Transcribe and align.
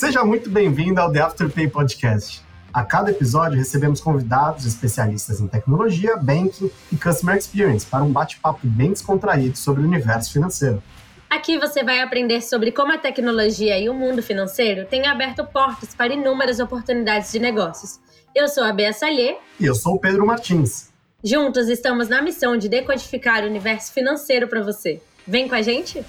Seja 0.00 0.24
muito 0.24 0.48
bem-vindo 0.48 0.98
ao 0.98 1.12
The 1.12 1.20
Afterpay 1.20 1.68
Podcast. 1.68 2.40
A 2.72 2.82
cada 2.82 3.10
episódio 3.10 3.58
recebemos 3.58 4.00
convidados 4.00 4.64
especialistas 4.64 5.42
em 5.42 5.46
tecnologia, 5.46 6.16
banking 6.16 6.70
e 6.90 6.96
customer 6.96 7.36
experience 7.36 7.84
para 7.84 8.02
um 8.02 8.10
bate-papo 8.10 8.60
bem 8.62 8.92
descontraído 8.92 9.58
sobre 9.58 9.82
o 9.82 9.84
universo 9.84 10.32
financeiro. 10.32 10.82
Aqui 11.28 11.58
você 11.58 11.84
vai 11.84 12.00
aprender 12.00 12.40
sobre 12.40 12.72
como 12.72 12.94
a 12.94 12.96
tecnologia 12.96 13.78
e 13.78 13.90
o 13.90 13.94
mundo 13.94 14.22
financeiro 14.22 14.86
têm 14.86 15.06
aberto 15.06 15.44
portas 15.44 15.94
para 15.94 16.14
inúmeras 16.14 16.60
oportunidades 16.60 17.30
de 17.30 17.38
negócios. 17.38 18.00
Eu 18.34 18.48
sou 18.48 18.64
a 18.64 18.72
Bea 18.72 18.94
Salê. 18.94 19.36
E 19.60 19.66
eu 19.66 19.74
sou 19.74 19.96
o 19.96 20.00
Pedro 20.00 20.24
Martins. 20.24 20.88
Juntos 21.22 21.68
estamos 21.68 22.08
na 22.08 22.22
missão 22.22 22.56
de 22.56 22.70
decodificar 22.70 23.44
o 23.44 23.48
universo 23.48 23.92
financeiro 23.92 24.48
para 24.48 24.62
você. 24.62 25.02
Vem 25.26 25.46
com 25.46 25.54
a 25.54 25.60
gente? 25.60 26.02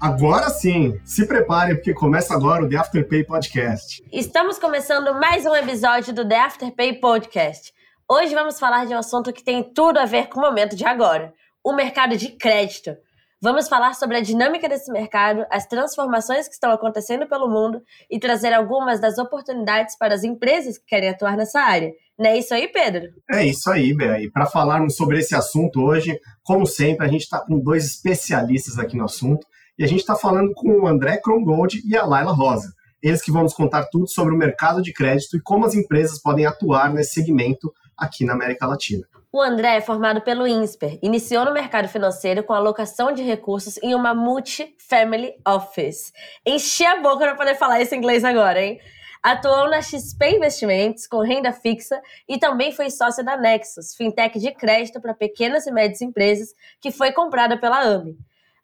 Agora 0.00 0.50
sim, 0.50 1.00
se 1.04 1.26
prepare 1.26 1.76
porque 1.76 1.94
começa 1.94 2.34
agora 2.34 2.62
o 2.62 2.68
The 2.68 2.76
Afterpay 2.76 3.24
Podcast. 3.24 4.04
Estamos 4.12 4.58
começando 4.58 5.18
mais 5.18 5.46
um 5.46 5.56
episódio 5.56 6.12
do 6.12 6.28
The 6.28 6.38
Afterpay 6.38 7.00
Podcast. 7.00 7.72
Hoje 8.06 8.34
vamos 8.34 8.58
falar 8.58 8.86
de 8.86 8.94
um 8.94 8.98
assunto 8.98 9.32
que 9.32 9.42
tem 9.42 9.62
tudo 9.62 9.98
a 9.98 10.04
ver 10.04 10.28
com 10.28 10.38
o 10.38 10.42
momento 10.42 10.76
de 10.76 10.84
agora: 10.84 11.32
o 11.64 11.72
mercado 11.72 12.14
de 12.14 12.28
crédito. 12.28 12.94
Vamos 13.40 13.68
falar 13.68 13.94
sobre 13.94 14.18
a 14.18 14.20
dinâmica 14.20 14.68
desse 14.68 14.92
mercado, 14.92 15.46
as 15.50 15.66
transformações 15.66 16.46
que 16.46 16.54
estão 16.54 16.72
acontecendo 16.72 17.26
pelo 17.26 17.48
mundo 17.48 17.80
e 18.10 18.18
trazer 18.18 18.52
algumas 18.52 19.00
das 19.00 19.16
oportunidades 19.16 19.96
para 19.96 20.14
as 20.14 20.24
empresas 20.24 20.76
que 20.76 20.84
querem 20.86 21.08
atuar 21.08 21.38
nessa 21.38 21.60
área. 21.60 21.90
Não 22.18 22.30
é 22.30 22.38
isso 22.38 22.52
aí, 22.52 22.68
Pedro? 22.68 23.08
É 23.30 23.46
isso 23.46 23.70
aí, 23.70 23.94
Bea. 23.94 24.20
E 24.20 24.30
para 24.30 24.46
falarmos 24.46 24.94
sobre 24.94 25.18
esse 25.18 25.34
assunto 25.34 25.82
hoje, 25.82 26.18
como 26.42 26.66
sempre, 26.66 27.06
a 27.06 27.08
gente 27.08 27.22
está 27.22 27.40
com 27.40 27.58
dois 27.58 27.84
especialistas 27.84 28.78
aqui 28.78 28.96
no 28.96 29.04
assunto. 29.04 29.46
E 29.78 29.84
a 29.84 29.86
gente 29.86 30.00
está 30.00 30.16
falando 30.16 30.54
com 30.54 30.80
o 30.80 30.86
André 30.86 31.18
Krongold 31.18 31.82
e 31.84 31.96
a 31.96 32.04
Laila 32.04 32.32
Rosa. 32.32 32.72
Eles 33.02 33.20
que 33.20 33.30
vão 33.30 33.42
nos 33.42 33.52
contar 33.52 33.84
tudo 33.84 34.08
sobre 34.08 34.34
o 34.34 34.36
mercado 34.36 34.80
de 34.80 34.92
crédito 34.92 35.36
e 35.36 35.40
como 35.40 35.66
as 35.66 35.74
empresas 35.74 36.20
podem 36.20 36.46
atuar 36.46 36.92
nesse 36.92 37.12
segmento 37.12 37.72
aqui 37.96 38.24
na 38.24 38.32
América 38.32 38.66
Latina. 38.66 39.06
O 39.30 39.40
André 39.40 39.76
é 39.76 39.80
formado 39.82 40.22
pelo 40.22 40.46
INSPER, 40.46 40.98
iniciou 41.02 41.44
no 41.44 41.52
mercado 41.52 41.88
financeiro 41.88 42.42
com 42.42 42.54
alocação 42.54 43.12
de 43.12 43.22
recursos 43.22 43.76
em 43.82 43.94
uma 43.94 44.14
multi-family 44.14 45.34
office. 45.46 46.10
Enchi 46.46 46.86
a 46.86 47.02
boca 47.02 47.18
para 47.18 47.34
poder 47.34 47.54
falar 47.54 47.80
esse 47.82 47.94
inglês 47.94 48.24
agora, 48.24 48.62
hein? 48.62 48.80
Atuou 49.22 49.68
na 49.68 49.82
XP 49.82 50.36
Investimentos 50.36 51.06
com 51.06 51.18
renda 51.20 51.52
fixa 51.52 52.00
e 52.26 52.38
também 52.38 52.72
foi 52.72 52.88
sócio 52.88 53.22
da 53.22 53.36
Nexus, 53.36 53.94
fintech 53.94 54.38
de 54.38 54.52
crédito 54.52 55.02
para 55.02 55.12
pequenas 55.12 55.66
e 55.66 55.70
médias 55.70 56.00
empresas, 56.00 56.54
que 56.80 56.90
foi 56.90 57.12
comprada 57.12 57.58
pela 57.58 57.82
AMI. 57.82 58.16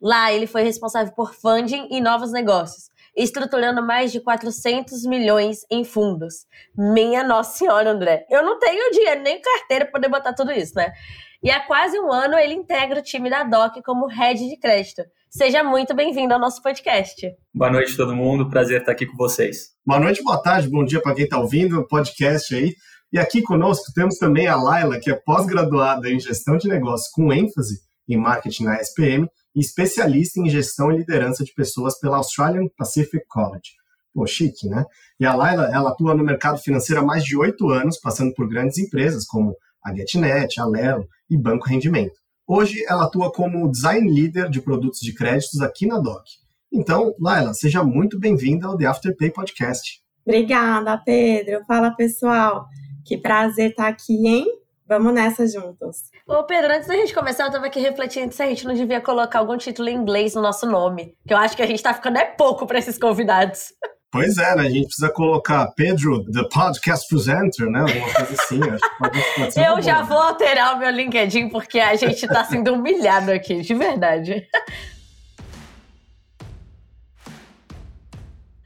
Lá, 0.02 0.32
ele 0.32 0.48
foi 0.48 0.64
responsável 0.64 1.12
por 1.14 1.32
funding 1.32 1.86
e 1.88 2.00
novos 2.00 2.32
negócios, 2.32 2.90
estruturando 3.16 3.80
mais 3.86 4.10
de 4.10 4.18
400 4.18 5.06
milhões 5.06 5.60
em 5.70 5.84
fundos. 5.84 6.44
Minha 6.76 7.22
Nossa 7.22 7.56
Senhora, 7.56 7.92
André. 7.92 8.26
Eu 8.28 8.42
não 8.42 8.58
tenho 8.58 8.90
dinheiro 8.90 9.22
nem 9.22 9.40
carteira 9.40 9.84
para 9.84 9.92
poder 9.92 10.08
botar 10.08 10.32
tudo 10.32 10.50
isso, 10.50 10.72
né? 10.74 10.92
E 11.40 11.52
há 11.52 11.60
quase 11.60 12.00
um 12.00 12.10
ano 12.10 12.36
ele 12.36 12.52
integra 12.52 12.98
o 12.98 13.02
time 13.02 13.30
da 13.30 13.44
DOC 13.44 13.80
como 13.84 14.08
head 14.08 14.40
de 14.40 14.58
crédito. 14.58 15.04
Seja 15.30 15.62
muito 15.62 15.94
bem-vindo 15.94 16.34
ao 16.34 16.40
nosso 16.40 16.60
podcast. 16.60 17.24
Boa 17.54 17.70
noite, 17.70 17.96
todo 17.96 18.16
mundo. 18.16 18.50
Prazer 18.50 18.80
estar 18.80 18.90
aqui 18.90 19.06
com 19.06 19.16
vocês. 19.16 19.68
Boa 19.86 20.00
noite, 20.00 20.20
boa 20.24 20.42
tarde, 20.42 20.68
bom 20.68 20.84
dia 20.84 21.00
para 21.00 21.14
quem 21.14 21.24
está 21.24 21.38
ouvindo 21.38 21.78
o 21.78 21.86
podcast 21.86 22.52
aí. 22.52 22.74
E 23.12 23.20
aqui 23.20 23.40
conosco 23.40 23.92
temos 23.94 24.18
também 24.18 24.48
a 24.48 24.56
Laila, 24.56 24.98
que 24.98 25.12
é 25.12 25.14
pós-graduada 25.14 26.10
em 26.10 26.18
gestão 26.18 26.56
de 26.56 26.66
negócios 26.66 27.08
com 27.12 27.32
ênfase 27.32 27.76
em 28.08 28.16
marketing 28.16 28.64
na 28.64 28.80
SPM 28.80 29.28
e 29.54 29.60
especialista 29.60 30.40
em 30.40 30.48
gestão 30.48 30.90
e 30.90 30.98
liderança 30.98 31.44
de 31.44 31.52
pessoas 31.52 31.98
pela 31.98 32.16
Australian 32.16 32.66
Pacific 32.76 33.24
College. 33.28 33.70
Pô, 34.14 34.26
chique, 34.26 34.68
né? 34.68 34.84
E 35.18 35.24
a 35.24 35.34
Laila, 35.34 35.70
ela 35.72 35.90
atua 35.90 36.14
no 36.14 36.24
mercado 36.24 36.58
financeiro 36.58 37.00
há 37.00 37.04
mais 37.04 37.24
de 37.24 37.36
oito 37.36 37.68
anos, 37.70 37.98
passando 37.98 38.34
por 38.34 38.48
grandes 38.48 38.78
empresas 38.78 39.24
como 39.24 39.56
a 39.84 39.94
GetNet, 39.94 40.60
a 40.60 40.66
Lelo 40.66 41.06
e 41.30 41.36
Banco 41.36 41.66
Rendimento. 41.66 42.14
Hoje, 42.46 42.84
ela 42.88 43.04
atua 43.04 43.32
como 43.32 43.70
design 43.70 44.10
leader 44.12 44.50
de 44.50 44.60
produtos 44.60 45.00
de 45.00 45.14
créditos 45.14 45.60
aqui 45.60 45.86
na 45.86 45.98
DOC. 45.98 46.24
Então, 46.72 47.14
Laila, 47.18 47.54
seja 47.54 47.82
muito 47.82 48.18
bem-vinda 48.18 48.66
ao 48.66 48.76
The 48.76 48.86
Afterpay 48.86 49.30
Podcast. 49.30 50.00
Obrigada, 50.26 50.98
Pedro. 50.98 51.64
Fala, 51.66 51.90
pessoal. 51.90 52.66
Que 53.04 53.16
prazer 53.16 53.70
estar 53.70 53.88
aqui, 53.88 54.26
hein? 54.26 54.46
Vamos 54.92 55.14
nessa 55.14 55.46
juntos. 55.46 56.02
Ô, 56.26 56.42
Pedro, 56.44 56.70
antes 56.74 56.86
da 56.86 56.94
gente 56.94 57.14
começar, 57.14 57.46
eu 57.46 57.50
tava 57.50 57.66
aqui 57.66 57.80
refletindo 57.80 58.30
se 58.34 58.42
a 58.42 58.46
gente 58.46 58.66
não 58.66 58.74
devia 58.74 59.00
colocar 59.00 59.38
algum 59.38 59.56
título 59.56 59.88
em 59.88 59.96
inglês 59.96 60.34
no 60.34 60.42
nosso 60.42 60.66
nome. 60.66 61.14
Que 61.26 61.32
eu 61.32 61.38
acho 61.38 61.56
que 61.56 61.62
a 61.62 61.66
gente 61.66 61.82
tá 61.82 61.94
ficando 61.94 62.18
é 62.18 62.26
pouco 62.26 62.66
para 62.66 62.78
esses 62.78 62.98
convidados. 62.98 63.72
Pois 64.10 64.36
é, 64.36 64.54
né? 64.54 64.66
A 64.66 64.70
gente 64.70 64.84
precisa 64.84 65.08
colocar 65.08 65.72
Pedro, 65.74 66.30
the 66.30 66.46
podcast 66.52 67.08
presenter, 67.08 67.70
né? 67.70 67.80
Alguma 67.80 68.12
coisa 68.12 68.34
assim. 68.34 68.60
Pode, 68.98 69.24
pode 69.34 69.58
eu 69.58 69.80
já 69.80 70.02
vou 70.02 70.18
alterar 70.18 70.76
o 70.76 70.78
meu 70.78 70.90
LinkedIn 70.90 71.48
porque 71.48 71.80
a 71.80 71.96
gente 71.96 72.26
tá 72.26 72.44
sendo 72.44 72.74
humilhado 72.74 73.30
aqui, 73.30 73.62
de 73.62 73.72
verdade. 73.72 74.46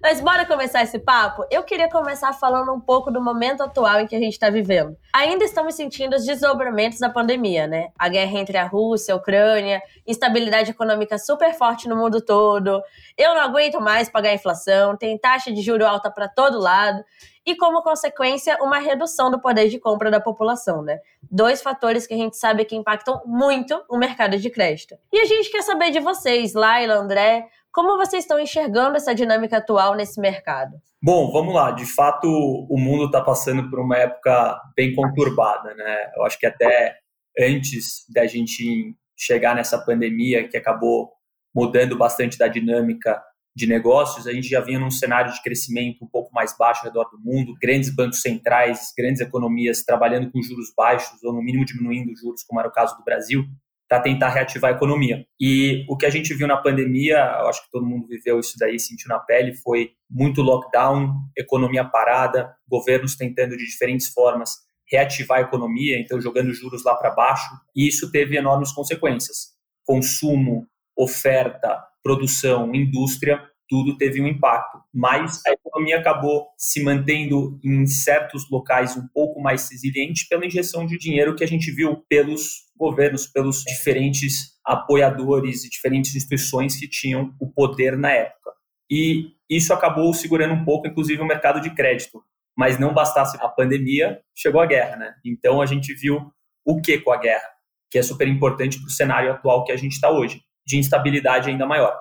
Mas 0.09 0.21
bora 0.21 0.47
começar 0.47 0.85
esse 0.85 1.01
papo? 1.01 1.45
Eu 1.51 1.65
queria 1.65 1.91
começar 1.91 2.33
falando 2.33 2.73
um 2.73 2.79
pouco 2.79 3.11
do 3.11 3.21
momento 3.21 3.65
atual 3.65 3.99
em 3.99 4.07
que 4.07 4.15
a 4.15 4.21
gente 4.21 4.35
está 4.35 4.49
vivendo. 4.49 4.97
Ainda 5.13 5.45
estamos 5.45 5.75
sentindo 5.75 6.15
os 6.15 6.25
desdobramentos 6.25 7.01
da 7.01 7.11
pandemia, 7.11 7.67
né? 7.67 7.89
A 7.99 8.09
guerra 8.09 8.39
entre 8.39 8.57
a 8.57 8.65
Rússia 8.65 9.11
e 9.11 9.15
a 9.15 9.17
Ucrânia, 9.17 9.83
instabilidade 10.07 10.71
econômica 10.71 11.19
super 11.19 11.53
forte 11.55 11.89
no 11.89 11.97
mundo 11.97 12.21
todo. 12.21 12.81
Eu 13.19 13.35
não 13.35 13.41
aguento 13.43 13.81
mais 13.81 14.09
pagar 14.09 14.31
a 14.31 14.35
inflação, 14.35 14.97
tem 14.97 15.19
taxa 15.19 15.53
de 15.53 15.61
juro 15.61 15.85
alta 15.85 16.09
para 16.09 16.29
todo 16.29 16.61
lado 16.61 17.05
e, 17.45 17.57
como 17.57 17.83
consequência, 17.83 18.57
uma 18.61 18.79
redução 18.79 19.29
do 19.29 19.41
poder 19.41 19.69
de 19.69 19.81
compra 19.81 20.09
da 20.09 20.21
população, 20.21 20.83
né? 20.83 21.01
Dois 21.29 21.61
fatores 21.61 22.07
que 22.07 22.15
a 22.15 22.17
gente 22.17 22.37
sabe 22.37 22.65
que 22.65 22.77
impactam 22.77 23.23
muito 23.27 23.83
o 23.89 23.97
mercado 23.97 24.39
de 24.39 24.51
crédito. 24.51 24.97
E 25.13 25.19
a 25.19 25.25
gente 25.25 25.51
quer 25.51 25.63
saber 25.63 25.91
de 25.91 25.99
vocês, 25.99 26.55
Laila, 26.55 26.95
André, 26.95 27.49
como 27.77 27.99
vocês 27.99 28.25
estão 28.25 28.41
enxergando 28.41 28.97
essa 28.97 29.15
dinâmica 29.15 29.59
atual 29.59 29.95
nesse 29.95 30.19
mercado? 30.19 30.81
Bom, 31.03 31.31
vamos 31.31 31.55
lá. 31.55 31.73
De 31.73 31.85
fato, 31.85 32.27
o 32.27 32.79
mundo 32.79 33.05
está 33.05 33.21
passando 33.21 33.69
por 33.69 33.79
uma 33.81 33.99
época 33.99 34.59
bem 34.75 34.95
conturbada, 34.95 35.75
né? 35.75 36.11
Eu 36.17 36.25
acho 36.25 36.39
que 36.39 36.47
até 36.47 36.97
antes 37.39 38.07
da 38.09 38.27
gente 38.27 38.97
chegar 39.15 39.55
nessa 39.55 39.79
pandemia 39.79 40.49
que 40.49 40.57
acabou 40.57 41.13
mudando 41.55 41.99
bastante 41.99 42.39
da 42.39 42.49
dinâmica 42.49 43.23
de 43.55 43.67
negócios, 43.67 44.27
a 44.27 44.33
gente 44.33 44.49
já 44.49 44.63
vinha 44.63 44.79
num 44.79 44.91
cenário 44.91 45.31
de 45.31 45.43
crescimento 45.43 46.03
um 46.03 46.09
pouco 46.09 46.33
mais 46.33 46.57
baixo 46.57 46.81
ao 46.81 46.87
redor 46.87 47.11
do 47.11 47.21
mundo, 47.21 47.55
grandes 47.61 47.95
bancos 47.95 48.23
centrais, 48.23 48.91
grandes 48.97 49.21
economias 49.21 49.85
trabalhando 49.85 50.31
com 50.31 50.41
juros 50.41 50.73
baixos 50.75 51.23
ou 51.23 51.31
no 51.31 51.43
mínimo 51.43 51.67
diminuindo 51.67 52.11
os 52.11 52.21
juros, 52.21 52.43
como 52.43 52.59
era 52.59 52.71
o 52.71 52.73
caso 52.73 52.97
do 52.97 53.05
Brasil 53.05 53.45
para 53.89 54.01
tentar 54.01 54.31
reativar 54.31 54.73
a 54.73 54.77
economia. 54.77 55.25
E 55.41 55.85
o 55.89 55.97
que 55.97 56.07
a 56.07 56.11
gente 56.11 56.35
viu 56.35 56.47
na 56.47 56.57
pandemia, 56.57 57.17
eu 57.17 57.49
acho 57.49 57.65
que 57.65 57.71
todo 57.71 57.87
mundo 57.87 58.07
viveu 58.07 58.41
isso 58.41 58.55
daí, 58.59 58.79
sentiu 58.79 59.09
na 59.09 59.19
pele, 59.19 59.55
foi 59.57 59.91
muito 60.11 60.43
lockdown, 60.43 61.13
economia 61.37 61.85
parada, 61.85 62.55
governos 62.69 63.17
tentando 63.17 63.57
de 63.57 63.65
diferentes 63.65 64.09
formas 64.09 64.67
reativar 64.89 65.39
a 65.39 65.43
economia, 65.43 65.99
então 65.99 66.21
jogando 66.21 66.55
juros 66.55 66.85
lá 66.85 66.95
para 66.95 67.11
baixo, 67.11 67.49
e 67.75 67.89
isso 67.89 68.11
teve 68.13 68.37
enormes 68.37 68.71
consequências. 68.71 69.55
Consumo, 69.85 70.65
oferta, 70.97 71.83
produção, 72.03 72.73
indústria 72.73 73.43
tudo 73.69 73.97
teve 73.97 74.21
um 74.21 74.27
impacto. 74.27 74.79
Mas 74.93 75.43
a 75.47 75.51
economia 75.53 75.99
acabou 75.99 76.47
se 76.57 76.83
mantendo 76.83 77.59
em 77.65 77.87
certos 77.87 78.49
locais 78.51 78.97
um 78.97 79.07
pouco 79.09 79.41
mais 79.41 79.69
resiliente 79.71 80.27
pela 80.29 80.47
injeção 80.47 80.87
de 80.87 80.99
dinheiro 80.99 81.35
que 81.35 81.45
a 81.45 81.49
gente 81.49 81.71
viu 81.71 82.05
pelos 82.09 82.66
governos, 82.77 83.27
pelos 83.27 83.63
diferentes 83.63 84.57
apoiadores 84.65 85.65
e 85.65 85.71
diferentes 85.71 86.15
instituições 86.15 86.77
que 86.77 86.89
tinham 86.89 87.35
o 87.41 87.51
poder 87.51 87.97
na 87.97 88.11
época. 88.11 88.53
E 88.91 89.33
isso 89.49 89.73
acabou 89.73 90.13
segurando 90.13 90.55
um 90.55 90.65
pouco, 90.65 90.87
inclusive, 90.87 91.21
o 91.21 91.27
mercado 91.27 91.61
de 91.61 91.75
crédito. 91.75 92.23
Mas 92.57 92.79
não 92.79 92.95
bastasse 92.95 93.37
a 93.41 93.49
pandemia, 93.49 94.21
chegou 94.35 94.61
a 94.61 94.67
guerra, 94.67 94.97
né? 94.97 95.15
Então 95.25 95.61
a 95.61 95.67
gente 95.67 95.93
viu 95.95 96.33
o 96.65 96.81
que 96.81 96.99
com 96.99 97.13
a 97.13 97.19
guerra, 97.19 97.49
que 97.91 97.99
é 97.99 98.03
super 98.03 98.27
importante 98.27 98.79
para 98.79 98.87
o 98.87 98.91
cenário 98.91 99.31
atual 99.31 99.65
que 99.65 99.73
a 99.73 99.77
gente 99.77 99.93
está 99.93 100.11
hoje, 100.11 100.41
de 100.67 100.79
instabilidade 100.79 101.51
ainda 101.51 101.67
maior. 101.67 101.97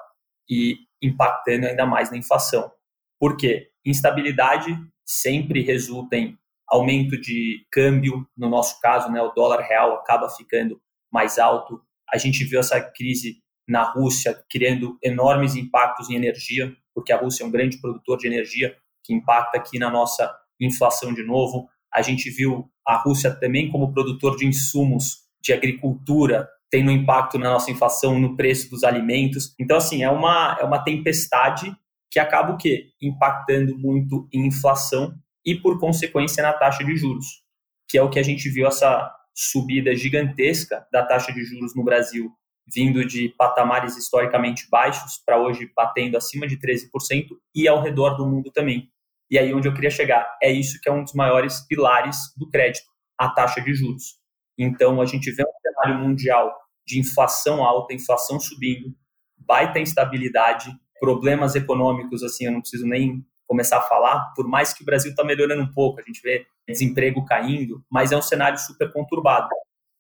E 0.50 0.76
impactando 1.02 1.68
ainda 1.68 1.86
mais 1.86 2.10
na 2.10 2.18
inflação. 2.18 2.72
Por 3.20 3.38
quê? 3.38 3.70
Instabilidade 3.86 4.76
sempre 5.06 5.62
resulta 5.62 6.16
em 6.16 6.38
aumento 6.68 7.20
de 7.20 7.66
câmbio, 7.72 8.28
no 8.36 8.50
nosso 8.50 8.80
caso, 8.80 9.12
né, 9.12 9.22
o 9.22 9.32
dólar 9.32 9.62
real 9.62 9.94
acaba 9.96 10.30
ficando 10.30 10.82
mais 11.12 11.38
alto. 11.38 11.82
A 12.12 12.18
gente 12.18 12.44
viu 12.44 12.60
essa 12.60 12.80
crise 12.82 13.38
na 13.68 13.84
Rússia 13.84 14.44
criando 14.50 14.98
enormes 15.04 15.56
impactos 15.56 16.10
em 16.10 16.16
energia, 16.16 16.76
porque 16.94 17.12
a 17.12 17.18
Rússia 17.18 17.44
é 17.44 17.48
um 17.48 17.52
grande 17.52 17.80
produtor 17.80 18.18
de 18.18 18.28
energia 18.28 18.76
que 19.04 19.14
impacta 19.14 19.58
aqui 19.58 19.78
na 19.80 19.90
nossa 19.90 20.32
inflação 20.60 21.14
de 21.14 21.24
novo. 21.24 21.68
A 21.94 22.02
gente 22.02 22.30
viu 22.30 22.70
a 22.88 22.98
Rússia 22.98 23.34
também 23.34 23.72
como 23.72 23.94
produtor 23.94 24.36
de 24.36 24.46
insumos 24.46 25.26
de 25.42 25.54
agricultura 25.54 26.50
um 26.84 26.92
impacto 26.92 27.38
na 27.38 27.52
nossa 27.52 27.72
inflação, 27.72 28.20
no 28.20 28.36
preço 28.36 28.70
dos 28.70 28.84
alimentos. 28.84 29.54
Então, 29.60 29.78
assim, 29.78 30.04
é 30.04 30.10
uma, 30.10 30.58
é 30.60 30.64
uma 30.64 30.84
tempestade 30.84 31.74
que 32.12 32.20
acaba 32.20 32.54
o 32.54 32.58
quê? 32.58 32.90
Impactando 33.02 33.78
muito 33.78 34.28
em 34.34 34.48
inflação 34.48 35.14
e, 35.46 35.56
por 35.56 35.80
consequência, 35.80 36.42
na 36.42 36.54
taxa 36.54 36.84
de 36.84 36.96
juros, 36.96 37.44
que 37.88 37.98
é 37.98 38.02
o 38.02 38.10
que 38.10 38.20
a 38.20 38.24
gente 38.24 38.50
viu 38.50 38.68
essa 38.68 39.14
subida 39.34 39.96
gigantesca 39.96 40.88
da 40.92 41.06
taxa 41.06 41.32
de 41.32 41.44
juros 41.44 41.76
no 41.76 41.84
Brasil, 41.84 42.32
vindo 42.74 43.06
de 43.06 43.30
patamares 43.38 43.96
historicamente 43.96 44.68
baixos 44.70 45.22
para 45.24 45.40
hoje 45.40 45.70
batendo 45.76 46.18
acima 46.18 46.48
de 46.48 46.58
13% 46.58 47.28
e 47.54 47.68
ao 47.68 47.82
redor 47.82 48.16
do 48.16 48.26
mundo 48.26 48.52
também. 48.52 48.90
E 49.30 49.38
aí 49.38 49.54
onde 49.54 49.68
eu 49.68 49.74
queria 49.74 49.90
chegar, 49.90 50.38
é 50.42 50.52
isso 50.52 50.80
que 50.82 50.90
é 50.90 50.92
um 50.92 51.04
dos 51.04 51.14
maiores 51.14 51.62
pilares 51.68 52.18
do 52.38 52.50
crédito, 52.50 52.86
a 53.18 53.30
taxa 53.30 53.62
de 53.62 53.74
juros. 53.74 54.18
Então 54.58 55.02
a 55.02 55.06
gente 55.06 55.32
vê 55.32 55.44
um 55.44 55.62
cenário 55.62 56.00
mundial 56.00 56.56
de 56.88 57.00
inflação 57.00 57.64
alta, 57.64 57.94
inflação 57.94 58.40
subindo, 58.40 58.96
baita 59.38 59.80
instabilidade, 59.80 60.72
problemas 61.00 61.56
econômicos, 61.56 62.24
assim, 62.24 62.46
eu 62.46 62.52
não 62.52 62.62
preciso 62.62 62.86
nem 62.86 63.26
começar 63.48 63.78
a 63.78 63.82
falar, 63.82 64.34
por 64.36 64.48
mais 64.48 64.74
que 64.74 64.82
o 64.82 64.86
Brasil 64.86 65.12
está 65.12 65.24
melhorando 65.24 65.64
um 65.64 65.72
pouco, 65.72 66.00
a 66.00 66.04
gente 66.04 66.22
vê 66.22 66.46
desemprego 66.68 67.24
caindo, 67.26 67.84
mas 67.90 68.12
é 68.12 68.18
um 68.18 68.22
cenário 68.22 68.58
super 68.58 68.92
conturbado. 68.92 69.50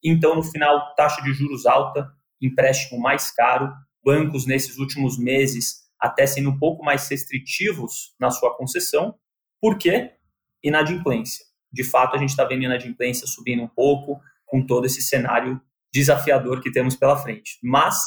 Então, 0.04 0.36
no 0.36 0.44
final, 0.44 0.94
taxa 0.96 1.22
de 1.22 1.34
juros 1.34 1.66
alta, 1.66 2.12
empréstimo 2.42 3.00
mais 3.00 3.32
caro, 3.32 3.72
bancos 4.04 4.46
nesses 4.46 4.78
últimos 4.78 5.18
meses 5.18 5.86
até 6.00 6.28
sendo 6.28 6.50
um 6.50 6.60
pouco 6.60 6.84
mais 6.84 7.08
restritivos 7.08 8.14
na 8.20 8.30
sua 8.30 8.56
concessão, 8.56 9.16
por 9.60 9.78
quê? 9.78 10.12
Inadimplência. 10.64 11.46
De 11.72 11.84
fato, 11.84 12.16
a 12.16 12.20
gente 12.20 12.30
está 12.30 12.44
vendo 12.46 12.64
inadimplência 12.64 13.26
subindo 13.26 13.64
um 13.64 13.68
pouco, 13.68 14.22
com 14.46 14.66
todo 14.66 14.86
esse 14.86 15.02
cenário 15.02 15.60
desafiador 15.94 16.62
que 16.62 16.72
temos 16.72 16.96
pela 16.96 17.18
frente. 17.18 17.58
Mas, 17.64 17.98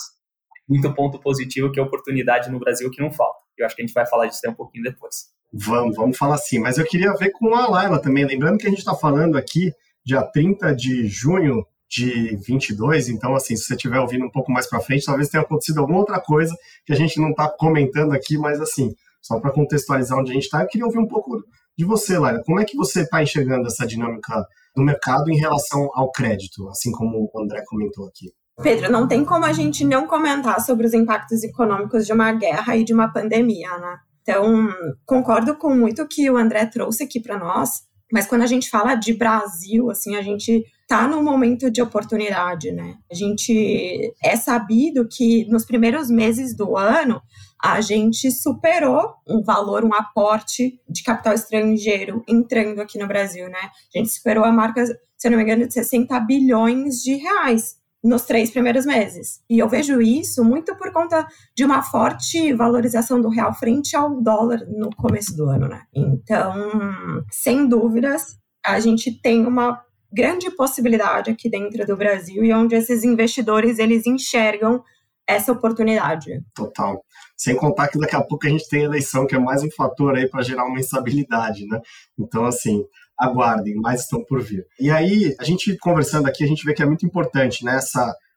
muito 0.68 0.92
ponto 0.94 1.18
positivo 1.18 1.72
que 1.72 1.80
é 1.80 1.82
oportunidade 1.82 2.50
no 2.50 2.58
Brasil 2.58 2.90
que 2.90 3.00
não 3.00 3.10
falta. 3.10 3.37
Eu 3.58 3.66
acho 3.66 3.76
que 3.76 3.82
a 3.82 3.86
gente 3.86 3.94
vai 3.94 4.06
falar 4.06 4.26
disso 4.26 4.40
até 4.42 4.50
um 4.50 4.54
pouquinho 4.54 4.84
depois. 4.84 5.26
Vamos, 5.52 5.96
vamos 5.96 6.16
falar 6.16 6.38
sim. 6.38 6.58
Mas 6.58 6.78
eu 6.78 6.84
queria 6.84 7.14
ver 7.14 7.30
com 7.30 7.54
a 7.54 7.68
Laila 7.68 8.00
também. 8.00 8.24
Lembrando 8.24 8.58
que 8.58 8.66
a 8.66 8.70
gente 8.70 8.80
está 8.80 8.94
falando 8.94 9.36
aqui 9.36 9.72
dia 10.04 10.22
30 10.22 10.74
de 10.74 11.06
junho 11.06 11.64
de 11.90 12.36
22, 12.46 13.08
então 13.08 13.34
assim, 13.34 13.56
se 13.56 13.64
você 13.64 13.74
estiver 13.74 13.98
ouvindo 13.98 14.26
um 14.26 14.30
pouco 14.30 14.52
mais 14.52 14.68
para 14.68 14.80
frente, 14.80 15.06
talvez 15.06 15.30
tenha 15.30 15.42
acontecido 15.42 15.80
alguma 15.80 15.98
outra 15.98 16.20
coisa 16.20 16.54
que 16.84 16.92
a 16.92 16.96
gente 16.96 17.18
não 17.18 17.30
está 17.30 17.48
comentando 17.48 18.12
aqui, 18.12 18.36
mas 18.36 18.60
assim, 18.60 18.94
só 19.22 19.40
para 19.40 19.50
contextualizar 19.50 20.18
onde 20.18 20.30
a 20.30 20.34
gente 20.34 20.44
está, 20.44 20.62
eu 20.62 20.68
queria 20.68 20.86
ouvir 20.86 20.98
um 20.98 21.08
pouco 21.08 21.42
de 21.76 21.84
você, 21.84 22.18
Laila. 22.18 22.42
Como 22.44 22.60
é 22.60 22.64
que 22.64 22.76
você 22.76 23.02
está 23.02 23.22
enxergando 23.22 23.66
essa 23.66 23.86
dinâmica 23.86 24.46
do 24.76 24.82
mercado 24.82 25.30
em 25.30 25.38
relação 25.38 25.88
ao 25.94 26.12
crédito, 26.12 26.68
assim 26.68 26.92
como 26.92 27.30
o 27.32 27.42
André 27.42 27.62
comentou 27.66 28.06
aqui? 28.06 28.32
Pedro, 28.62 28.90
não 28.90 29.06
tem 29.06 29.24
como 29.24 29.44
a 29.44 29.52
gente 29.52 29.84
não 29.84 30.06
comentar 30.06 30.60
sobre 30.60 30.86
os 30.86 30.92
impactos 30.92 31.44
econômicos 31.44 32.04
de 32.04 32.12
uma 32.12 32.32
guerra 32.32 32.76
e 32.76 32.82
de 32.82 32.92
uma 32.92 33.12
pandemia, 33.12 33.78
né? 33.78 33.96
Então, 34.22 34.68
concordo 35.06 35.56
com 35.56 35.74
muito 35.74 36.02
o 36.02 36.08
que 36.08 36.28
o 36.28 36.36
André 36.36 36.66
trouxe 36.66 37.04
aqui 37.04 37.20
para 37.20 37.38
nós, 37.38 37.82
mas 38.12 38.26
quando 38.26 38.42
a 38.42 38.46
gente 38.46 38.68
fala 38.68 38.94
de 38.94 39.14
Brasil, 39.14 39.90
assim, 39.90 40.16
a 40.16 40.22
gente 40.22 40.64
tá 40.88 41.06
num 41.06 41.22
momento 41.22 41.70
de 41.70 41.80
oportunidade, 41.80 42.72
né? 42.72 42.96
A 43.10 43.14
gente 43.14 44.12
é 44.22 44.36
sabido 44.36 45.06
que 45.08 45.46
nos 45.48 45.64
primeiros 45.64 46.10
meses 46.10 46.56
do 46.56 46.76
ano 46.76 47.22
a 47.62 47.80
gente 47.80 48.30
superou 48.30 49.14
um 49.26 49.42
valor, 49.42 49.84
um 49.84 49.94
aporte 49.94 50.80
de 50.88 51.02
capital 51.02 51.34
estrangeiro 51.34 52.24
entrando 52.26 52.80
aqui 52.80 52.98
no 52.98 53.06
Brasil, 53.06 53.48
né? 53.48 53.70
A 53.94 53.98
gente 53.98 54.10
superou 54.10 54.44
a 54.44 54.52
marca, 54.52 54.84
se 54.84 55.26
eu 55.26 55.30
não 55.30 55.38
me 55.38 55.44
engano, 55.44 55.66
de 55.66 55.74
60 55.74 56.18
bilhões 56.20 56.96
de 56.96 57.14
reais 57.14 57.77
nos 58.02 58.22
três 58.22 58.50
primeiros 58.50 58.86
meses. 58.86 59.40
E 59.50 59.58
eu 59.58 59.68
vejo 59.68 60.00
isso 60.00 60.44
muito 60.44 60.76
por 60.76 60.92
conta 60.92 61.26
de 61.56 61.64
uma 61.64 61.82
forte 61.82 62.52
valorização 62.52 63.20
do 63.20 63.28
real 63.28 63.52
frente 63.52 63.96
ao 63.96 64.20
dólar 64.20 64.60
no 64.68 64.90
começo 64.96 65.36
do 65.36 65.48
ano, 65.48 65.68
né? 65.68 65.82
Então, 65.94 66.54
sem 67.30 67.66
dúvidas, 67.66 68.38
a 68.64 68.78
gente 68.78 69.20
tem 69.20 69.46
uma 69.46 69.82
grande 70.12 70.50
possibilidade 70.50 71.30
aqui 71.30 71.50
dentro 71.50 71.84
do 71.84 71.96
Brasil 71.96 72.44
e 72.44 72.52
onde 72.52 72.74
esses 72.74 73.04
investidores 73.04 73.78
eles 73.78 74.06
enxergam 74.06 74.82
essa 75.26 75.52
oportunidade. 75.52 76.42
Total. 76.54 77.04
Sem 77.36 77.54
contar 77.54 77.88
que 77.88 77.98
daqui 77.98 78.16
a 78.16 78.22
pouco 78.22 78.46
a 78.46 78.50
gente 78.50 78.66
tem 78.68 78.84
eleição, 78.84 79.26
que 79.26 79.34
é 79.34 79.38
mais 79.38 79.62
um 79.62 79.70
fator 79.70 80.16
aí 80.16 80.26
para 80.26 80.42
gerar 80.42 80.64
uma 80.64 80.80
instabilidade, 80.80 81.66
né? 81.66 81.80
Então, 82.18 82.46
assim, 82.46 82.82
aguardem, 83.18 83.74
mais 83.74 84.02
estão 84.02 84.24
por 84.24 84.40
vir. 84.42 84.64
E 84.78 84.90
aí, 84.90 85.34
a 85.38 85.44
gente 85.44 85.76
conversando 85.78 86.28
aqui, 86.28 86.44
a 86.44 86.46
gente 86.46 86.64
vê 86.64 86.72
que 86.72 86.82
é 86.82 86.86
muito 86.86 87.04
importante 87.04 87.64
né, 87.64 87.78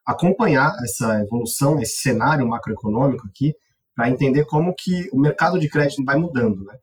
acompanhar 0.06 0.74
essa 0.84 1.22
evolução, 1.22 1.80
esse 1.80 2.02
cenário 2.02 2.48
macroeconômico 2.48 3.28
aqui, 3.28 3.54
para 3.96 4.10
entender 4.10 4.46
como 4.46 4.74
que 4.76 5.10
o 5.12 5.20
mercado 5.20 5.60
de 5.60 5.70
crédito 5.70 6.04
vai 6.04 6.18
mudando, 6.18 6.64
né? 6.64 6.74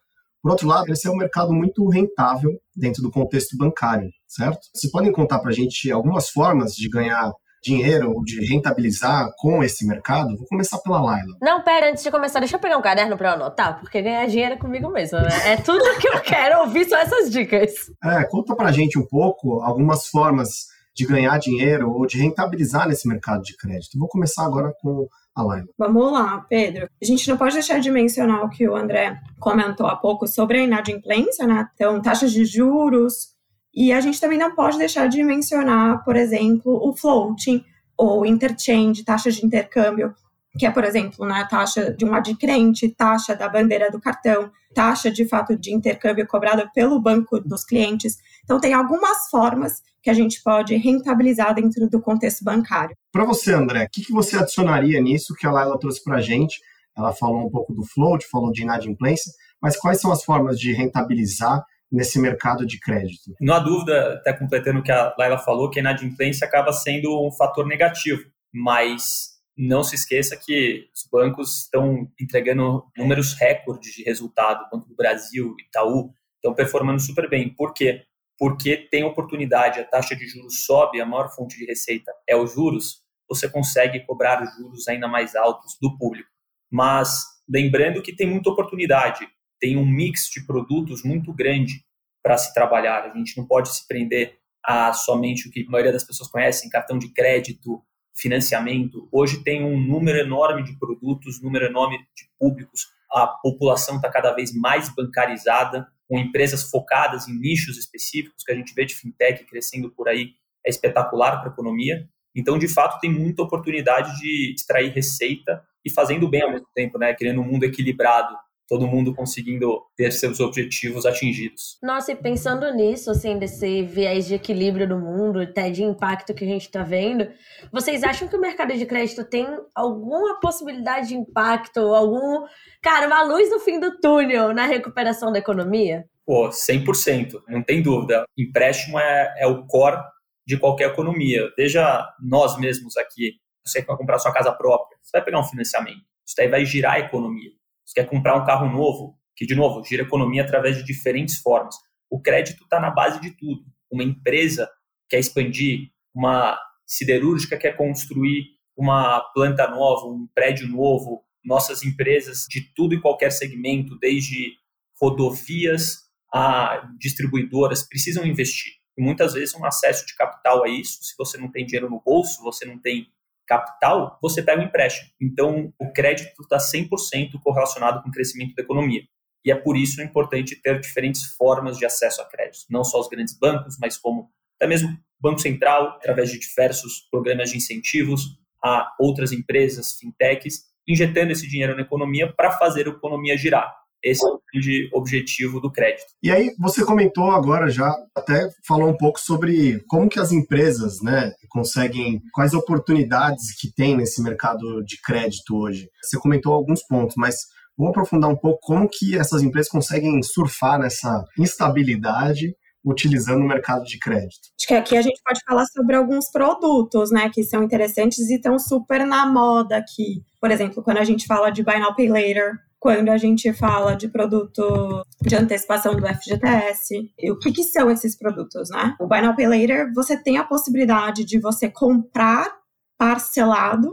Por 0.40 0.52
outro 0.52 0.68
lado, 0.68 0.92
esse 0.92 1.08
é 1.08 1.10
um 1.10 1.16
mercado 1.16 1.52
muito 1.52 1.88
rentável 1.88 2.52
dentro 2.76 3.02
do 3.02 3.10
contexto 3.10 3.56
bancário, 3.56 4.08
certo? 4.26 4.60
Vocês 4.72 4.90
podem 4.90 5.10
contar 5.10 5.40
para 5.40 5.50
a 5.50 5.54
gente 5.54 5.90
algumas 5.90 6.28
formas 6.28 6.74
de 6.74 6.88
ganhar 6.88 7.32
dinheiro 7.62 8.12
ou 8.12 8.24
de 8.24 8.44
rentabilizar 8.44 9.30
com 9.36 9.62
esse 9.62 9.86
mercado? 9.86 10.36
Vou 10.36 10.46
começar 10.46 10.78
pela 10.78 11.00
Laila. 11.00 11.36
Não, 11.40 11.62
pera, 11.62 11.90
antes 11.90 12.02
de 12.02 12.10
começar, 12.10 12.40
deixa 12.40 12.56
eu 12.56 12.60
pegar 12.60 12.78
um 12.78 12.82
caderno 12.82 13.16
para 13.16 13.32
anotar, 13.32 13.80
porque 13.80 14.02
ganhar 14.02 14.26
dinheiro 14.26 14.54
é 14.54 14.58
comigo 14.58 14.90
mesmo, 14.90 15.18
né? 15.18 15.52
É 15.52 15.56
tudo 15.56 15.98
que 15.98 16.08
eu 16.08 16.20
quero 16.20 16.60
ouvir 16.60 16.84
são 16.86 16.98
essas 16.98 17.30
dicas. 17.30 17.72
É, 18.04 18.24
conta 18.24 18.54
pra 18.54 18.72
gente 18.72 18.98
um 18.98 19.06
pouco 19.06 19.60
algumas 19.60 20.06
formas 20.06 20.66
de 20.94 21.06
ganhar 21.06 21.38
dinheiro 21.38 21.92
ou 21.92 22.06
de 22.06 22.18
rentabilizar 22.18 22.88
nesse 22.88 23.06
mercado 23.06 23.42
de 23.42 23.56
crédito. 23.56 23.96
Vou 23.96 24.08
começar 24.08 24.44
agora 24.44 24.72
com 24.82 25.06
a 25.32 25.42
Laila. 25.44 25.68
Vamos 25.78 26.12
lá, 26.12 26.44
Pedro. 26.48 26.88
A 27.00 27.04
gente 27.04 27.28
não 27.30 27.36
pode 27.36 27.54
deixar 27.54 27.78
de 27.78 27.88
mencionar 27.88 28.44
o 28.44 28.50
que 28.50 28.68
o 28.68 28.74
André 28.74 29.16
comentou 29.38 29.86
há 29.86 29.94
pouco 29.94 30.26
sobre 30.26 30.58
a 30.58 30.64
inadimplência, 30.64 31.46
né? 31.46 31.68
Então, 31.74 32.02
taxas 32.02 32.32
de 32.32 32.44
juros, 32.44 33.28
e 33.74 33.92
a 33.92 34.00
gente 34.00 34.20
também 34.20 34.38
não 34.38 34.54
pode 34.54 34.78
deixar 34.78 35.08
de 35.08 35.22
mencionar, 35.22 36.04
por 36.04 36.16
exemplo, 36.16 36.72
o 36.82 36.96
floating 36.96 37.64
ou 37.96 38.24
interchange, 38.24 39.04
taxa 39.04 39.30
de 39.30 39.44
intercâmbio, 39.44 40.14
que 40.58 40.66
é, 40.66 40.70
por 40.70 40.84
exemplo, 40.84 41.26
né, 41.26 41.46
taxa 41.48 41.92
de 41.92 42.04
um 42.04 42.14
adquirente, 42.14 42.88
taxa 42.88 43.34
da 43.34 43.48
bandeira 43.48 43.90
do 43.90 44.00
cartão, 44.00 44.50
taxa 44.74 45.10
de 45.10 45.26
fato 45.26 45.56
de 45.56 45.72
intercâmbio 45.72 46.26
cobrada 46.26 46.70
pelo 46.74 47.00
banco 47.00 47.38
dos 47.40 47.64
clientes. 47.64 48.16
Então, 48.44 48.60
tem 48.60 48.72
algumas 48.72 49.28
formas 49.30 49.82
que 50.02 50.10
a 50.10 50.14
gente 50.14 50.42
pode 50.42 50.74
rentabilizar 50.76 51.54
dentro 51.54 51.88
do 51.88 52.00
contexto 52.00 52.44
bancário. 52.44 52.96
Para 53.12 53.24
você, 53.24 53.52
André, 53.52 53.84
o 53.84 53.88
que, 53.90 54.04
que 54.04 54.12
você 54.12 54.36
adicionaria 54.36 55.00
nisso 55.00 55.34
que 55.38 55.46
a 55.46 55.50
Laila 55.50 55.78
trouxe 55.78 56.02
para 56.02 56.16
a 56.16 56.20
gente? 56.20 56.58
Ela 56.96 57.12
falou 57.12 57.46
um 57.46 57.50
pouco 57.50 57.72
do 57.74 57.84
float, 57.84 58.26
falou 58.28 58.50
de 58.50 58.62
inadimplência, 58.62 59.32
mas 59.60 59.76
quais 59.76 60.00
são 60.00 60.10
as 60.10 60.24
formas 60.24 60.58
de 60.58 60.72
rentabilizar 60.72 61.64
nesse 61.90 62.18
mercado 62.18 62.66
de 62.66 62.78
crédito? 62.78 63.34
Não 63.40 63.54
há 63.54 63.58
dúvida, 63.58 64.14
até 64.14 64.32
completando 64.32 64.80
o 64.80 64.82
que 64.82 64.92
a 64.92 65.14
Laila 65.18 65.38
falou, 65.38 65.70
que 65.70 65.78
a 65.78 65.82
inadimplência 65.82 66.46
acaba 66.46 66.72
sendo 66.72 67.26
um 67.26 67.32
fator 67.32 67.66
negativo, 67.66 68.22
mas 68.52 69.38
não 69.56 69.82
se 69.82 69.96
esqueça 69.96 70.36
que 70.36 70.88
os 70.94 71.08
bancos 71.10 71.64
estão 71.64 72.08
entregando 72.20 72.84
números 72.96 73.34
recordes 73.34 73.92
de 73.92 74.04
resultado, 74.04 74.68
Banco 74.70 74.88
do 74.88 74.94
Brasil, 74.94 75.54
Itaú, 75.66 76.12
estão 76.36 76.54
performando 76.54 77.00
super 77.00 77.28
bem. 77.28 77.52
Por 77.54 77.74
quê? 77.74 78.04
Porque 78.38 78.76
tem 78.76 79.02
oportunidade, 79.02 79.80
a 79.80 79.84
taxa 79.84 80.14
de 80.14 80.28
juros 80.28 80.64
sobe, 80.64 81.00
a 81.00 81.06
maior 81.06 81.28
fonte 81.34 81.58
de 81.58 81.66
receita 81.66 82.12
é 82.28 82.36
os 82.36 82.54
juros, 82.54 83.02
você 83.28 83.48
consegue 83.48 84.00
cobrar 84.06 84.44
juros 84.56 84.86
ainda 84.86 85.08
mais 85.08 85.34
altos 85.34 85.76
do 85.82 85.98
público. 85.98 86.30
Mas 86.70 87.24
lembrando 87.48 88.00
que 88.00 88.14
tem 88.14 88.28
muita 88.28 88.50
oportunidade 88.50 89.28
tem 89.60 89.76
um 89.76 89.86
mix 89.86 90.28
de 90.28 90.44
produtos 90.46 91.02
muito 91.02 91.32
grande 91.32 91.84
para 92.22 92.36
se 92.36 92.52
trabalhar. 92.52 93.04
A 93.04 93.16
gente 93.16 93.36
não 93.36 93.46
pode 93.46 93.74
se 93.74 93.86
prender 93.86 94.36
a 94.64 94.92
somente 94.92 95.48
o 95.48 95.50
que 95.50 95.64
a 95.66 95.70
maioria 95.70 95.92
das 95.92 96.04
pessoas 96.04 96.30
conhecem, 96.30 96.68
cartão 96.68 96.98
de 96.98 97.08
crédito, 97.08 97.82
financiamento. 98.14 99.08
Hoje 99.12 99.42
tem 99.42 99.64
um 99.64 99.80
número 99.80 100.18
enorme 100.18 100.62
de 100.62 100.76
produtos, 100.78 101.40
número 101.42 101.66
enorme 101.66 101.98
de 102.16 102.28
públicos. 102.38 102.86
A 103.10 103.26
população 103.26 103.96
está 103.96 104.10
cada 104.10 104.32
vez 104.32 104.52
mais 104.54 104.94
bancarizada, 104.94 105.86
com 106.08 106.18
empresas 106.18 106.70
focadas 106.70 107.28
em 107.28 107.38
nichos 107.38 107.78
específicos, 107.78 108.42
que 108.42 108.52
a 108.52 108.54
gente 108.54 108.74
vê 108.74 108.84
de 108.84 108.94
fintech 108.94 109.44
crescendo 109.44 109.90
por 109.90 110.08
aí, 110.08 110.32
é 110.66 110.70
espetacular 110.70 111.38
para 111.38 111.50
a 111.50 111.52
economia. 111.52 112.08
Então, 112.34 112.58
de 112.58 112.68
fato, 112.68 112.98
tem 113.00 113.10
muita 113.10 113.42
oportunidade 113.42 114.18
de 114.18 114.54
extrair 114.54 114.90
receita 114.90 115.62
e 115.84 115.90
fazendo 115.90 116.28
bem 116.28 116.42
ao 116.42 116.50
mesmo 116.50 116.68
tempo, 116.74 116.98
né? 116.98 117.14
Criando 117.14 117.40
um 117.40 117.44
mundo 117.44 117.64
equilibrado 117.64 118.36
todo 118.68 118.86
mundo 118.86 119.14
conseguindo 119.14 119.82
ter 119.96 120.12
seus 120.12 120.38
objetivos 120.38 121.06
atingidos. 121.06 121.78
Nossa, 121.82 122.12
e 122.12 122.16
pensando 122.16 122.70
nisso, 122.74 123.10
assim, 123.10 123.38
desse 123.38 123.82
viés 123.82 124.26
de 124.26 124.34
equilíbrio 124.34 124.86
do 124.86 124.98
mundo, 124.98 125.40
até 125.40 125.70
de 125.70 125.82
impacto 125.82 126.34
que 126.34 126.44
a 126.44 126.46
gente 126.46 126.66
está 126.66 126.82
vendo, 126.82 127.26
vocês 127.72 128.04
acham 128.04 128.28
que 128.28 128.36
o 128.36 128.40
mercado 128.40 128.76
de 128.76 128.84
crédito 128.84 129.24
tem 129.24 129.46
alguma 129.74 130.38
possibilidade 130.38 131.08
de 131.08 131.14
impacto, 131.14 131.80
algum, 131.80 132.46
cara, 132.82 133.06
uma 133.06 133.22
luz 133.22 133.50
no 133.50 133.58
fim 133.58 133.80
do 133.80 133.98
túnel 133.98 134.52
na 134.52 134.66
recuperação 134.66 135.32
da 135.32 135.38
economia? 135.38 136.04
Pô, 136.26 136.50
100%, 136.50 137.40
não 137.48 137.62
tem 137.62 137.82
dúvida. 137.82 138.26
Empréstimo 138.36 138.98
é, 138.98 139.34
é 139.38 139.46
o 139.46 139.66
core 139.66 139.98
de 140.46 140.58
qualquer 140.58 140.90
economia. 140.90 141.50
Veja 141.56 142.06
nós 142.20 142.58
mesmos 142.58 142.98
aqui, 142.98 143.36
você 143.64 143.80
vai 143.80 143.96
comprar 143.96 144.18
sua 144.18 144.32
casa 144.32 144.52
própria, 144.52 144.98
você 145.02 145.16
vai 145.16 145.24
pegar 145.24 145.40
um 145.40 145.44
financiamento. 145.44 146.02
Isso 146.26 146.34
daí 146.36 146.48
vai 146.48 146.66
girar 146.66 146.94
a 146.96 147.00
economia 147.00 147.57
você 147.88 148.02
quer 148.02 148.10
comprar 148.10 148.36
um 148.36 148.44
carro 148.44 148.70
novo, 148.70 149.18
que, 149.34 149.46
de 149.46 149.54
novo, 149.54 149.82
gira 149.82 150.02
economia 150.02 150.42
através 150.42 150.76
de 150.76 150.84
diferentes 150.84 151.38
formas. 151.38 151.74
O 152.10 152.20
crédito 152.20 152.62
está 152.64 152.78
na 152.78 152.90
base 152.90 153.18
de 153.18 153.30
tudo. 153.30 153.64
Uma 153.90 154.04
empresa 154.04 154.70
quer 155.08 155.18
expandir, 155.18 155.90
uma 156.14 156.58
siderúrgica 156.86 157.56
quer 157.56 157.76
construir 157.78 158.44
uma 158.76 159.20
planta 159.32 159.66
nova, 159.68 160.06
um 160.06 160.28
prédio 160.34 160.68
novo, 160.68 161.24
nossas 161.42 161.82
empresas 161.82 162.44
de 162.48 162.60
tudo 162.74 162.94
e 162.94 163.00
qualquer 163.00 163.32
segmento, 163.32 163.98
desde 163.98 164.52
rodovias 165.00 166.08
a 166.32 166.86
distribuidoras, 166.98 167.82
precisam 167.88 168.26
investir. 168.26 168.74
E 168.98 169.02
muitas 169.02 169.32
vezes 169.32 169.54
um 169.54 169.64
acesso 169.64 170.04
de 170.06 170.14
capital 170.14 170.62
a 170.62 170.68
isso, 170.68 171.02
se 171.02 171.14
você 171.16 171.38
não 171.38 171.50
tem 171.50 171.64
dinheiro 171.64 171.88
no 171.88 172.02
bolso, 172.04 172.42
você 172.42 172.66
não 172.66 172.78
tem 172.78 173.06
capital, 173.48 174.18
você 174.22 174.42
pega 174.42 174.60
um 174.60 174.66
empréstimo. 174.66 175.10
Então, 175.20 175.72
o 175.80 175.90
crédito 175.90 176.42
está 176.42 176.58
100% 176.58 177.40
correlacionado 177.42 178.02
com 178.02 178.10
o 178.10 178.12
crescimento 178.12 178.54
da 178.54 178.62
economia. 178.62 179.02
E 179.44 179.50
é 179.50 179.54
por 179.54 179.76
isso 179.76 180.02
importante 180.02 180.60
ter 180.60 180.78
diferentes 180.78 181.24
formas 181.36 181.78
de 181.78 181.86
acesso 181.86 182.20
a 182.20 182.26
crédito, 182.26 182.66
não 182.68 182.84
só 182.84 183.00
os 183.00 183.08
grandes 183.08 183.36
bancos, 183.38 183.78
mas 183.80 183.96
como 183.96 184.30
até 184.56 184.66
mesmo 184.66 184.88
Banco 185.20 185.40
Central, 185.40 185.96
através 185.96 186.30
de 186.30 186.38
diversos 186.38 187.08
programas 187.10 187.50
de 187.50 187.56
incentivos 187.56 188.38
a 188.62 188.92
outras 189.00 189.32
empresas, 189.32 189.96
fintechs, 189.96 190.64
injetando 190.86 191.32
esse 191.32 191.48
dinheiro 191.48 191.74
na 191.74 191.82
economia 191.82 192.32
para 192.32 192.52
fazer 192.52 192.86
a 192.86 192.90
economia 192.90 193.36
girar. 193.36 193.77
Esse 194.02 194.24
é 194.24 194.28
o 194.28 194.40
grande 194.52 194.88
objetivo 194.92 195.60
do 195.60 195.70
crédito. 195.70 196.06
E 196.22 196.30
aí, 196.30 196.54
você 196.58 196.84
comentou 196.84 197.30
agora 197.30 197.68
já, 197.68 197.92
até 198.14 198.48
falou 198.66 198.88
um 198.88 198.96
pouco 198.96 199.18
sobre 199.20 199.82
como 199.88 200.08
que 200.08 200.20
as 200.20 200.32
empresas 200.32 201.00
né, 201.02 201.32
conseguem, 201.48 202.20
quais 202.32 202.54
oportunidades 202.54 203.58
que 203.60 203.72
tem 203.72 203.96
nesse 203.96 204.22
mercado 204.22 204.82
de 204.84 205.00
crédito 205.02 205.56
hoje. 205.56 205.88
Você 206.02 206.18
comentou 206.18 206.52
alguns 206.52 206.82
pontos, 206.86 207.14
mas 207.16 207.36
vamos 207.76 207.90
aprofundar 207.90 208.30
um 208.30 208.36
pouco 208.36 208.60
como 208.62 208.88
que 208.88 209.16
essas 209.18 209.42
empresas 209.42 209.70
conseguem 209.70 210.22
surfar 210.22 210.78
nessa 210.78 211.24
instabilidade 211.38 212.54
utilizando 212.84 213.42
o 213.42 213.48
mercado 213.48 213.84
de 213.84 213.98
crédito. 213.98 214.48
Acho 214.58 214.68
que 214.68 214.74
aqui 214.74 214.96
a 214.96 215.02
gente 215.02 215.20
pode 215.24 215.40
falar 215.46 215.64
sobre 215.66 215.96
alguns 215.96 216.30
produtos, 216.30 217.10
né, 217.10 217.30
que 217.32 217.42
são 217.42 217.62
interessantes 217.62 218.30
e 218.30 218.36
estão 218.36 218.58
super 218.58 219.06
na 219.06 219.26
moda 219.26 219.76
aqui. 219.76 220.22
Por 220.40 220.50
exemplo, 220.50 220.82
quando 220.82 220.98
a 220.98 221.04
gente 221.04 221.26
fala 221.26 221.50
de 221.50 221.62
Buy 221.62 221.78
Now 221.80 221.94
Pay 221.94 222.08
Later, 222.08 222.67
quando 222.78 223.08
a 223.08 223.16
gente 223.16 223.52
fala 223.52 223.94
de 223.94 224.08
produto 224.08 225.04
de 225.22 225.34
antecipação 225.34 225.96
do 225.96 226.06
FGTS. 226.06 227.10
E 227.18 227.30
o 227.30 227.38
que, 227.38 227.52
que 227.52 227.64
são 227.64 227.90
esses 227.90 228.16
produtos, 228.16 228.70
né? 228.70 228.94
O 229.00 229.06
Buy 229.06 229.20
Now 229.20 229.34
Pay 229.34 229.48
Later, 229.48 229.92
você 229.92 230.16
tem 230.16 230.38
a 230.38 230.44
possibilidade 230.44 231.24
de 231.24 231.40
você 231.40 231.68
comprar 231.68 232.56
parcelado, 232.96 233.92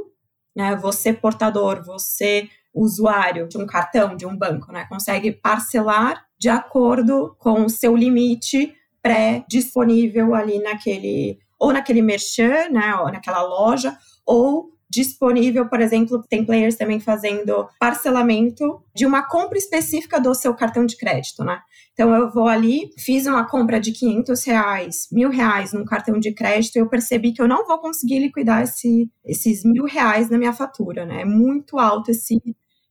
né? 0.56 0.76
Você 0.76 1.14
portador, 1.14 1.84
você 1.84 2.48
usuário 2.74 3.48
de 3.48 3.58
um 3.58 3.66
cartão, 3.66 4.16
de 4.16 4.26
um 4.26 4.38
banco, 4.38 4.72
né? 4.72 4.86
Consegue 4.90 5.32
parcelar 5.32 6.26
de 6.38 6.50
acordo 6.50 7.36
com 7.40 7.66
o 7.66 7.70
seu 7.70 7.96
limite 7.96 8.74
pré-disponível 9.02 10.36
ali 10.36 10.60
naquele 10.60 11.40
ou 11.58 11.72
naquele 11.72 12.02
merchan, 12.02 12.70
né, 12.70 12.96
ou 12.96 13.10
naquela 13.12 13.42
loja, 13.42 13.98
ou 14.26 14.75
disponível, 14.96 15.68
por 15.68 15.82
exemplo, 15.82 16.24
tem 16.30 16.46
players 16.46 16.76
também 16.76 17.00
fazendo 17.00 17.68
parcelamento 17.78 18.82
de 18.96 19.06
uma 19.06 19.28
compra 19.28 19.58
específica 19.58 20.20
do 20.20 20.34
seu 20.34 20.54
cartão 20.56 20.86
de 20.86 20.96
crédito, 20.96 21.44
né? 21.44 21.60
Então 21.94 22.14
eu 22.16 22.32
vou 22.32 22.48
ali, 22.48 22.90
fiz 22.98 23.26
uma 23.26 23.48
compra 23.48 23.80
de 23.80 23.92
500 23.92 24.44
reais, 24.46 25.08
mil 25.12 25.30
reais 25.30 25.74
num 25.74 25.86
cartão 25.86 26.18
de 26.18 26.34
crédito, 26.34 26.78
e 26.78 26.80
eu 26.80 26.90
percebi 26.90 27.34
que 27.34 27.42
eu 27.42 27.48
não 27.48 27.68
vou 27.68 27.78
conseguir 27.80 28.20
liquidar 28.20 28.64
esse, 28.64 29.10
esses 29.26 29.64
mil 29.64 29.86
reais 29.86 30.30
na 30.30 30.38
minha 30.38 30.54
fatura, 30.54 31.06
né? 31.06 31.22
É 31.22 31.26
muito 31.26 31.78
alto 31.78 32.12
esse, 32.12 32.42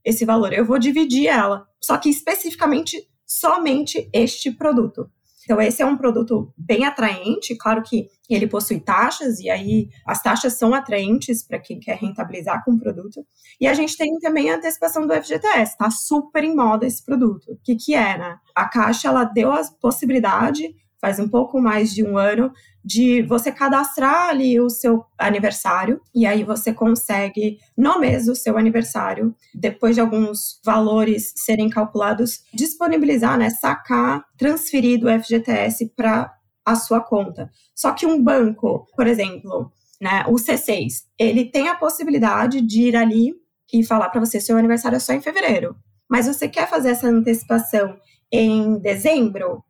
esse 0.05 0.25
valor. 0.25 0.53
Eu 0.53 0.65
vou 0.65 0.79
dividir 0.79 1.27
ela, 1.27 1.67
só 1.81 1.97
que 1.97 2.11
especificamente 2.11 3.09
somente 3.27 4.09
este 4.13 4.51
produto. 4.51 5.11
Então, 5.45 5.61
esse 5.61 5.83
é 5.83 5.87
um 5.87 5.97
produto 5.97 6.53
bem 6.57 6.85
atraente, 6.85 7.57
claro 7.57 7.83
que 7.83 8.09
ele 8.29 8.47
possui 8.47 8.81
taxas, 8.81 9.39
e 9.41 9.51
aí 9.51 9.89
as 10.07 10.23
taxas 10.23 10.55
são 10.55 10.75
atraentes 10.75 11.43
para 11.47 11.59
quem 11.59 11.79
quer 11.79 11.97
rentabilizar 11.97 12.65
com 12.65 12.73
o 12.73 12.79
produto. 12.79 13.25
E 13.61 13.67
a 13.67 13.75
gente 13.75 13.97
tem 13.97 14.19
também 14.19 14.51
a 14.51 14.57
antecipação 14.57 15.07
do 15.07 15.15
FGTS, 15.15 15.73
está 15.73 15.91
super 15.91 16.43
em 16.43 16.57
moda 16.57 16.87
esse 16.87 17.05
produto. 17.05 17.53
O 17.53 17.59
que, 17.63 17.77
que 17.77 17.95
é, 17.95 18.19
né? 18.19 18.39
A 18.55 18.67
Caixa 18.67 19.09
ela 19.09 19.25
deu 19.25 19.53
a 19.53 19.63
possibilidade, 19.81 20.75
faz 21.05 21.21
um 21.21 21.29
pouco 21.29 21.61
mais 21.61 21.93
de 21.93 22.03
um 22.03 22.17
ano, 22.17 22.51
de 22.83 23.21
você 23.21 23.53
cadastrar 23.53 24.31
ali 24.31 24.59
o 24.59 24.71
seu 24.71 25.05
aniversário 25.19 26.01
e 26.15 26.25
aí 26.25 26.43
você 26.43 26.73
consegue, 26.73 27.59
no 27.77 28.01
mês 28.01 28.25
do 28.25 28.35
seu 28.35 28.57
aniversário, 28.57 29.35
depois 29.55 29.95
de 29.95 30.01
alguns 30.01 30.59
valores 30.65 31.35
serem 31.37 31.69
calculados, 31.69 32.41
disponibilizar, 32.55 33.37
né, 33.37 33.51
sacar, 33.51 34.25
transferir 34.39 34.99
do 34.99 35.11
FGTS 35.11 35.93
para 35.95 36.33
a 36.65 36.75
sua 36.75 37.03
conta. 37.03 37.51
Só 37.75 37.93
que 37.93 38.07
um 38.07 38.23
banco, 38.23 38.87
por 38.97 39.07
exemplo, 39.07 39.71
né, 40.01 40.25
o 40.27 40.37
C6, 40.37 41.03
ele 41.19 41.45
tem 41.51 41.69
a 41.69 41.77
possibilidade 41.77 42.63
de 42.63 42.85
ir 42.85 42.97
ali 42.97 43.35
e 43.71 43.85
falar 43.85 44.09
para 44.09 44.21
você 44.21 44.41
seu 44.41 44.57
aniversário 44.57 44.97
é 44.97 45.01
só 45.01 45.13
em 45.13 45.21
fevereiro, 45.21 45.77
mas 46.09 46.27
você 46.27 46.49
quer 46.49 46.67
fazer 46.67 46.93
essa 46.93 47.09
antecipação 47.09 47.95
em 48.33 48.79
dezembro? 48.79 49.63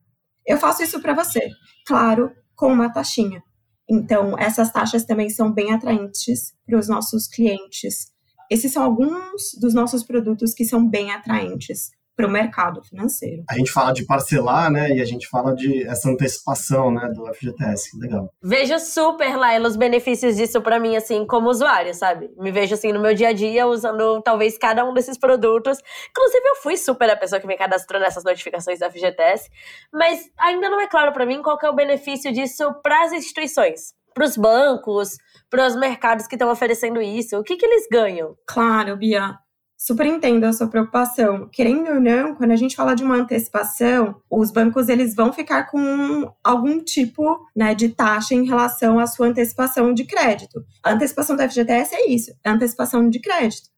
Eu 0.46 0.58
faço 0.58 0.82
isso 0.82 1.00
para 1.00 1.14
você. 1.14 1.48
Claro, 1.86 2.30
com 2.54 2.72
uma 2.72 2.92
taxinha. 2.92 3.42
Então, 3.88 4.38
essas 4.38 4.72
taxas 4.72 5.04
também 5.04 5.28
são 5.28 5.52
bem 5.52 5.72
atraentes 5.72 6.54
para 6.66 6.78
os 6.78 6.88
nossos 6.88 7.26
clientes. 7.26 8.12
Esses 8.50 8.72
são 8.72 8.82
alguns 8.82 9.52
dos 9.60 9.74
nossos 9.74 10.04
produtos 10.04 10.54
que 10.54 10.64
são 10.64 10.88
bem 10.88 11.10
atraentes 11.10 11.90
para 12.16 12.26
o 12.26 12.30
mercado 12.30 12.82
financeiro. 12.82 13.42
A 13.50 13.56
gente 13.56 13.72
fala 13.72 13.92
de 13.92 14.04
parcelar, 14.06 14.70
né? 14.70 14.90
E 14.90 15.00
a 15.00 15.04
gente 15.04 15.28
fala 15.28 15.54
de 15.54 15.86
essa 15.86 16.08
antecipação, 16.08 16.90
né, 16.92 17.08
do 17.12 17.26
FGTS. 17.34 17.98
Legal. 17.98 18.30
Vejo 18.42 18.78
super, 18.78 19.36
Laila, 19.36 19.68
os 19.68 19.76
benefícios 19.76 20.36
disso 20.36 20.60
para 20.62 20.78
mim, 20.78 20.96
assim, 20.96 21.26
como 21.26 21.48
usuária, 21.48 21.92
sabe? 21.92 22.30
Me 22.36 22.52
vejo, 22.52 22.74
assim, 22.74 22.92
no 22.92 23.00
meu 23.00 23.14
dia 23.14 23.28
a 23.28 23.32
dia 23.32 23.66
usando 23.66 24.22
talvez 24.22 24.56
cada 24.56 24.84
um 24.84 24.94
desses 24.94 25.18
produtos. 25.18 25.78
Inclusive, 26.10 26.48
eu 26.48 26.56
fui 26.56 26.76
super 26.76 27.10
a 27.10 27.16
pessoa 27.16 27.40
que 27.40 27.46
me 27.46 27.56
cadastrou 27.56 28.00
nessas 28.00 28.22
notificações 28.22 28.78
do 28.78 28.90
FGTS, 28.90 29.50
mas 29.92 30.30
ainda 30.38 30.68
não 30.68 30.80
é 30.80 30.86
claro 30.86 31.12
para 31.12 31.26
mim 31.26 31.42
qual 31.42 31.58
é 31.62 31.68
o 31.68 31.74
benefício 31.74 32.32
disso 32.32 32.72
para 32.82 33.04
as 33.04 33.12
instituições, 33.12 33.92
para 34.14 34.24
os 34.24 34.36
bancos, 34.36 35.16
para 35.50 35.66
os 35.66 35.74
mercados 35.74 36.26
que 36.26 36.36
estão 36.36 36.50
oferecendo 36.50 37.02
isso. 37.02 37.36
O 37.36 37.42
que, 37.42 37.56
que 37.56 37.66
eles 37.66 37.86
ganham? 37.90 38.36
Claro, 38.46 38.96
Bia 38.96 39.38
super 39.84 40.06
entendo 40.06 40.44
a 40.44 40.52
sua 40.52 40.66
preocupação. 40.66 41.46
Querendo 41.52 41.90
ou 41.90 42.00
não, 42.00 42.34
quando 42.34 42.52
a 42.52 42.56
gente 42.56 42.74
fala 42.74 42.94
de 42.94 43.04
uma 43.04 43.16
antecipação, 43.16 44.16
os 44.30 44.50
bancos 44.50 44.88
eles 44.88 45.14
vão 45.14 45.30
ficar 45.30 45.64
com 45.64 46.32
algum 46.42 46.82
tipo 46.82 47.46
né, 47.54 47.74
de 47.74 47.90
taxa 47.90 48.34
em 48.34 48.46
relação 48.46 48.98
à 48.98 49.06
sua 49.06 49.26
antecipação 49.26 49.92
de 49.92 50.04
crédito. 50.04 50.64
A 50.82 50.92
antecipação 50.92 51.36
da 51.36 51.46
FGTS 51.46 51.94
é 51.94 52.08
isso, 52.08 52.32
é 52.42 52.48
antecipação 52.48 53.10
de 53.10 53.20
crédito. 53.20 53.68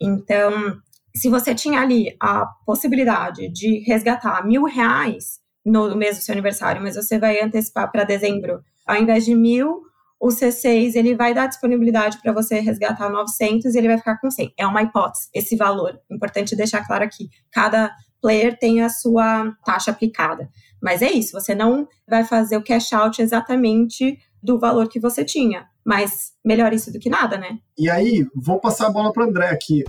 Então, 0.00 0.78
se 1.12 1.28
você 1.28 1.52
tinha 1.52 1.80
ali 1.80 2.14
a 2.20 2.46
possibilidade 2.64 3.48
de 3.48 3.80
resgatar 3.80 4.46
mil 4.46 4.62
reais 4.62 5.40
no 5.64 5.96
mês 5.96 6.16
do 6.16 6.22
seu 6.22 6.32
aniversário, 6.32 6.80
mas 6.80 6.94
você 6.94 7.18
vai 7.18 7.42
antecipar 7.42 7.90
para 7.90 8.04
dezembro, 8.04 8.60
ao 8.86 9.02
invés 9.02 9.24
de 9.24 9.34
mil, 9.34 9.82
o 10.20 10.28
C6 10.28 10.94
ele 10.94 11.14
vai 11.14 11.34
dar 11.34 11.46
disponibilidade 11.46 12.18
para 12.22 12.32
você 12.32 12.58
resgatar 12.60 13.10
900 13.10 13.74
e 13.74 13.78
ele 13.78 13.88
vai 13.88 13.98
ficar 13.98 14.18
com 14.18 14.30
100. 14.30 14.54
É 14.56 14.66
uma 14.66 14.82
hipótese, 14.82 15.28
esse 15.34 15.56
valor. 15.56 16.00
Importante 16.10 16.56
deixar 16.56 16.86
claro 16.86 17.04
aqui. 17.04 17.28
Cada 17.50 17.94
player 18.20 18.58
tem 18.58 18.82
a 18.82 18.88
sua 18.88 19.54
taxa 19.64 19.90
aplicada. 19.90 20.50
Mas 20.82 21.02
é 21.02 21.10
isso, 21.10 21.32
você 21.32 21.54
não 21.54 21.86
vai 22.08 22.24
fazer 22.24 22.56
o 22.56 22.62
cash 22.62 22.92
out 22.92 23.20
exatamente 23.20 24.18
do 24.42 24.58
valor 24.58 24.88
que 24.88 25.00
você 25.00 25.24
tinha. 25.24 25.66
Mas 25.84 26.32
melhor 26.44 26.72
isso 26.72 26.92
do 26.92 26.98
que 26.98 27.08
nada, 27.08 27.36
né? 27.36 27.58
E 27.78 27.88
aí, 27.88 28.26
vou 28.34 28.58
passar 28.58 28.86
a 28.86 28.90
bola 28.90 29.12
para 29.12 29.24
André 29.24 29.48
aqui. 29.50 29.84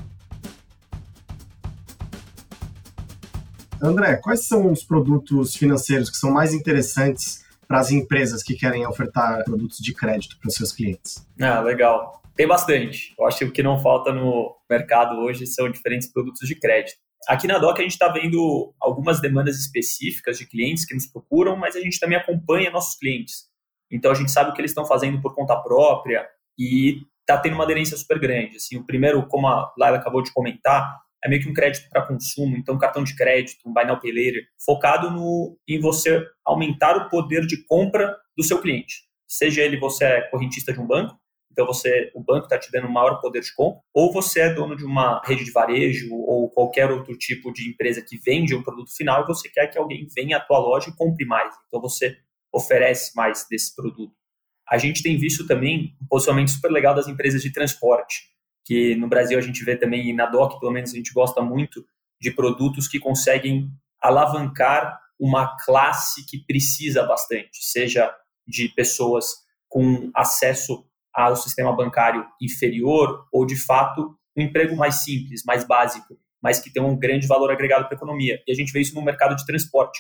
André, 3.82 4.16
quais 4.18 4.48
são 4.48 4.72
os 4.72 4.84
produtos 4.84 5.56
financeiros 5.56 6.10
que 6.10 6.18
são 6.18 6.32
mais 6.32 6.54
interessantes 6.54 7.44
para 7.68 7.80
as 7.80 7.92
empresas 7.92 8.42
que 8.42 8.56
querem 8.56 8.86
ofertar 8.88 9.44
produtos 9.44 9.80
de 9.80 9.94
crédito 9.94 10.38
para 10.40 10.48
os 10.48 10.56
seus 10.56 10.72
clientes? 10.72 11.28
Ah, 11.40 11.60
legal. 11.60 12.22
Tem 12.36 12.48
bastante. 12.48 13.14
Eu 13.18 13.26
acho 13.26 13.40
que 13.40 13.46
o 13.46 13.52
que 13.52 13.64
não 13.64 13.80
falta 13.80 14.14
no 14.14 14.56
mercado 14.70 15.20
hoje 15.20 15.46
são 15.48 15.70
diferentes 15.70 16.08
produtos 16.12 16.48
de 16.48 16.56
crédito. 16.56 16.98
Aqui 17.28 17.48
na 17.48 17.58
DOC 17.58 17.80
a 17.80 17.82
gente 17.82 17.92
está 17.92 18.08
vendo 18.08 18.74
algumas 18.80 19.20
demandas 19.20 19.58
específicas 19.58 20.38
de 20.38 20.46
clientes 20.46 20.86
que 20.86 20.94
nos 20.94 21.08
procuram, 21.08 21.58
mas 21.58 21.76
a 21.76 21.82
gente 21.82 22.00
também 22.00 22.18
acompanha 22.18 22.70
nossos 22.70 22.98
clientes. 22.98 23.48
Então 23.92 24.12
a 24.12 24.16
gente 24.16 24.32
sabe 24.32 24.52
o 24.52 24.54
que 24.54 24.62
eles 24.62 24.72
estão 24.72 24.86
fazendo 24.86 25.20
por 25.22 25.34
conta 25.34 25.56
própria 25.56 26.28
e 26.58 27.02
está 27.22 27.38
tendo 27.38 27.56
uma 27.56 27.64
aderência 27.64 27.98
super 27.98 28.20
grande. 28.20 28.58
Assim, 28.58 28.78
o 28.78 28.86
primeiro, 28.86 29.26
como 29.28 29.48
a 29.48 29.74
Laila 29.78 29.98
acabou 29.98 30.22
de 30.22 30.32
comentar, 30.32 31.02
é 31.24 31.30
meio 31.30 31.42
que 31.42 31.50
um 31.50 31.54
crédito 31.54 31.90
para 31.90 32.06
consumo, 32.06 32.56
então 32.58 32.76
um 32.76 32.80
cartão 32.80 33.04
de 33.04 33.16
crédito, 33.16 33.68
um 33.68 33.74
buy 33.74 33.86
now 33.86 34.00
pay 34.00 34.12
later, 34.12 34.44
focado 34.64 35.10
no, 35.10 35.58
em 35.68 35.80
você 35.80 36.26
aumentar 36.46 36.96
o 36.96 37.10
poder 37.10 37.46
de 37.46 37.66
compra 37.66 38.16
do 38.38 38.44
seu 38.44 38.62
cliente. 38.62 39.08
Seja 39.28 39.62
ele 39.62 39.78
você 39.78 40.06
é 40.06 40.22
correntista 40.30 40.72
de 40.72 40.80
um 40.80 40.88
banco, 40.88 41.20
então 41.58 41.66
você, 41.66 42.12
o 42.14 42.24
banco 42.24 42.44
está 42.44 42.60
te 42.60 42.72
dando 42.72 42.88
maior 42.88 43.20
poder 43.20 43.42
de 43.42 43.52
compra, 43.56 43.82
ou 43.92 44.14
você 44.14 44.42
é 44.42 44.54
dono 44.54 44.76
de 44.76 44.86
uma 44.86 45.20
rede 45.26 45.44
de 45.44 45.52
varejo 45.52 46.14
ou 46.14 46.52
qualquer 46.52 46.92
outro 46.92 47.18
tipo 47.18 47.52
de 47.52 47.68
empresa 47.68 48.00
que 48.00 48.16
vende 48.16 48.54
um 48.54 48.62
produto 48.62 48.96
final 48.96 49.24
e 49.24 49.28
você 49.28 49.50
quer 49.50 49.66
que 49.66 49.78
alguém 49.78 50.08
venha 50.16 50.38
à 50.38 50.40
tua 50.40 50.60
loja 50.60 50.92
e 50.92 50.96
compre 50.96 51.26
mais. 51.26 51.56
Então 51.68 51.82
você 51.82 52.16
oferece 52.54 53.16
mais 53.16 53.48
desse 53.50 53.76
produto. 53.76 54.14
A 54.70 54.78
gente 54.78 55.02
tem 55.02 55.18
visto 55.18 55.48
também 55.48 55.96
um 56.00 56.06
posicionamento 56.08 56.52
super 56.52 56.70
legal 56.70 56.94
das 56.94 57.08
empresas 57.08 57.42
de 57.42 57.52
transporte, 57.52 58.37
que 58.68 58.98
no 58.98 59.08
Brasil 59.08 59.40
a 59.40 59.42
gente 59.42 59.64
vê 59.64 59.78
também, 59.78 60.10
e 60.10 60.14
na 60.14 60.26
DOC 60.26 60.60
pelo 60.60 60.74
menos 60.74 60.92
a 60.92 60.98
gente 60.98 61.14
gosta 61.14 61.42
muito, 61.42 61.86
de 62.20 62.32
produtos 62.32 62.86
que 62.86 63.00
conseguem 63.00 63.72
alavancar 64.02 65.00
uma 65.18 65.56
classe 65.64 66.26
que 66.26 66.40
precisa 66.46 67.04
bastante, 67.04 67.64
seja 67.64 68.14
de 68.46 68.68
pessoas 68.68 69.26
com 69.70 70.12
acesso 70.14 70.86
ao 71.14 71.38
sistema 71.38 71.74
bancário 71.74 72.26
inferior 72.42 73.26
ou, 73.32 73.46
de 73.46 73.56
fato, 73.56 74.16
um 74.36 74.42
emprego 74.42 74.76
mais 74.76 74.96
simples, 74.96 75.44
mais 75.46 75.64
básico, 75.64 76.20
mas 76.44 76.60
que 76.60 76.70
tem 76.70 76.84
um 76.84 76.98
grande 76.98 77.26
valor 77.26 77.50
agregado 77.50 77.86
para 77.86 77.96
a 77.96 77.98
economia. 77.98 78.44
E 78.46 78.52
a 78.52 78.56
gente 78.56 78.72
vê 78.74 78.82
isso 78.82 78.94
no 78.94 79.02
mercado 79.02 79.36
de 79.36 79.46
transporte. 79.46 80.00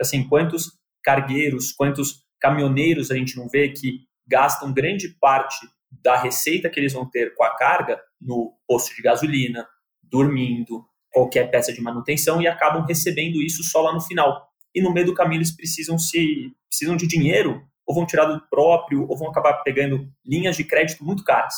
Assim, 0.00 0.28
quantos 0.28 0.70
cargueiros, 1.02 1.72
quantos 1.72 2.22
caminhoneiros 2.38 3.10
a 3.10 3.16
gente 3.16 3.36
não 3.36 3.48
vê 3.48 3.70
que 3.70 4.00
gastam 4.26 4.72
grande 4.72 5.08
parte 5.20 5.66
da 6.00 6.16
receita 6.16 6.70
que 6.70 6.80
eles 6.80 6.92
vão 6.92 7.08
ter 7.08 7.34
com 7.34 7.44
a 7.44 7.54
carga 7.56 8.00
no 8.20 8.54
posto 8.66 8.94
de 8.94 9.02
gasolina, 9.02 9.66
dormindo, 10.02 10.84
qualquer 11.10 11.50
peça 11.50 11.72
de 11.72 11.80
manutenção 11.80 12.40
e 12.40 12.46
acabam 12.46 12.84
recebendo 12.86 13.42
isso 13.42 13.62
só 13.62 13.82
lá 13.82 13.92
no 13.92 14.00
final. 14.00 14.48
E 14.74 14.80
no 14.80 14.92
meio 14.92 15.06
do 15.06 15.14
caminho 15.14 15.38
eles 15.38 15.54
precisam 15.54 15.98
se 15.98 16.52
precisam 16.68 16.96
de 16.96 17.06
dinheiro 17.06 17.62
ou 17.86 17.94
vão 17.94 18.06
tirar 18.06 18.24
do 18.24 18.40
próprio 18.48 19.06
ou 19.08 19.16
vão 19.16 19.28
acabar 19.28 19.62
pegando 19.62 20.08
linhas 20.24 20.56
de 20.56 20.64
crédito 20.64 21.04
muito 21.04 21.24
caras, 21.24 21.54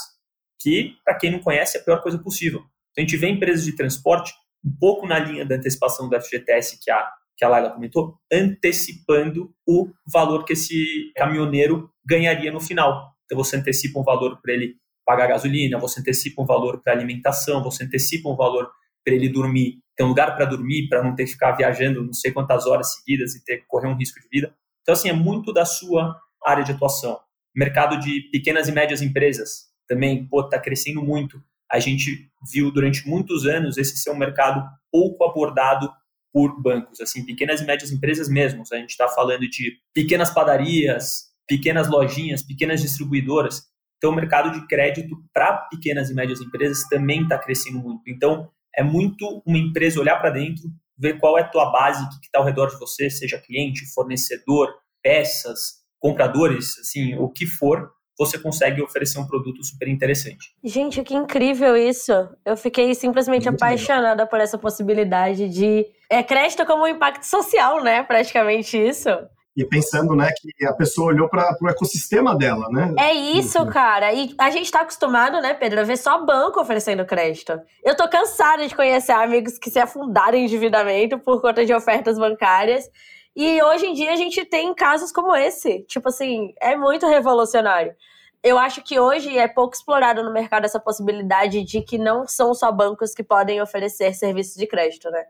que 0.61 0.97
para 1.05 1.17
quem 1.17 1.31
não 1.31 1.38
conhece 1.38 1.76
é 1.76 1.81
a 1.81 1.85
pior 1.85 2.03
coisa 2.03 2.19
possível. 2.19 2.61
Então, 2.91 3.03
a 3.05 3.07
gente 3.07 3.17
vê 3.17 3.29
empresas 3.29 3.64
de 3.64 3.76
transporte 3.76 4.33
um 4.64 4.76
pouco 4.79 5.07
na 5.07 5.19
linha 5.19 5.45
da 5.45 5.55
antecipação 5.55 6.09
do 6.09 6.21
FGTS 6.21 6.79
que 6.83 6.91
a 6.91 7.12
que 7.37 7.45
a 7.45 7.49
Laila 7.49 7.71
comentou, 7.71 8.17
antecipando 8.33 9.53
o 9.67 9.91
valor 10.07 10.45
que 10.45 10.53
esse 10.53 11.12
caminhoneiro 11.17 11.91
ganharia 12.07 12.53
no 12.53 12.61
final. 12.61 13.13
Então 13.35 13.43
você 13.43 13.57
antecipa 13.57 13.99
um 13.99 14.05
valor 14.05 14.41
para 14.41 14.53
ele 14.53 14.76
pagar 15.05 15.26
gasolina, 15.26 15.76
você 15.76 16.00
antecipa 16.00 16.41
um 16.41 16.47
valor 16.47 16.81
para 16.81 16.93
alimentação, 16.93 17.62
você 17.64 17.83
antecipa 17.83 18.29
um 18.29 18.37
valor 18.37 18.71
para 19.05 19.12
ele 19.12 19.29
dormir, 19.29 19.81
ter 19.97 20.05
um 20.05 20.09
lugar 20.09 20.37
para 20.37 20.45
dormir, 20.45 20.88
para 20.88 21.03
não 21.03 21.17
ter 21.17 21.25
que 21.25 21.33
ficar 21.33 21.53
viajando 21.53 22.03
não 22.03 22.12
sei 22.12 22.31
quantas 22.31 22.64
horas 22.64 22.95
seguidas 22.95 23.35
e 23.35 23.45
ter 23.45 23.64
correr 23.67 23.88
um 23.88 23.97
risco 23.97 24.21
de 24.21 24.29
vida. 24.31 24.55
Então, 24.83 24.93
assim, 24.93 25.09
é 25.09 25.12
muito 25.12 25.53
da 25.53 25.64
sua 25.64 26.17
área 26.47 26.62
de 26.62 26.71
atuação. 26.71 27.19
Mercado 27.55 27.99
de 27.99 28.29
pequenas 28.31 28.69
e 28.69 28.73
médias 28.73 29.03
empresas 29.03 29.64
também, 29.88 30.26
pô, 30.26 30.43
está 30.43 30.59
crescendo 30.59 31.03
muito. 31.03 31.43
A 31.71 31.81
gente 31.81 32.31
viu 32.50 32.71
durante 32.71 33.07
muitos 33.07 33.47
anos 33.47 33.76
esse 33.76 33.97
ser 33.97 34.11
um 34.11 34.17
mercado 34.17 34.64
pouco 34.93 35.25
abordado 35.25 35.91
por 36.33 36.61
bancos, 36.62 37.00
assim, 37.00 37.25
pequenas 37.26 37.61
e 37.61 37.64
médias 37.64 37.91
empresas 37.91 38.29
mesmo. 38.29 38.62
A 38.73 38.76
gente 38.76 38.91
está 38.91 39.09
falando 39.09 39.49
de 39.49 39.73
pequenas 39.93 40.31
padarias, 40.31 41.34
pequenas 41.47 41.89
lojinhas, 41.89 42.43
pequenas 42.43 42.81
distribuidoras. 42.81 43.63
Então, 43.99 44.11
o 44.11 44.15
mercado 44.15 44.51
de 44.53 44.67
crédito 44.67 45.17
para 45.33 45.57
pequenas 45.71 46.11
e 46.11 46.15
médias 46.15 46.41
empresas 46.41 46.85
também 46.89 47.23
está 47.23 47.39
crescendo 47.39 47.79
muito. 47.79 48.03
Então, 48.07 48.51
é 48.77 48.83
muito 48.83 49.43
uma 49.47 49.59
empresa 49.59 50.01
olhar 50.01 50.17
para 50.17 50.31
dentro, 50.31 50.65
ver 50.99 51.19
qual 51.19 51.39
é 51.39 51.43
a 51.43 51.49
tua 51.49 51.71
base, 51.71 52.05
o 52.05 52.09
que 52.09 52.27
está 52.27 52.39
ao 52.39 52.45
redor 52.45 52.69
de 52.69 52.79
você, 52.79 53.09
seja 53.09 53.39
cliente, 53.39 53.87
fornecedor, 53.95 54.75
peças, 55.03 55.83
compradores, 55.99 56.79
assim, 56.79 57.15
o 57.17 57.29
que 57.29 57.47
for, 57.47 57.91
você 58.17 58.39
consegue 58.39 58.81
oferecer 58.81 59.19
um 59.19 59.27
produto 59.27 59.65
super 59.65 59.89
interessante. 59.89 60.55
Gente, 60.63 61.03
que 61.03 61.15
incrível 61.15 61.77
isso! 61.77 62.13
Eu 62.45 62.57
fiquei 62.57 62.95
simplesmente 62.95 63.49
Muito 63.49 63.62
apaixonada 63.62 64.11
legal. 64.11 64.29
por 64.29 64.40
essa 64.40 64.57
possibilidade 64.57 65.49
de 65.49 65.85
é 66.09 66.23
crédito 66.23 66.64
como 66.64 66.85
um 66.85 66.88
impacto 66.88 67.25
social, 67.25 67.83
né? 67.83 68.03
Praticamente 68.05 68.77
isso 68.77 69.09
e 69.57 69.64
pensando, 69.64 70.17
né, 70.17 70.31
que 70.37 70.67
a 70.67 70.73
pessoa 70.73 71.09
olhou 71.09 71.29
para 71.29 71.57
o 71.61 71.69
ecossistema 71.69 72.37
dela, 72.37 72.69
né? 72.71 72.93
É 72.99 73.12
isso, 73.12 73.64
cara. 73.67 74.12
E 74.12 74.35
a 74.37 74.51
gente 74.51 74.64
está 74.64 74.81
acostumado, 74.81 75.40
né, 75.40 75.55
Pedro, 75.55 75.81
a 75.81 75.85
ver 75.85 75.97
só 75.97 76.25
banco 76.25 76.61
oferecendo 76.61 77.07
crédito. 77.07 77.61
Eu 77.85 77.97
tô 77.97 78.09
cansada 78.09 78.67
de 78.67 78.75
conhecer 78.75 79.12
amigos 79.12 79.59
que 79.59 79.71
se 79.71 79.79
afundaram 79.79 80.37
em 80.37 80.45
endividamento 80.45 81.19
por 81.19 81.40
conta 81.40 81.64
de 81.64 81.73
ofertas 81.73 82.19
bancárias. 82.19 82.90
E 83.37 83.62
hoje 83.62 83.87
em 83.87 83.95
dia 83.95 84.12
a 84.12 84.17
gente 84.17 84.45
tem 84.45 84.75
casos 84.75 85.12
como 85.12 85.35
esse. 85.37 85.85
Tipo 85.87 86.09
assim, 86.09 86.53
é 86.61 86.77
muito 86.77 87.07
revolucionário. 87.07 87.95
Eu 88.43 88.59
acho 88.59 88.83
que 88.83 88.99
hoje 88.99 89.38
é 89.38 89.49
pouco 89.49 89.75
explorado 89.75 90.23
no 90.23 90.33
mercado 90.33 90.64
essa 90.64 90.79
possibilidade 90.79 91.64
de 91.64 91.81
que 91.81 91.97
não 91.97 92.27
são 92.27 92.53
só 92.55 92.71
bancos 92.71 93.14
que 93.14 93.23
podem 93.23 93.62
oferecer 93.62 94.14
serviços 94.14 94.57
de 94.57 94.67
crédito, 94.67 95.11
né? 95.11 95.25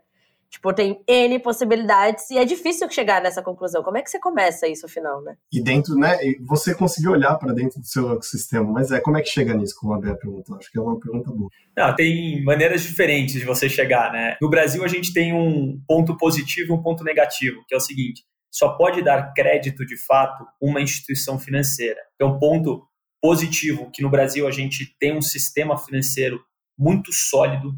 Tipo, 0.55 0.73
tem 0.73 1.03
N 1.05 1.37
possibilidades 1.39 2.31
e 2.31 2.37
é 2.37 2.45
difícil 2.45 2.89
chegar 2.89 3.21
nessa 3.21 3.41
conclusão. 3.41 3.83
Como 3.83 3.97
é 3.97 4.01
que 4.01 4.09
você 4.09 4.17
começa 4.17 4.65
isso, 4.65 4.85
afinal, 4.85 5.21
né? 5.21 5.35
E 5.51 5.61
dentro, 5.61 5.95
né? 5.95 6.17
Você 6.47 6.73
conseguiu 6.73 7.11
olhar 7.11 7.35
para 7.35 7.51
dentro 7.51 7.81
do 7.81 7.85
seu 7.85 8.13
ecossistema, 8.13 8.63
mas 8.71 8.89
é 8.89 9.01
como 9.01 9.17
é 9.17 9.21
que 9.21 9.27
chega 9.27 9.53
nisso, 9.53 9.75
como 9.77 9.93
a 9.93 9.99
Bea 9.99 10.15
perguntou? 10.15 10.55
Acho 10.55 10.71
que 10.71 10.79
é 10.79 10.81
uma 10.81 10.97
pergunta 10.97 11.29
boa. 11.29 11.49
Não, 11.75 11.93
tem 11.93 12.41
maneiras 12.45 12.83
diferentes 12.83 13.35
de 13.35 13.43
você 13.43 13.67
chegar, 13.67 14.13
né? 14.13 14.37
No 14.41 14.49
Brasil, 14.49 14.81
a 14.85 14.87
gente 14.87 15.11
tem 15.11 15.33
um 15.33 15.77
ponto 15.85 16.15
positivo 16.15 16.71
e 16.71 16.77
um 16.77 16.81
ponto 16.81 17.03
negativo, 17.03 17.61
que 17.67 17.75
é 17.75 17.77
o 17.77 17.81
seguinte: 17.81 18.23
só 18.49 18.77
pode 18.77 19.03
dar 19.03 19.33
crédito 19.33 19.85
de 19.85 19.97
fato 19.97 20.45
uma 20.61 20.79
instituição 20.79 21.37
financeira. 21.37 21.99
É 22.17 22.23
um 22.23 22.39
ponto 22.39 22.87
positivo 23.21 23.91
que 23.91 24.01
no 24.01 24.09
Brasil 24.09 24.47
a 24.47 24.51
gente 24.51 24.95
tem 24.97 25.17
um 25.17 25.21
sistema 25.21 25.77
financeiro 25.77 26.39
muito 26.79 27.11
sólido 27.11 27.75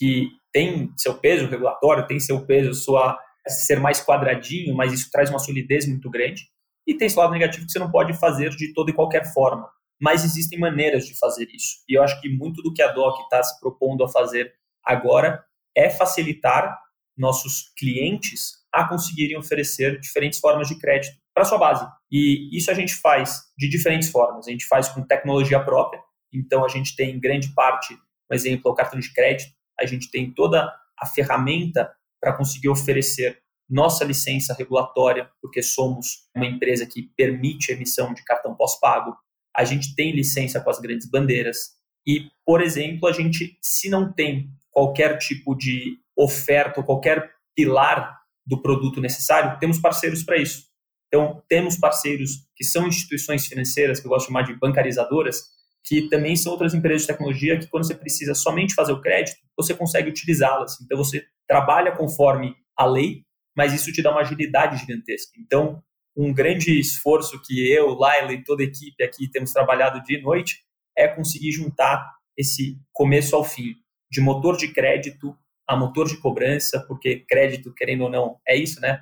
que 0.00 0.30
tem 0.50 0.90
seu 0.96 1.14
peso 1.18 1.46
regulatório, 1.46 2.06
tem 2.06 2.18
seu 2.18 2.46
peso, 2.46 2.72
sua 2.72 3.20
ser 3.46 3.78
mais 3.78 4.02
quadradinho, 4.02 4.74
mas 4.74 4.94
isso 4.94 5.10
traz 5.12 5.28
uma 5.28 5.38
solidez 5.38 5.86
muito 5.86 6.08
grande. 6.08 6.48
E 6.86 6.96
tem 6.96 7.06
esse 7.06 7.18
lado 7.18 7.32
negativo 7.32 7.66
que 7.66 7.72
você 7.72 7.78
não 7.78 7.90
pode 7.90 8.18
fazer 8.18 8.48
de 8.50 8.72
toda 8.72 8.90
e 8.90 8.94
qualquer 8.94 9.30
forma. 9.32 9.68
Mas 10.00 10.24
existem 10.24 10.58
maneiras 10.58 11.06
de 11.06 11.18
fazer 11.18 11.46
isso. 11.54 11.82
E 11.86 11.98
eu 11.98 12.02
acho 12.02 12.18
que 12.22 12.30
muito 12.30 12.62
do 12.62 12.72
que 12.72 12.82
a 12.82 12.90
DOC 12.90 13.20
está 13.24 13.42
se 13.42 13.60
propondo 13.60 14.02
a 14.02 14.08
fazer 14.08 14.50
agora 14.82 15.44
é 15.76 15.90
facilitar 15.90 16.78
nossos 17.16 17.70
clientes 17.76 18.54
a 18.72 18.88
conseguirem 18.88 19.36
oferecer 19.36 20.00
diferentes 20.00 20.40
formas 20.40 20.68
de 20.68 20.78
crédito 20.78 21.14
para 21.34 21.44
sua 21.44 21.58
base. 21.58 21.86
E 22.10 22.56
isso 22.56 22.70
a 22.70 22.74
gente 22.74 22.94
faz 22.94 23.42
de 23.58 23.68
diferentes 23.68 24.10
formas. 24.10 24.48
A 24.48 24.50
gente 24.50 24.66
faz 24.66 24.88
com 24.88 25.02
tecnologia 25.02 25.60
própria. 25.62 26.00
Então 26.32 26.64
a 26.64 26.68
gente 26.68 26.96
tem 26.96 27.20
grande 27.20 27.52
parte, 27.54 27.94
um 28.30 28.34
exemplo, 28.34 28.70
o 28.70 28.74
cartão 28.74 28.98
de 28.98 29.12
crédito 29.12 29.59
a 29.80 29.86
gente 29.86 30.10
tem 30.10 30.32
toda 30.32 30.70
a 30.98 31.06
ferramenta 31.06 31.90
para 32.20 32.36
conseguir 32.36 32.68
oferecer 32.68 33.40
nossa 33.68 34.04
licença 34.04 34.52
regulatória, 34.52 35.30
porque 35.40 35.62
somos 35.62 36.28
uma 36.34 36.46
empresa 36.46 36.84
que 36.84 37.02
permite 37.16 37.70
a 37.70 37.74
emissão 37.74 38.12
de 38.12 38.24
cartão 38.24 38.54
pós-pago. 38.54 39.16
A 39.56 39.64
gente 39.64 39.94
tem 39.94 40.12
licença 40.12 40.60
com 40.60 40.70
as 40.70 40.80
grandes 40.80 41.08
bandeiras. 41.08 41.70
E, 42.06 42.28
por 42.44 42.60
exemplo, 42.60 43.08
a 43.08 43.12
gente, 43.12 43.56
se 43.62 43.88
não 43.88 44.12
tem 44.12 44.50
qualquer 44.70 45.18
tipo 45.18 45.54
de 45.54 45.98
oferta 46.16 46.80
ou 46.80 46.86
qualquer 46.86 47.30
pilar 47.54 48.18
do 48.44 48.60
produto 48.60 49.00
necessário, 49.00 49.58
temos 49.60 49.78
parceiros 49.78 50.24
para 50.24 50.36
isso. 50.36 50.68
Então, 51.06 51.42
temos 51.48 51.76
parceiros 51.76 52.48
que 52.56 52.64
são 52.64 52.86
instituições 52.86 53.46
financeiras, 53.46 54.00
que 54.00 54.06
eu 54.06 54.10
gosto 54.10 54.26
de 54.26 54.32
chamar 54.32 54.42
de 54.42 54.54
bancarizadoras, 54.54 55.42
que 55.84 56.08
também 56.08 56.36
são 56.36 56.52
outras 56.52 56.74
empresas 56.74 57.02
de 57.02 57.08
tecnologia 57.08 57.58
que, 57.58 57.66
quando 57.66 57.86
você 57.86 57.94
precisa 57.94 58.34
somente 58.34 58.74
fazer 58.74 58.92
o 58.92 59.00
crédito, 59.00 59.38
você 59.56 59.74
consegue 59.74 60.10
utilizá-las. 60.10 60.80
Então, 60.80 60.96
você 60.96 61.24
trabalha 61.48 61.92
conforme 61.92 62.54
a 62.76 62.84
lei, 62.86 63.24
mas 63.56 63.72
isso 63.72 63.92
te 63.92 64.02
dá 64.02 64.10
uma 64.10 64.20
agilidade 64.20 64.78
gigantesca. 64.78 65.32
Então, 65.38 65.82
um 66.16 66.32
grande 66.32 66.78
esforço 66.78 67.40
que 67.42 67.70
eu, 67.72 67.94
Laila 67.94 68.32
e 68.32 68.44
toda 68.44 68.62
a 68.62 68.66
equipe 68.66 69.02
aqui 69.02 69.28
temos 69.30 69.52
trabalhado 69.52 70.02
dia 70.02 70.18
e 70.18 70.22
noite 70.22 70.64
é 70.96 71.08
conseguir 71.08 71.52
juntar 71.52 72.14
esse 72.36 72.78
começo 72.92 73.34
ao 73.34 73.44
fim, 73.44 73.74
de 74.10 74.20
motor 74.20 74.56
de 74.56 74.72
crédito 74.72 75.36
a 75.70 75.76
motor 75.76 76.08
de 76.08 76.16
cobrança, 76.16 76.84
porque 76.88 77.24
crédito, 77.28 77.72
querendo 77.72 78.02
ou 78.02 78.10
não, 78.10 78.40
é 78.46 78.56
isso, 78.56 78.80
né? 78.80 79.00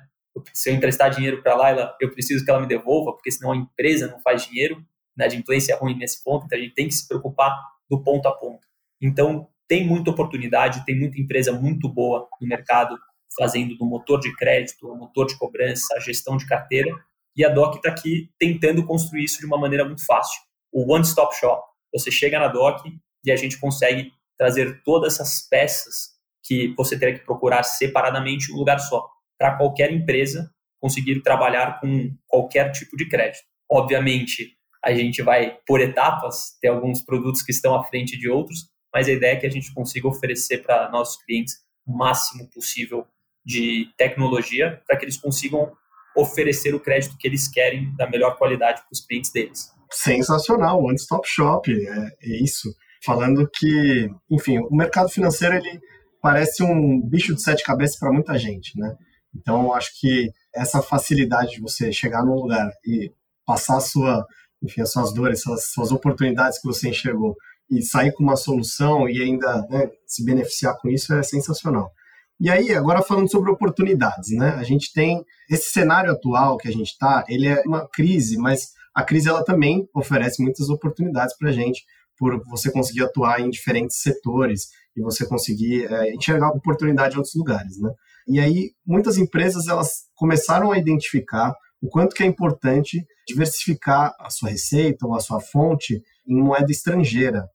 Se 0.53 0.69
eu 0.69 0.75
emprestar 0.75 1.09
dinheiro 1.09 1.41
para 1.41 1.53
a 1.53 1.55
Laila, 1.55 1.95
eu 1.99 2.11
preciso 2.11 2.45
que 2.45 2.51
ela 2.51 2.61
me 2.61 2.67
devolva, 2.67 3.11
porque 3.13 3.31
senão 3.31 3.51
a 3.51 3.57
empresa 3.57 4.07
não 4.07 4.19
faz 4.21 4.45
dinheiro 4.45 4.85
né, 5.19 5.35
influência 5.35 5.75
ruim 5.75 5.97
nesse 5.97 6.23
ponto, 6.23 6.45
então 6.45 6.57
a 6.57 6.61
gente 6.61 6.73
tem 6.73 6.87
que 6.87 6.93
se 6.93 7.07
preocupar 7.07 7.53
do 7.89 8.01
ponto 8.01 8.27
a 8.27 8.31
ponto. 8.31 8.65
Então, 9.01 9.47
tem 9.67 9.85
muita 9.85 10.11
oportunidade, 10.11 10.85
tem 10.85 10.97
muita 10.97 11.19
empresa 11.19 11.51
muito 11.51 11.87
boa 11.89 12.27
no 12.41 12.47
mercado 12.47 12.97
fazendo 13.37 13.75
do 13.77 13.85
motor 13.85 14.19
de 14.19 14.33
crédito, 14.35 14.87
o 14.87 14.95
motor 14.95 15.27
de 15.27 15.37
cobrança, 15.37 15.95
a 15.95 15.99
gestão 15.99 16.37
de 16.37 16.47
carteira, 16.47 16.91
e 17.35 17.45
a 17.45 17.49
DOC 17.49 17.75
está 17.75 17.89
aqui 17.89 18.29
tentando 18.39 18.85
construir 18.85 19.25
isso 19.25 19.39
de 19.39 19.45
uma 19.45 19.57
maneira 19.57 19.85
muito 19.85 20.05
fácil. 20.05 20.41
O 20.71 20.91
One 20.91 21.05
Stop 21.05 21.35
Shop. 21.35 21.61
Você 21.93 22.11
chega 22.11 22.39
na 22.39 22.47
DOC 22.47 22.91
e 23.25 23.31
a 23.31 23.35
gente 23.35 23.59
consegue 23.59 24.11
trazer 24.37 24.81
todas 24.83 25.13
essas 25.13 25.47
peças 25.47 26.17
que 26.43 26.73
você 26.75 26.97
teria 26.97 27.19
que 27.19 27.25
procurar 27.25 27.63
separadamente 27.63 28.51
em 28.51 28.55
um 28.55 28.57
lugar 28.57 28.79
só, 28.79 29.07
para 29.37 29.55
qualquer 29.55 29.91
empresa 29.91 30.51
conseguir 30.79 31.21
trabalhar 31.21 31.79
com 31.79 32.15
qualquer 32.27 32.71
tipo 32.71 32.97
de 32.97 33.07
crédito. 33.07 33.43
Obviamente, 33.69 34.57
a 34.83 34.93
gente 34.93 35.21
vai 35.21 35.57
por 35.67 35.81
etapas, 35.81 36.57
ter 36.61 36.69
alguns 36.69 37.01
produtos 37.01 37.41
que 37.41 37.51
estão 37.51 37.75
à 37.75 37.83
frente 37.83 38.17
de 38.17 38.29
outros, 38.29 38.69
mas 38.93 39.07
a 39.07 39.11
ideia 39.11 39.33
é 39.33 39.35
que 39.35 39.45
a 39.45 39.51
gente 39.51 39.73
consiga 39.73 40.07
oferecer 40.07 40.59
para 40.59 40.89
nossos 40.89 41.21
clientes 41.23 41.55
o 41.85 41.95
máximo 41.95 42.49
possível 42.49 43.05
de 43.45 43.87
tecnologia 43.97 44.81
para 44.87 44.97
que 44.97 45.05
eles 45.05 45.17
consigam 45.17 45.71
oferecer 46.15 46.73
o 46.73 46.79
crédito 46.79 47.17
que 47.17 47.27
eles 47.27 47.47
querem 47.47 47.95
da 47.95 48.09
melhor 48.09 48.37
qualidade 48.37 48.81
para 48.81 48.91
os 48.91 49.05
clientes 49.05 49.31
deles. 49.31 49.71
Sensacional, 49.91 50.83
One 50.83 50.95
Stop 50.95 51.27
Shop, 51.27 51.71
é, 51.71 52.07
é 52.21 52.43
isso. 52.43 52.73
Falando 53.03 53.49
que, 53.51 54.09
enfim, 54.29 54.59
o 54.59 54.75
mercado 54.75 55.09
financeiro 55.09 55.55
ele 55.55 55.79
parece 56.21 56.63
um 56.63 57.01
bicho 57.01 57.33
de 57.33 57.41
sete 57.41 57.63
cabeças 57.63 57.97
para 57.97 58.11
muita 58.11 58.37
gente, 58.37 58.77
né? 58.77 58.95
Então, 59.35 59.73
acho 59.73 59.91
que 59.99 60.31
essa 60.53 60.81
facilidade 60.81 61.51
de 61.51 61.61
você 61.61 61.91
chegar 61.91 62.23
num 62.23 62.33
lugar 62.33 62.69
e 62.85 63.11
passar 63.45 63.77
a 63.77 63.81
sua, 63.81 64.25
enfim, 64.61 64.81
as 64.81 64.91
suas 64.91 65.13
dores, 65.13 65.45
as 65.47 65.71
suas 65.71 65.91
oportunidades 65.91 66.59
que 66.59 66.67
você 66.67 66.89
enxergou 66.89 67.35
e 67.69 67.81
sair 67.81 68.11
com 68.13 68.23
uma 68.23 68.35
solução 68.35 69.07
e 69.07 69.21
ainda 69.21 69.65
né, 69.69 69.89
se 70.05 70.23
beneficiar 70.25 70.75
com 70.79 70.89
isso 70.89 71.13
é 71.13 71.21
sensacional. 71.21 71.91
E 72.39 72.49
aí, 72.49 72.73
agora 72.73 73.01
falando 73.01 73.29
sobre 73.29 73.51
oportunidades, 73.51 74.29
né? 74.31 74.51
A 74.51 74.63
gente 74.63 74.93
tem 74.93 75.25
esse 75.49 75.71
cenário 75.71 76.11
atual 76.11 76.57
que 76.57 76.69
a 76.69 76.71
gente 76.71 76.91
está, 76.91 77.25
ele 77.27 77.47
é 77.47 77.61
uma 77.65 77.85
crise, 77.87 78.37
mas 78.37 78.69
a 78.95 79.03
crise 79.03 79.27
ela 79.27 79.43
também 79.43 79.87
oferece 79.93 80.41
muitas 80.41 80.69
oportunidades 80.69 81.35
para 81.37 81.49
a 81.49 81.51
gente, 81.51 81.83
por 82.17 82.41
você 82.45 82.71
conseguir 82.71 83.03
atuar 83.03 83.41
em 83.41 83.49
diferentes 83.49 84.01
setores 84.01 84.67
e 84.95 85.01
você 85.01 85.25
conseguir 85.25 85.85
é, 85.91 86.13
enxergar 86.13 86.49
oportunidade 86.49 87.15
em 87.15 87.17
outros 87.17 87.35
lugares, 87.35 87.77
né? 87.77 87.91
E 88.27 88.39
aí, 88.39 88.71
muitas 88.85 89.17
empresas 89.17 89.67
elas 89.67 90.05
começaram 90.15 90.71
a 90.71 90.77
identificar 90.77 91.53
o 91.81 91.87
quanto 91.87 92.15
que 92.15 92.23
é 92.23 92.25
importante 92.25 93.05
diversificar 93.27 94.13
a 94.19 94.29
sua 94.29 94.49
receita 94.49 95.05
ou 95.05 95.15
a 95.15 95.19
sua 95.19 95.39
fonte 95.39 96.01
em 96.27 96.41
moeda 96.41 96.71
estrangeira. 96.71 97.47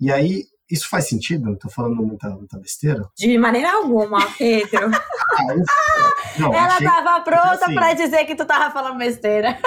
E 0.00 0.10
aí, 0.10 0.44
isso 0.70 0.88
faz 0.88 1.08
sentido? 1.08 1.52
Estou 1.52 1.70
falando 1.70 2.02
muita, 2.02 2.28
muita 2.30 2.58
besteira? 2.58 3.08
De 3.16 3.38
maneira 3.38 3.72
alguma, 3.72 4.18
Pedro. 4.36 4.90
ah, 4.90 6.10
não, 6.38 6.52
Ela 6.52 6.78
estava 6.78 7.20
pronta 7.20 7.64
assim, 7.64 7.74
para 7.74 7.94
dizer 7.94 8.24
que 8.24 8.34
tu 8.34 8.42
estava 8.42 8.72
falando 8.72 8.98
besteira. 8.98 9.58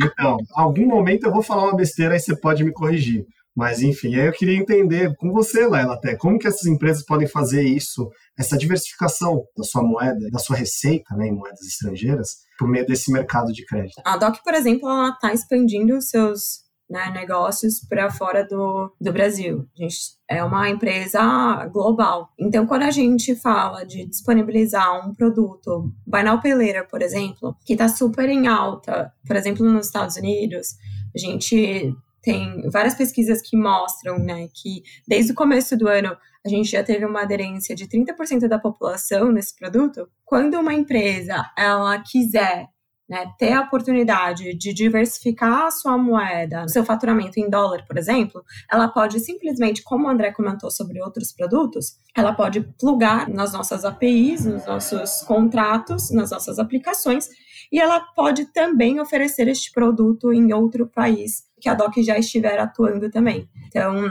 então, 0.00 0.36
algum 0.54 0.86
momento 0.86 1.24
eu 1.24 1.32
vou 1.32 1.42
falar 1.42 1.64
uma 1.64 1.76
besteira 1.76 2.16
e 2.16 2.20
você 2.20 2.36
pode 2.36 2.62
me 2.62 2.72
corrigir. 2.72 3.26
Mas, 3.58 3.82
enfim, 3.82 4.14
aí 4.14 4.28
eu 4.28 4.32
queria 4.32 4.56
entender 4.56 5.16
com 5.16 5.32
você, 5.32 5.66
Lela, 5.66 5.94
até 5.94 6.14
como 6.14 6.38
que 6.38 6.46
essas 6.46 6.64
empresas 6.66 7.04
podem 7.04 7.26
fazer 7.26 7.64
isso, 7.64 8.08
essa 8.38 8.56
diversificação 8.56 9.42
da 9.56 9.64
sua 9.64 9.82
moeda, 9.82 10.30
da 10.30 10.38
sua 10.38 10.54
receita 10.54 11.12
né, 11.16 11.26
em 11.26 11.34
moedas 11.34 11.62
estrangeiras, 11.62 12.36
por 12.56 12.68
meio 12.68 12.86
desse 12.86 13.10
mercado 13.10 13.52
de 13.52 13.66
crédito. 13.66 14.00
A 14.04 14.16
DOC, 14.16 14.44
por 14.44 14.54
exemplo, 14.54 14.88
ela 14.88 15.08
está 15.08 15.34
expandindo 15.34 16.00
seus 16.00 16.60
né, 16.88 17.10
negócios 17.10 17.80
para 17.80 18.08
fora 18.12 18.46
do, 18.46 18.94
do 19.00 19.12
Brasil. 19.12 19.66
A 19.76 19.82
gente 19.82 19.96
é 20.30 20.44
uma 20.44 20.70
empresa 20.70 21.66
global. 21.72 22.28
Então, 22.38 22.64
quando 22.64 22.84
a 22.84 22.92
gente 22.92 23.34
fala 23.34 23.84
de 23.84 24.06
disponibilizar 24.06 25.04
um 25.04 25.12
produto, 25.12 25.92
Buy 26.06 26.22
Later, 26.22 26.86
por 26.88 27.02
exemplo, 27.02 27.56
que 27.66 27.72
está 27.72 27.88
super 27.88 28.28
em 28.28 28.46
alta, 28.46 29.12
por 29.26 29.34
exemplo, 29.34 29.68
nos 29.68 29.86
Estados 29.86 30.14
Unidos, 30.14 30.76
a 31.12 31.18
gente 31.18 31.92
tem 32.22 32.68
várias 32.70 32.94
pesquisas 32.94 33.40
que 33.40 33.56
mostram 33.56 34.18
né, 34.18 34.48
que 34.52 34.82
desde 35.06 35.32
o 35.32 35.34
começo 35.34 35.76
do 35.76 35.88
ano 35.88 36.16
a 36.44 36.48
gente 36.48 36.70
já 36.70 36.82
teve 36.82 37.04
uma 37.04 37.22
aderência 37.22 37.74
de 37.74 37.86
30% 37.86 38.48
da 38.48 38.58
população 38.58 39.30
nesse 39.32 39.54
produto. 39.56 40.08
Quando 40.24 40.54
uma 40.54 40.72
empresa 40.72 41.44
ela 41.56 41.98
quiser 41.98 42.68
né, 43.08 43.26
ter 43.38 43.52
a 43.52 43.62
oportunidade 43.62 44.54
de 44.54 44.74
diversificar 44.74 45.66
a 45.66 45.70
sua 45.70 45.96
moeda, 45.96 46.68
seu 46.68 46.84
faturamento 46.84 47.40
em 47.40 47.48
dólar, 47.48 47.84
por 47.86 47.96
exemplo, 47.96 48.44
ela 48.70 48.86
pode 48.88 49.18
simplesmente, 49.18 49.82
como 49.82 50.06
o 50.06 50.10
André 50.10 50.30
comentou 50.32 50.70
sobre 50.70 51.00
outros 51.00 51.32
produtos, 51.32 51.96
ela 52.14 52.34
pode 52.34 52.60
plugar 52.78 53.28
nas 53.28 53.52
nossas 53.52 53.84
APIs, 53.84 54.44
nos 54.44 54.66
nossos 54.66 55.22
contratos, 55.22 56.10
nas 56.10 56.30
nossas 56.30 56.58
aplicações, 56.58 57.28
e 57.72 57.80
ela 57.80 58.00
pode 58.14 58.52
também 58.52 59.00
oferecer 59.00 59.48
este 59.48 59.72
produto 59.72 60.32
em 60.32 60.52
outro 60.52 60.86
país 60.86 61.47
que 61.60 61.68
a 61.68 61.74
DOC 61.74 62.02
já 62.02 62.18
estiver 62.18 62.58
atuando 62.58 63.10
também. 63.10 63.48
Então, 63.66 64.10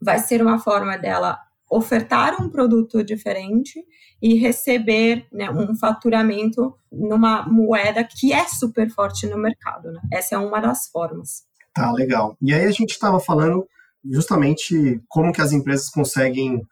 vai 0.00 0.18
ser 0.18 0.42
uma 0.42 0.58
forma 0.58 0.96
dela 0.96 1.38
ofertar 1.70 2.42
um 2.42 2.48
produto 2.48 3.04
diferente 3.04 3.84
e 4.20 4.34
receber 4.34 5.26
né, 5.32 5.50
um 5.50 5.76
faturamento 5.76 6.74
numa 6.90 7.46
moeda 7.46 8.02
que 8.04 8.32
é 8.32 8.46
super 8.46 8.90
forte 8.90 9.26
no 9.26 9.38
mercado. 9.38 9.92
Né? 9.92 10.00
Essa 10.12 10.36
é 10.36 10.38
uma 10.38 10.60
das 10.60 10.88
formas. 10.88 11.44
Tá, 11.74 11.92
legal. 11.92 12.36
E 12.40 12.52
aí 12.52 12.64
a 12.64 12.70
gente 12.70 12.90
estava 12.90 13.20
falando 13.20 13.66
justamente 14.10 15.00
como 15.08 15.32
que 15.32 15.40
as 15.40 15.52
empresas 15.52 15.88
conseguem 15.90 16.62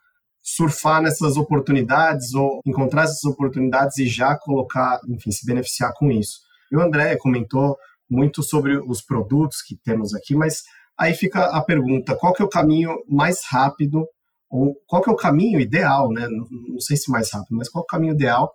surfar 0.42 1.02
nessas 1.02 1.36
oportunidades 1.36 2.32
ou 2.34 2.60
encontrar 2.64 3.02
essas 3.02 3.24
oportunidades 3.24 3.98
e 3.98 4.06
já 4.06 4.36
colocar, 4.36 5.00
enfim, 5.08 5.30
se 5.30 5.44
beneficiar 5.44 5.92
com 5.94 6.10
isso. 6.10 6.40
E 6.70 6.76
o 6.76 6.80
André 6.80 7.16
comentou 7.16 7.76
muito 8.08 8.42
sobre 8.42 8.78
os 8.78 9.02
produtos 9.02 9.62
que 9.62 9.76
temos 9.76 10.14
aqui, 10.14 10.34
mas 10.34 10.62
aí 10.98 11.14
fica 11.14 11.44
a 11.46 11.62
pergunta, 11.62 12.16
qual 12.16 12.32
que 12.32 12.42
é 12.42 12.44
o 12.44 12.48
caminho 12.48 12.96
mais 13.08 13.40
rápido 13.50 14.06
ou 14.50 14.74
qual 14.86 15.02
que 15.02 15.10
é 15.10 15.12
o 15.12 15.16
caminho 15.16 15.60
ideal, 15.60 16.10
né? 16.10 16.26
Não, 16.28 16.46
não 16.68 16.80
sei 16.80 16.96
se 16.96 17.10
mais 17.10 17.30
rápido, 17.32 17.56
mas 17.56 17.68
qual 17.68 17.82
é 17.82 17.84
o 17.84 17.86
caminho 17.86 18.14
ideal 18.14 18.52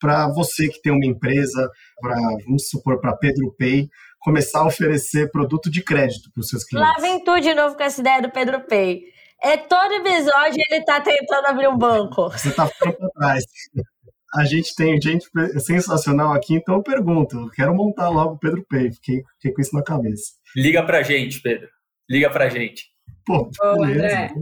para 0.00 0.28
você 0.28 0.68
que 0.68 0.82
tem 0.82 0.92
uma 0.92 1.06
empresa, 1.06 1.70
para 2.00 2.16
vamos 2.44 2.68
supor 2.68 3.00
para 3.00 3.16
Pedro 3.16 3.54
Pay, 3.58 3.88
começar 4.20 4.60
a 4.60 4.66
oferecer 4.66 5.30
produto 5.30 5.70
de 5.70 5.82
crédito 5.82 6.30
para 6.32 6.40
os 6.40 6.48
seus 6.48 6.64
clientes? 6.64 6.94
Lá 6.94 7.00
vem 7.00 7.22
tu 7.22 7.40
de 7.40 7.54
novo 7.54 7.76
com 7.76 7.82
essa 7.82 8.00
ideia 8.00 8.20
do 8.20 8.30
Pedro 8.30 8.60
Pay. 8.66 9.02
É 9.42 9.56
todo 9.56 9.92
episódio 9.92 10.62
ele 10.70 10.80
está 10.80 11.00
tentando 11.00 11.46
abrir 11.46 11.68
um 11.68 11.76
banco. 11.76 12.30
Você 12.30 12.48
está 12.48 12.66
ficando 12.66 12.96
para 12.96 13.08
trás. 13.10 13.44
A 14.34 14.44
gente 14.44 14.74
tem 14.74 15.00
gente 15.00 15.28
sensacional 15.60 16.32
aqui, 16.32 16.54
então 16.54 16.76
eu 16.76 16.82
pergunto. 16.82 17.38
Eu 17.38 17.50
quero 17.50 17.74
montar 17.74 18.08
logo 18.08 18.34
o 18.34 18.38
Pedro 18.38 18.66
Pay, 18.68 18.92
fiquei, 18.92 19.22
fiquei 19.34 19.52
com 19.52 19.60
isso 19.60 19.76
na 19.76 19.82
cabeça. 19.82 20.32
Liga 20.56 20.84
pra 20.84 21.02
gente, 21.02 21.40
Pedro. 21.40 21.68
Liga 22.10 22.28
pra 22.30 22.48
gente. 22.48 22.90
Pô, 23.24 23.48
beleza. 23.80 24.34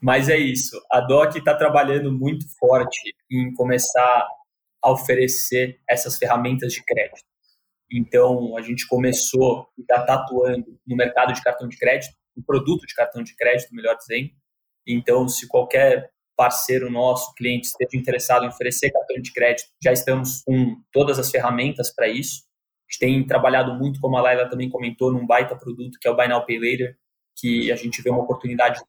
Mas 0.00 0.28
é 0.28 0.36
isso. 0.36 0.80
A 0.90 1.00
DOC 1.00 1.38
está 1.38 1.54
trabalhando 1.54 2.12
muito 2.12 2.46
forte 2.58 3.14
em 3.30 3.52
começar 3.54 4.26
a 4.80 4.90
oferecer 4.92 5.80
essas 5.88 6.16
ferramentas 6.16 6.72
de 6.72 6.84
crédito. 6.84 7.26
Então, 7.90 8.56
a 8.56 8.62
gente 8.62 8.86
começou, 8.86 9.66
já 9.88 10.00
está 10.00 10.14
atuando 10.14 10.78
no 10.86 10.94
mercado 10.94 11.32
de 11.32 11.42
cartão 11.42 11.66
de 11.66 11.76
crédito, 11.76 12.14
no 12.36 12.44
produto 12.44 12.86
de 12.86 12.94
cartão 12.94 13.22
de 13.22 13.34
crédito, 13.34 13.74
melhor 13.74 13.96
dizendo. 13.96 14.30
Então, 14.86 15.28
se 15.28 15.48
qualquer 15.48 16.08
parceiro 16.38 16.88
nosso, 16.88 17.34
cliente, 17.34 17.66
esteja 17.66 18.00
interessado 18.00 18.44
em 18.44 18.48
oferecer 18.48 18.92
cartão 18.92 19.20
de 19.20 19.32
crédito, 19.32 19.70
já 19.82 19.92
estamos 19.92 20.42
com 20.46 20.80
todas 20.92 21.18
as 21.18 21.28
ferramentas 21.32 21.92
para 21.92 22.06
isso. 22.06 22.44
A 22.88 22.92
gente 22.92 22.98
tem 23.00 23.26
trabalhado 23.26 23.74
muito, 23.74 24.00
como 24.00 24.16
a 24.16 24.22
Laila 24.22 24.48
também 24.48 24.70
comentou, 24.70 25.12
num 25.12 25.26
baita 25.26 25.56
produto 25.56 25.98
que 26.00 26.06
é 26.06 26.10
o 26.12 26.14
Buy 26.14 26.28
Now 26.28 26.46
Pay 26.46 26.60
Later, 26.60 26.96
que 27.36 27.72
a 27.72 27.76
gente 27.76 28.00
vê 28.00 28.08
uma 28.08 28.22
oportunidade 28.22 28.80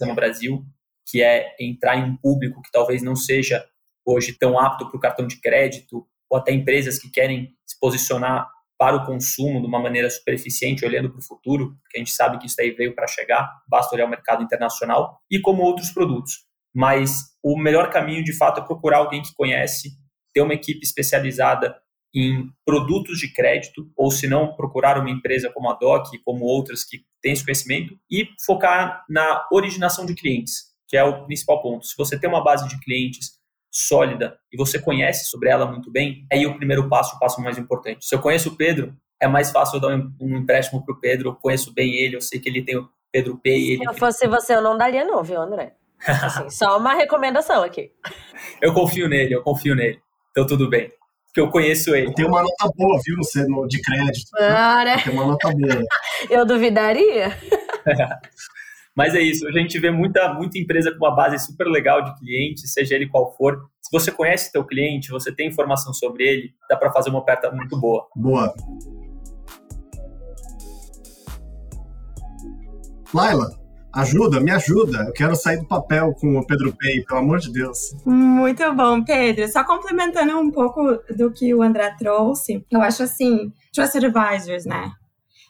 no 0.00 0.14
Brasil, 0.14 0.64
que 1.06 1.22
é 1.22 1.54
entrar 1.60 1.98
em 1.98 2.04
um 2.04 2.16
público 2.16 2.62
que 2.62 2.72
talvez 2.72 3.02
não 3.02 3.14
seja 3.14 3.62
hoje 4.02 4.32
tão 4.32 4.58
apto 4.58 4.88
para 4.88 4.96
o 4.96 5.00
cartão 5.00 5.26
de 5.26 5.38
crédito, 5.42 6.06
ou 6.30 6.38
até 6.38 6.52
empresas 6.52 6.98
que 6.98 7.10
querem 7.10 7.54
se 7.66 7.78
posicionar 7.78 8.48
para 8.78 8.96
o 8.96 9.04
consumo 9.04 9.60
de 9.60 9.66
uma 9.66 9.78
maneira 9.78 10.08
super 10.08 10.32
eficiente, 10.32 10.86
olhando 10.86 11.10
para 11.10 11.18
o 11.18 11.22
futuro, 11.22 11.76
porque 11.82 11.98
a 11.98 12.00
gente 12.00 12.12
sabe 12.12 12.38
que 12.38 12.46
isso 12.46 12.60
aí 12.60 12.70
veio 12.70 12.94
para 12.94 13.06
chegar, 13.06 13.62
basta 13.68 13.94
olhar 13.94 14.06
o 14.06 14.10
mercado 14.10 14.42
internacional, 14.42 15.20
e 15.30 15.38
como 15.38 15.62
outros 15.62 15.90
produtos 15.90 16.46
mas 16.74 17.32
o 17.42 17.56
melhor 17.56 17.90
caminho, 17.90 18.24
de 18.24 18.36
fato, 18.36 18.60
é 18.60 18.64
procurar 18.64 18.98
alguém 18.98 19.22
que 19.22 19.34
conhece, 19.34 19.90
ter 20.32 20.40
uma 20.40 20.54
equipe 20.54 20.84
especializada 20.84 21.76
em 22.14 22.48
produtos 22.64 23.18
de 23.18 23.32
crédito, 23.32 23.90
ou 23.96 24.10
se 24.10 24.26
não, 24.26 24.54
procurar 24.54 24.98
uma 24.98 25.10
empresa 25.10 25.50
como 25.52 25.70
a 25.70 25.74
DOC, 25.74 26.18
como 26.24 26.44
outras 26.44 26.84
que 26.84 27.04
têm 27.20 27.32
esse 27.32 27.44
conhecimento, 27.44 27.98
e 28.10 28.28
focar 28.44 29.04
na 29.08 29.46
originação 29.50 30.06
de 30.06 30.14
clientes, 30.14 30.74
que 30.88 30.96
é 30.96 31.02
o 31.02 31.26
principal 31.26 31.60
ponto. 31.60 31.86
Se 31.86 31.96
você 31.96 32.18
tem 32.18 32.28
uma 32.30 32.42
base 32.42 32.68
de 32.68 32.78
clientes 32.80 33.32
sólida 33.70 34.38
e 34.52 34.56
você 34.56 34.78
conhece 34.78 35.28
sobre 35.28 35.48
ela 35.48 35.66
muito 35.66 35.90
bem, 35.90 36.24
aí 36.32 36.46
o 36.46 36.56
primeiro 36.56 36.88
passo, 36.88 37.16
o 37.16 37.18
passo 37.18 37.40
mais 37.40 37.58
importante. 37.58 38.06
Se 38.06 38.14
eu 38.14 38.20
conheço 38.20 38.50
o 38.50 38.56
Pedro, 38.56 38.96
é 39.20 39.26
mais 39.26 39.50
fácil 39.50 39.76
eu 39.76 39.80
dar 39.80 39.96
um 40.20 40.36
empréstimo 40.36 40.84
para 40.84 40.94
o 40.94 41.00
Pedro, 41.00 41.30
eu 41.30 41.34
conheço 41.34 41.72
bem 41.74 41.96
ele, 41.96 42.14
eu 42.14 42.20
sei 42.20 42.38
que 42.38 42.48
ele 42.48 42.62
tem 42.62 42.76
o 42.76 42.88
Pedro 43.10 43.36
P. 43.38 43.78
Se 43.78 43.84
eu 43.84 43.94
fosse 43.94 44.28
você, 44.28 44.54
eu 44.54 44.62
não 44.62 44.78
daria 44.78 45.04
não, 45.04 45.22
viu, 45.24 45.40
André? 45.40 45.74
Assim, 46.06 46.50
só 46.50 46.78
uma 46.78 46.94
recomendação 46.94 47.62
aqui. 47.62 47.90
Eu 48.60 48.74
confio 48.74 49.08
nele, 49.08 49.34
eu 49.34 49.42
confio 49.42 49.74
nele. 49.74 50.00
Então 50.30 50.46
tudo 50.46 50.68
bem. 50.68 50.90
Porque 51.26 51.40
eu 51.40 51.50
conheço 51.50 51.94
ele. 51.94 52.12
Tem 52.14 52.24
uma 52.24 52.42
nota 52.42 52.70
boa, 52.76 53.00
viu, 53.04 53.16
no, 53.48 53.66
de 53.66 53.80
crédito. 53.80 54.30
Ah, 54.38 54.84
né? 54.84 54.98
Tem 55.02 55.12
uma 55.12 55.26
nota 55.26 55.50
boa. 55.50 55.82
eu 56.30 56.46
duvidaria. 56.46 57.36
Mas 58.94 59.12
é 59.16 59.20
isso, 59.20 59.46
a 59.48 59.50
gente 59.50 59.76
vê 59.80 59.90
muita, 59.90 60.32
muita 60.32 60.56
empresa 60.56 60.92
com 60.92 61.04
uma 61.04 61.14
base 61.14 61.44
super 61.44 61.66
legal 61.66 62.00
de 62.02 62.16
clientes, 62.20 62.72
seja 62.72 62.94
ele 62.94 63.08
qual 63.08 63.36
for. 63.36 63.68
Se 63.82 63.90
você 63.90 64.12
conhece 64.12 64.52
seu 64.52 64.64
cliente, 64.64 65.10
você 65.10 65.32
tem 65.32 65.48
informação 65.48 65.92
sobre 65.92 66.22
ele, 66.22 66.54
dá 66.70 66.76
para 66.76 66.92
fazer 66.92 67.10
uma 67.10 67.18
oferta 67.18 67.50
muito 67.50 67.76
boa. 67.76 68.06
Boa. 68.14 68.54
Laila, 73.12 73.63
ajuda, 73.94 74.40
me 74.40 74.50
ajuda. 74.50 75.04
Eu 75.04 75.12
quero 75.12 75.36
sair 75.36 75.58
do 75.58 75.66
papel 75.66 76.14
com 76.20 76.36
o 76.36 76.46
Pedro 76.46 76.74
Pay, 76.76 77.04
pelo 77.04 77.20
amor 77.20 77.38
de 77.38 77.52
Deus. 77.52 77.94
Muito 78.04 78.72
bom, 78.74 79.02
Pedro. 79.04 79.46
Só 79.48 79.64
complementando 79.64 80.38
um 80.38 80.50
pouco 80.50 80.82
do 81.16 81.30
que 81.32 81.54
o 81.54 81.62
André 81.62 81.94
trouxe, 81.98 82.64
eu 82.70 82.82
acho 82.82 83.02
assim, 83.02 83.52
trusted 83.72 84.06
advisors, 84.06 84.64
né? 84.64 84.92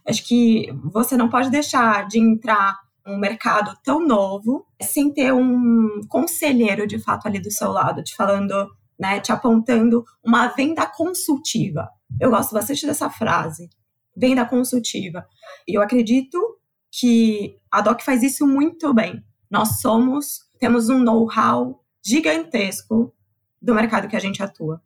Acho 0.06 0.26
que 0.26 0.68
você 0.92 1.16
não 1.16 1.28
pode 1.28 1.50
deixar 1.50 2.06
de 2.06 2.18
entrar 2.18 2.78
um 3.06 3.18
mercado 3.18 3.76
tão 3.82 4.06
novo 4.06 4.66
sem 4.80 5.12
ter 5.12 5.32
um 5.32 6.00
conselheiro 6.08 6.86
de 6.86 6.98
fato 6.98 7.26
ali 7.26 7.40
do 7.40 7.50
seu 7.50 7.70
lado, 7.70 8.02
te 8.02 8.14
falando, 8.14 8.70
né, 8.98 9.20
te 9.20 9.32
apontando 9.32 10.04
uma 10.24 10.48
venda 10.48 10.86
consultiva. 10.86 11.88
Eu 12.20 12.30
gosto 12.30 12.54
bastante 12.54 12.86
dessa 12.86 13.10
frase, 13.10 13.68
venda 14.16 14.44
consultiva. 14.44 15.26
E 15.66 15.76
eu 15.76 15.82
acredito 15.82 16.38
que 16.98 17.56
a 17.70 17.80
Doc 17.80 18.02
faz 18.02 18.22
isso 18.22 18.46
muito 18.46 18.92
bem. 18.92 19.24
Nós 19.50 19.80
somos, 19.80 20.40
temos 20.58 20.88
um 20.88 20.98
know-how 20.98 21.82
gigantesco 22.04 23.12
do 23.60 23.74
mercado 23.74 24.08
que 24.08 24.16
a 24.16 24.20
gente 24.20 24.42
atua. 24.42 24.80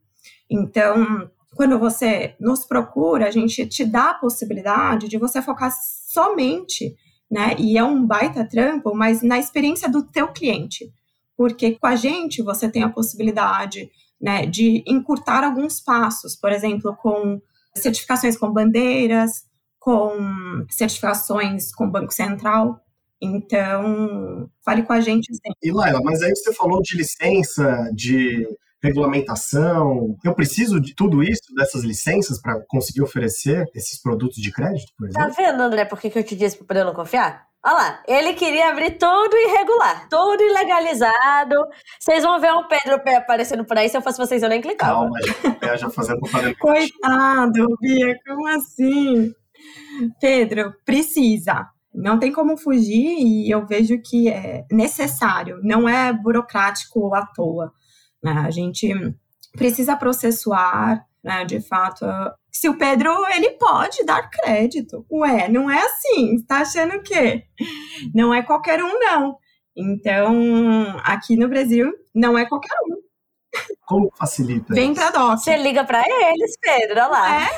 Então, 0.51 1.31
quando 1.55 1.79
você 1.79 2.37
nos 2.41 2.65
procura, 2.65 3.27
a 3.27 3.31
gente 3.31 3.67
te 3.67 3.85
dá 3.85 4.11
a 4.11 4.15
possibilidade 4.15 5.09
de 5.09 5.19
você 5.19 5.43
focar 5.43 5.73
somente 5.73 6.97
né? 7.31 7.55
E 7.59 7.77
é 7.77 7.85
um 7.85 8.07
baita 8.07 8.49
trampo, 8.49 8.95
mas 8.95 9.23
na 9.23 9.39
experiência 9.39 9.89
do 9.89 10.03
teu 10.03 10.29
cliente. 10.29 10.91
Porque 11.37 11.79
com 11.79 11.87
a 11.87 11.95
gente 11.95 12.43
você 12.43 12.69
tem 12.69 12.83
a 12.83 12.89
possibilidade 12.89 13.91
né, 14.21 14.47
de 14.47 14.83
encurtar 14.87 15.45
alguns 15.45 15.81
passos, 15.81 16.35
por 16.35 16.51
exemplo, 16.51 16.97
com 16.97 17.41
certificações 17.77 18.37
com 18.37 18.53
bandeiras, 18.53 19.45
com 19.79 20.67
certificações 20.71 21.73
com 21.73 21.91
Banco 21.91 22.13
Central. 22.13 22.81
Então, 23.21 24.49
fale 24.65 24.83
com 24.83 24.93
a 24.93 25.01
gente 25.01 25.27
sempre. 25.35 25.59
E 25.63 25.73
Laila, 25.73 26.01
mas 26.03 26.23
aí 26.23 26.31
você 26.31 26.53
falou 26.55 26.81
de 26.81 26.97
licença, 26.97 27.91
de 27.93 28.47
regulamentação. 28.83 30.17
Eu 30.25 30.35
preciso 30.35 30.81
de 30.81 30.95
tudo 30.95 31.23
isso, 31.23 31.53
dessas 31.57 31.83
licenças, 31.83 32.41
para 32.41 32.61
conseguir 32.69 33.03
oferecer 33.03 33.65
esses 33.75 34.01
produtos 34.01 34.41
de 34.41 34.53
crédito, 34.53 34.93
por 34.97 35.11
tá 35.11 35.21
exemplo? 35.23 35.37
Tá 35.37 35.43
vendo, 35.43 35.63
André, 35.63 35.85
por 35.85 36.01
que, 36.01 36.11
que 36.11 36.19
eu 36.19 36.25
te 36.25 36.37
disse 36.37 36.57
para 36.57 36.67
poder 36.67 36.85
não 36.85 36.95
confiar? 36.95 37.49
Olha 37.65 37.75
lá, 37.75 38.03
ele 38.07 38.35
queria 38.35 38.71
abrir 38.71 38.93
tudo 38.93 39.37
irregular, 39.37 40.09
tudo 40.09 40.41
ilegalizado. 40.43 41.57
Vocês 41.99 42.23
vão 42.23 42.41
ver 42.41 42.53
um 42.53 42.69
Pedro 42.69 43.03
Pé 43.03 43.17
aparecendo 43.17 43.65
por 43.65 43.77
aí. 43.77 43.89
Se 43.89 43.97
eu 43.97 44.03
fosse 44.03 44.17
vocês, 44.17 44.43
eu 44.43 44.49
nem 44.49 44.61
clicava. 44.61 44.93
Calma, 44.93 45.19
já, 45.61 45.77
já 45.77 45.91
fazendo 45.91 46.21
propaganda. 46.23 46.55
Coitado, 46.61 47.77
Bia, 47.81 48.17
como 48.25 48.47
assim? 48.47 49.35
Pedro, 50.21 50.75
precisa. 50.85 51.69
Não 51.95 52.19
tem 52.19 52.33
como 52.33 52.57
fugir 52.57 53.19
e 53.19 53.51
eu 53.51 53.67
vejo 53.67 54.01
que 54.01 54.29
é 54.29 54.65
necessário, 54.71 55.59
não 55.63 55.89
é 55.89 56.13
burocrático 56.13 57.15
à 57.15 57.27
toa. 57.27 57.73
Né? 58.23 58.33
A 58.47 58.51
gente 58.51 58.93
precisa 59.53 59.97
processuar, 59.97 61.05
né, 61.25 61.45
de 61.45 61.61
fato, 61.61 62.07
se 62.51 62.69
o 62.69 62.77
Pedro 62.77 63.11
ele 63.35 63.51
pode 63.53 64.05
dar 64.05 64.29
crédito. 64.31 65.05
Ué, 65.11 65.49
não 65.49 65.71
é 65.71 65.79
assim. 65.79 66.37
Está 66.37 66.61
achando 66.61 66.97
o 66.97 67.03
quê? 67.03 67.45
Não 68.15 68.33
é 68.33 68.43
qualquer 68.43 68.83
um, 68.83 68.99
não. 68.99 69.37
Então, 69.77 70.97
aqui 71.05 71.37
no 71.37 71.49
Brasil, 71.49 71.93
não 72.15 72.37
é 72.37 72.47
qualquer 72.47 72.75
um. 72.87 72.97
Como 73.87 74.13
facilita? 74.17 74.75
Vem 74.75 74.93
para 74.93 75.11
DOC. 75.11 75.39
Você 75.39 75.57
liga 75.57 75.85
para 75.85 76.03
eles, 76.05 76.57
Pedro, 76.61 77.01
olha 77.01 77.07
lá. 77.07 77.45
É? 77.45 77.49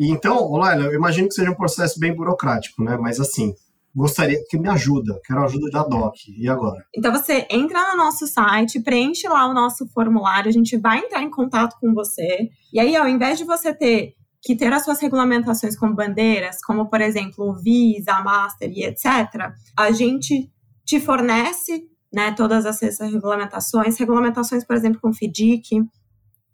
Então, 0.00 0.50
olha, 0.50 0.82
eu 0.82 0.94
imagino 0.94 1.28
que 1.28 1.34
seja 1.34 1.50
um 1.50 1.56
processo 1.56 1.98
bem 1.98 2.14
burocrático, 2.14 2.82
né? 2.82 2.96
Mas 2.96 3.20
assim, 3.20 3.54
gostaria 3.94 4.42
que 4.48 4.58
me 4.58 4.68
ajuda, 4.68 5.20
quero 5.24 5.40
a 5.40 5.44
ajuda 5.44 5.70
da 5.70 5.82
DOC. 5.84 6.34
E 6.36 6.48
agora? 6.48 6.84
Então 6.94 7.12
você 7.12 7.46
entra 7.48 7.92
no 7.92 7.96
nosso 7.96 8.26
site, 8.26 8.80
preenche 8.80 9.28
lá 9.28 9.46
o 9.46 9.54
nosso 9.54 9.86
formulário, 9.88 10.48
a 10.48 10.52
gente 10.52 10.76
vai 10.76 10.98
entrar 10.98 11.22
em 11.22 11.30
contato 11.30 11.76
com 11.80 11.94
você. 11.94 12.48
E 12.72 12.80
aí, 12.80 12.96
ao 12.96 13.08
invés 13.08 13.38
de 13.38 13.44
você 13.44 13.72
ter 13.72 14.14
que 14.42 14.56
ter 14.56 14.72
as 14.72 14.84
suas 14.84 15.00
regulamentações 15.00 15.78
com 15.78 15.94
bandeiras, 15.94 16.58
como 16.60 16.90
por 16.90 17.00
exemplo 17.00 17.50
o 17.50 17.54
Visa, 17.54 18.20
Master 18.20 18.70
e 18.70 18.84
etc., 18.84 19.52
a 19.76 19.90
gente 19.90 20.50
te 20.84 21.00
fornece 21.00 21.88
né, 22.12 22.32
todas 22.32 22.66
essas 22.66 22.98
regulamentações, 23.00 23.98
regulamentações, 23.98 24.64
por 24.64 24.76
exemplo, 24.76 25.00
com 25.00 25.12
FDIC. 25.12 25.82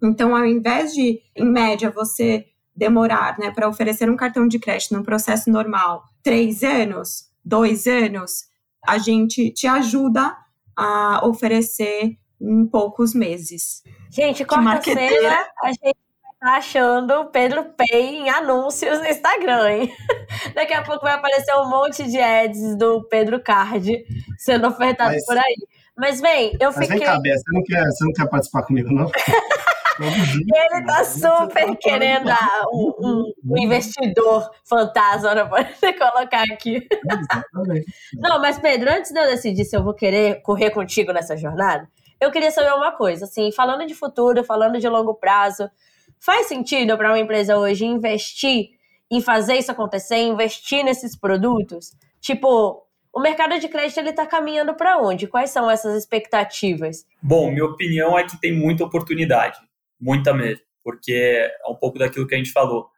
Então, 0.03 0.35
ao 0.35 0.47
invés 0.47 0.95
de, 0.95 1.21
em 1.37 1.45
média, 1.45 1.91
você 1.91 2.47
demorar 2.81 3.39
né, 3.39 3.51
para 3.51 3.69
oferecer 3.69 4.09
um 4.09 4.17
cartão 4.17 4.49
de 4.49 4.59
crédito 4.59 4.95
no 4.95 5.05
processo 5.05 5.51
normal 5.51 6.03
três 6.23 6.63
anos, 6.63 7.31
dois 7.45 7.87
anos, 7.87 8.47
a 8.89 8.97
gente 8.97 9.51
te 9.51 9.67
ajuda 9.67 10.35
a 10.75 11.21
oferecer 11.27 12.17
em 12.41 12.67
poucos 12.67 13.15
meses. 13.15 13.83
Gente, 14.11 14.47
quarta-feira 14.47 15.47
a 15.63 15.69
gente 15.69 15.97
tá 16.41 16.57
achando 16.57 17.27
Pedro 17.27 17.67
Pay 17.77 18.21
em 18.21 18.31
anúncios 18.31 18.99
no 18.99 19.07
Instagram, 19.07 19.71
hein? 19.71 19.95
Daqui 20.57 20.73
a 20.73 20.83
pouco 20.83 21.03
vai 21.03 21.13
aparecer 21.13 21.55
um 21.57 21.69
monte 21.69 22.11
de 22.11 22.19
ads 22.19 22.77
do 22.77 23.07
Pedro 23.09 23.43
Card 23.43 24.03
sendo 24.39 24.69
ofertado 24.69 25.13
Mas... 25.13 25.27
por 25.27 25.37
aí. 25.37 25.57
Mas, 25.99 26.19
vem, 26.19 26.57
eu 26.59 26.73
fiquei... 26.73 26.89
Mas 26.89 26.99
vem 26.99 27.01
cá, 27.01 27.21
Bia, 27.21 27.37
você 27.37 27.53
não 27.53 27.63
quer, 27.63 27.85
você 27.85 28.05
não 28.07 28.13
quer 28.15 28.27
participar 28.31 28.63
comigo, 28.63 28.91
não? 28.91 29.11
Ele 30.03 30.87
tá 30.87 31.05
super 31.05 31.77
querendo 31.77 32.31
um, 32.73 32.95
um, 32.99 33.33
um, 33.45 33.59
investidor 33.63 34.51
fantasma 34.65 35.31
para 35.31 35.47
poder 35.47 35.93
colocar 35.99 36.43
aqui. 36.51 36.87
Exatamente. 37.05 37.87
Não, 38.15 38.41
mas 38.41 38.59
Pedro, 38.59 38.91
antes 38.91 39.13
de 39.13 39.21
eu 39.21 39.27
decidir 39.27 39.65
se 39.65 39.77
eu 39.77 39.85
vou 39.85 39.95
querer 39.95 40.43
correr 40.43 40.71
contigo 40.71 41.13
nessa 41.13 41.37
jornada, 41.37 41.89
eu 42.21 42.31
queria 42.31 42.51
saber 42.51 42.73
uma 42.75 42.93
coisa, 42.93 43.25
assim, 43.25 43.53
falando 43.53 43.87
de 43.87 43.95
futuro, 43.95 44.45
falando 44.45 44.79
de 44.79 44.89
longo 44.89 45.15
prazo, 45.15 45.71
faz 46.19 46.47
sentido 46.47 46.97
para 46.97 47.09
uma 47.09 47.19
empresa 47.19 47.57
hoje 47.57 47.85
investir 47.85 48.71
em 49.11 49.21
fazer 49.21 49.55
isso 49.57 49.73
acontecer, 49.73 50.17
investir 50.17 50.85
nesses 50.85 51.17
produtos? 51.17 51.97
Tipo, 52.21 52.87
o 53.13 53.21
mercado 53.21 53.59
de 53.59 53.69
crédito 53.69 53.99
ele 53.99 54.11
está 54.11 54.25
caminhando 54.25 54.75
para 54.75 54.99
onde? 54.99 55.27
Quais 55.27 55.51
são 55.51 55.69
essas 55.71 55.97
expectativas? 55.97 57.05
Bom, 57.21 57.51
minha 57.51 57.65
opinião 57.65 58.19
é 58.19 58.25
que 58.25 58.39
tem 58.41 58.53
muita 58.53 58.85
oportunidade 58.85 59.59
muita 60.01 60.33
mesmo, 60.33 60.65
porque 60.83 61.13
é 61.13 61.69
um 61.69 61.75
pouco 61.75 61.99
daquilo 61.99 62.27
que 62.27 62.35
a 62.35 62.39
gente 62.39 62.53
falou. 62.53 62.89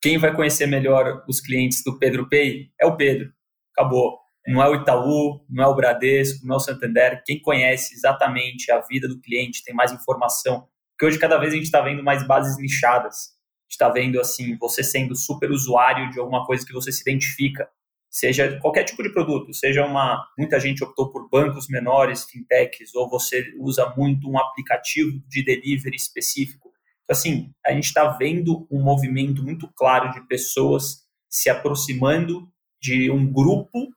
Quem 0.00 0.18
vai 0.18 0.34
conhecer 0.34 0.66
melhor 0.66 1.24
os 1.28 1.40
clientes 1.40 1.82
do 1.84 1.98
Pedro 1.98 2.28
Pay 2.28 2.70
é 2.80 2.86
o 2.86 2.96
Pedro. 2.96 3.32
Acabou. 3.72 4.18
Não 4.46 4.60
é 4.60 4.68
o 4.68 4.74
Itaú, 4.74 5.44
não 5.48 5.62
é 5.62 5.66
o 5.68 5.74
Bradesco, 5.74 6.44
não 6.44 6.54
é 6.54 6.56
o 6.56 6.60
Santander. 6.60 7.22
Quem 7.24 7.40
conhece 7.40 7.94
exatamente 7.94 8.72
a 8.72 8.80
vida 8.80 9.06
do 9.06 9.20
cliente, 9.20 9.62
tem 9.64 9.74
mais 9.74 9.92
informação. 9.92 10.66
Porque 10.90 11.06
hoje, 11.06 11.18
cada 11.18 11.38
vez, 11.38 11.52
a 11.52 11.56
gente 11.56 11.66
está 11.66 11.80
vendo 11.80 12.02
mais 12.02 12.26
bases 12.26 12.58
nichadas. 12.58 13.14
A 13.16 13.64
gente 13.64 13.72
está 13.72 13.88
vendo, 13.88 14.20
assim, 14.20 14.56
você 14.58 14.82
sendo 14.82 15.14
super 15.14 15.50
usuário 15.50 16.10
de 16.10 16.18
alguma 16.18 16.44
coisa 16.44 16.66
que 16.66 16.72
você 16.72 16.90
se 16.90 17.02
identifica 17.02 17.68
seja 18.12 18.58
qualquer 18.60 18.84
tipo 18.84 19.02
de 19.02 19.08
produto, 19.08 19.54
seja 19.54 19.86
uma 19.86 20.22
muita 20.38 20.60
gente 20.60 20.84
optou 20.84 21.10
por 21.10 21.30
bancos 21.30 21.66
menores, 21.66 22.24
fintechs, 22.24 22.94
ou 22.94 23.08
você 23.08 23.54
usa 23.58 23.92
muito 23.96 24.28
um 24.28 24.38
aplicativo 24.38 25.18
de 25.26 25.42
delivery 25.42 25.96
específico. 25.96 26.70
Então, 27.04 27.16
assim, 27.16 27.50
a 27.66 27.72
gente 27.72 27.86
está 27.86 28.06
vendo 28.08 28.68
um 28.70 28.82
movimento 28.82 29.42
muito 29.42 29.66
claro 29.74 30.12
de 30.12 30.20
pessoas 30.28 31.06
se 31.28 31.48
aproximando 31.48 32.46
de 32.80 33.10
um 33.10 33.32
grupo 33.32 33.88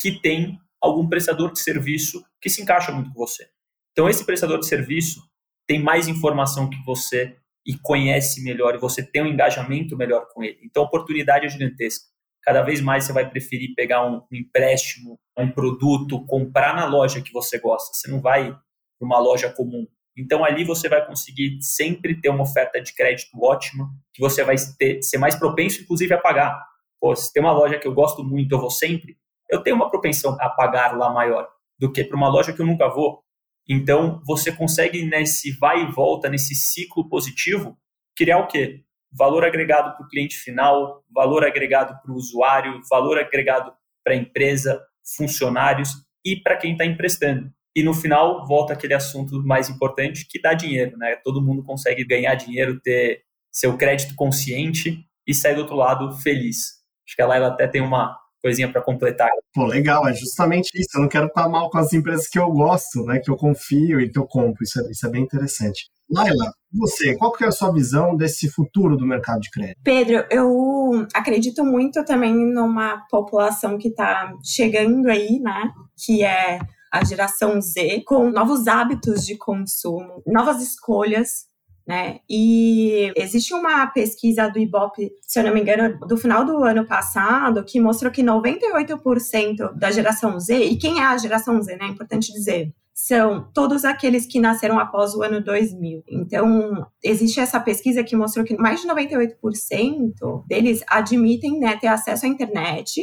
que 0.00 0.18
tem 0.20 0.58
algum 0.80 1.06
prestador 1.06 1.52
de 1.52 1.60
serviço 1.60 2.24
que 2.40 2.48
se 2.48 2.62
encaixa 2.62 2.90
muito 2.90 3.12
com 3.12 3.18
você. 3.18 3.46
Então, 3.92 4.08
esse 4.08 4.24
prestador 4.24 4.58
de 4.58 4.66
serviço 4.66 5.20
tem 5.66 5.82
mais 5.82 6.08
informação 6.08 6.70
que 6.70 6.82
você 6.84 7.36
e 7.66 7.76
conhece 7.76 8.42
melhor, 8.42 8.74
e 8.74 8.78
você 8.78 9.02
tem 9.02 9.22
um 9.22 9.26
engajamento 9.26 9.94
melhor 9.94 10.26
com 10.32 10.42
ele. 10.42 10.58
Então, 10.64 10.82
a 10.82 10.86
oportunidade 10.86 11.44
é 11.44 11.48
gigantesca 11.50 12.08
cada 12.42 12.62
vez 12.62 12.80
mais 12.80 13.04
você 13.04 13.12
vai 13.12 13.28
preferir 13.28 13.74
pegar 13.74 14.06
um, 14.06 14.22
empréstimo, 14.32 15.18
um 15.36 15.50
produto, 15.50 16.24
comprar 16.26 16.74
na 16.74 16.86
loja 16.86 17.22
que 17.22 17.32
você 17.32 17.58
gosta. 17.58 17.92
Você 17.94 18.10
não 18.10 18.20
vai 18.20 18.50
para 18.50 19.06
uma 19.06 19.18
loja 19.18 19.50
comum. 19.50 19.86
Então 20.16 20.44
ali 20.44 20.64
você 20.64 20.88
vai 20.88 21.04
conseguir 21.06 21.58
sempre 21.62 22.20
ter 22.20 22.28
uma 22.28 22.42
oferta 22.42 22.80
de 22.80 22.94
crédito 22.94 23.30
ótima, 23.42 23.90
que 24.12 24.20
você 24.20 24.44
vai 24.44 24.56
ter, 24.78 25.02
ser 25.02 25.18
mais 25.18 25.34
propenso, 25.34 25.82
inclusive, 25.82 26.12
a 26.12 26.18
pagar. 26.18 26.60
Pô, 27.00 27.14
se 27.16 27.32
tem 27.32 27.42
uma 27.42 27.52
loja 27.52 27.78
que 27.78 27.88
eu 27.88 27.94
gosto 27.94 28.22
muito, 28.22 28.54
eu 28.54 28.60
vou 28.60 28.70
sempre, 28.70 29.16
eu 29.48 29.62
tenho 29.62 29.76
uma 29.76 29.90
propensão 29.90 30.36
a 30.40 30.48
pagar 30.50 30.96
lá 30.96 31.10
maior 31.10 31.48
do 31.78 31.90
que 31.90 32.04
para 32.04 32.16
uma 32.16 32.28
loja 32.28 32.52
que 32.52 32.60
eu 32.60 32.66
nunca 32.66 32.88
vou. 32.88 33.22
Então 33.68 34.20
você 34.26 34.52
consegue 34.52 35.04
nesse 35.04 35.52
vai 35.52 35.82
e 35.82 35.90
volta, 35.90 36.28
nesse 36.28 36.54
ciclo 36.54 37.08
positivo, 37.08 37.78
criar 38.16 38.38
o 38.38 38.46
quê? 38.46 38.84
Valor 39.12 39.44
agregado 39.44 39.96
para 39.96 40.04
o 40.04 40.08
cliente 40.08 40.36
final, 40.36 41.04
valor 41.10 41.44
agregado 41.44 42.00
para 42.00 42.12
o 42.12 42.14
usuário, 42.14 42.80
valor 42.88 43.18
agregado 43.18 43.72
para 44.04 44.14
a 44.14 44.16
empresa, 44.16 44.82
funcionários 45.16 45.90
e 46.24 46.36
para 46.36 46.56
quem 46.56 46.72
está 46.72 46.84
emprestando. 46.84 47.50
E 47.74 47.82
no 47.82 47.94
final 47.94 48.46
volta 48.46 48.72
aquele 48.72 48.94
assunto 48.94 49.42
mais 49.44 49.68
importante 49.68 50.26
que 50.28 50.40
dá 50.40 50.54
dinheiro, 50.54 50.96
né? 50.96 51.16
Todo 51.16 51.42
mundo 51.42 51.62
consegue 51.62 52.04
ganhar 52.04 52.34
dinheiro, 52.34 52.80
ter 52.80 53.22
seu 53.50 53.76
crédito 53.76 54.14
consciente 54.14 55.04
e 55.26 55.34
sair 55.34 55.54
do 55.54 55.62
outro 55.62 55.76
lado 55.76 56.12
feliz. 56.18 56.80
Acho 57.06 57.16
que 57.16 57.22
a 57.22 57.26
Laila 57.26 57.48
até 57.48 57.66
tem 57.66 57.80
uma 57.80 58.19
coisinha 58.42 58.70
para 58.70 58.82
completar. 58.82 59.30
Pô, 59.54 59.66
legal, 59.66 60.06
é 60.08 60.14
justamente 60.14 60.70
isso. 60.74 60.96
Eu 60.96 61.02
não 61.02 61.08
quero 61.08 61.26
estar 61.26 61.48
mal 61.48 61.70
com 61.70 61.78
as 61.78 61.92
empresas 61.92 62.26
que 62.28 62.38
eu 62.38 62.50
gosto, 62.50 63.04
né? 63.04 63.18
Que 63.18 63.30
eu 63.30 63.36
confio 63.36 64.00
e 64.00 64.10
que 64.10 64.18
eu 64.18 64.26
compro. 64.26 64.62
Isso 64.62 64.80
é, 64.80 64.90
isso 64.90 65.06
é 65.06 65.10
bem 65.10 65.22
interessante. 65.22 65.90
Laila, 66.10 66.52
você, 66.72 67.16
qual 67.16 67.32
que 67.32 67.44
é 67.44 67.46
a 67.46 67.52
sua 67.52 67.72
visão 67.72 68.16
desse 68.16 68.48
futuro 68.50 68.96
do 68.96 69.06
mercado 69.06 69.40
de 69.40 69.50
crédito? 69.50 69.80
Pedro, 69.84 70.24
eu 70.30 71.06
acredito 71.14 71.64
muito 71.64 72.04
também 72.04 72.34
numa 72.34 73.06
população 73.08 73.78
que 73.78 73.88
está 73.88 74.32
chegando 74.44 75.08
aí, 75.08 75.38
né? 75.38 75.70
Que 76.04 76.24
é 76.24 76.58
a 76.92 77.04
geração 77.04 77.60
Z, 77.60 78.02
com 78.04 78.30
novos 78.30 78.66
hábitos 78.66 79.24
de 79.24 79.36
consumo, 79.36 80.22
novas 80.26 80.60
escolhas 80.60 81.49
né? 81.90 82.20
E 82.30 83.12
existe 83.16 83.52
uma 83.52 83.84
pesquisa 83.88 84.48
do 84.48 84.60
Ibope, 84.60 85.10
se 85.22 85.40
eu 85.40 85.42
não 85.42 85.52
me 85.52 85.60
engano, 85.60 85.98
do 86.06 86.16
final 86.16 86.44
do 86.44 86.62
ano 86.62 86.86
passado, 86.86 87.64
que 87.64 87.80
mostrou 87.80 88.12
que 88.12 88.22
98% 88.22 89.74
da 89.76 89.90
geração 89.90 90.38
Z, 90.38 90.56
e 90.56 90.76
quem 90.76 91.00
é 91.00 91.04
a 91.04 91.18
geração 91.18 91.60
Z, 91.60 91.74
né? 91.74 91.86
É 91.86 91.88
importante 91.88 92.32
dizer, 92.32 92.72
são 92.94 93.50
todos 93.52 93.84
aqueles 93.84 94.24
que 94.24 94.38
nasceram 94.38 94.78
após 94.78 95.16
o 95.16 95.22
ano 95.24 95.42
2000. 95.42 96.04
Então, 96.08 96.86
existe 97.02 97.40
essa 97.40 97.58
pesquisa 97.58 98.04
que 98.04 98.14
mostrou 98.14 98.44
que 98.44 98.56
mais 98.56 98.80
de 98.80 98.86
98% 98.86 100.46
deles 100.46 100.84
admitem 100.86 101.58
né, 101.58 101.76
ter 101.76 101.88
acesso 101.88 102.24
à 102.24 102.28
internet 102.28 103.02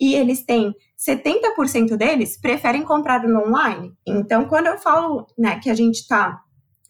e 0.00 0.14
eles 0.14 0.44
têm 0.44 0.72
70% 0.96 1.96
deles 1.96 2.40
preferem 2.40 2.84
comprar 2.84 3.26
no 3.26 3.48
online. 3.48 3.92
Então, 4.06 4.44
quando 4.44 4.68
eu 4.68 4.78
falo 4.78 5.26
né, 5.36 5.58
que 5.60 5.70
a 5.70 5.74
gente 5.74 5.96
está 5.96 6.40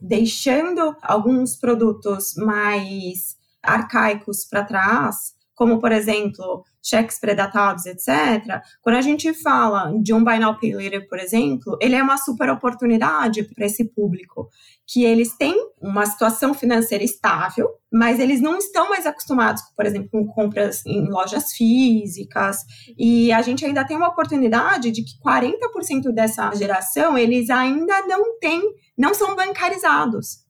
deixando 0.00 0.96
alguns 1.02 1.56
produtos 1.56 2.34
mais 2.36 3.36
arcaicos 3.62 4.44
para 4.44 4.64
trás, 4.64 5.34
como 5.54 5.80
por 5.80 5.92
exemplo 5.92 6.64
cheques 6.82 7.18
predatados, 7.18 7.86
etc. 7.86 8.62
Quando 8.82 8.96
a 8.96 9.00
gente 9.02 9.32
fala 9.34 9.92
de 10.00 10.12
um 10.12 10.22
buy 10.22 10.38
now 10.38 10.58
pay 10.58 10.74
later, 10.74 11.06
por 11.08 11.18
exemplo, 11.18 11.76
ele 11.80 11.94
é 11.94 12.02
uma 12.02 12.16
super 12.16 12.48
oportunidade 12.50 13.42
para 13.42 13.66
esse 13.66 13.84
público, 13.84 14.48
que 14.86 15.04
eles 15.04 15.36
têm 15.36 15.54
uma 15.80 16.06
situação 16.06 16.54
financeira 16.54 17.04
estável, 17.04 17.68
mas 17.92 18.18
eles 18.18 18.40
não 18.40 18.56
estão 18.56 18.88
mais 18.88 19.06
acostumados, 19.06 19.62
por 19.76 19.84
exemplo, 19.84 20.08
com 20.10 20.26
compras 20.26 20.84
em 20.86 21.08
lojas 21.08 21.52
físicas, 21.52 22.58
e 22.96 23.30
a 23.32 23.42
gente 23.42 23.64
ainda 23.64 23.86
tem 23.86 23.96
uma 23.96 24.08
oportunidade 24.08 24.90
de 24.90 25.02
que 25.02 25.18
40% 25.24 26.12
dessa 26.12 26.50
geração, 26.54 27.18
eles 27.18 27.50
ainda 27.50 28.06
não 28.06 28.38
têm, 28.38 28.62
não 28.96 29.14
são 29.14 29.36
bancarizados. 29.36 30.46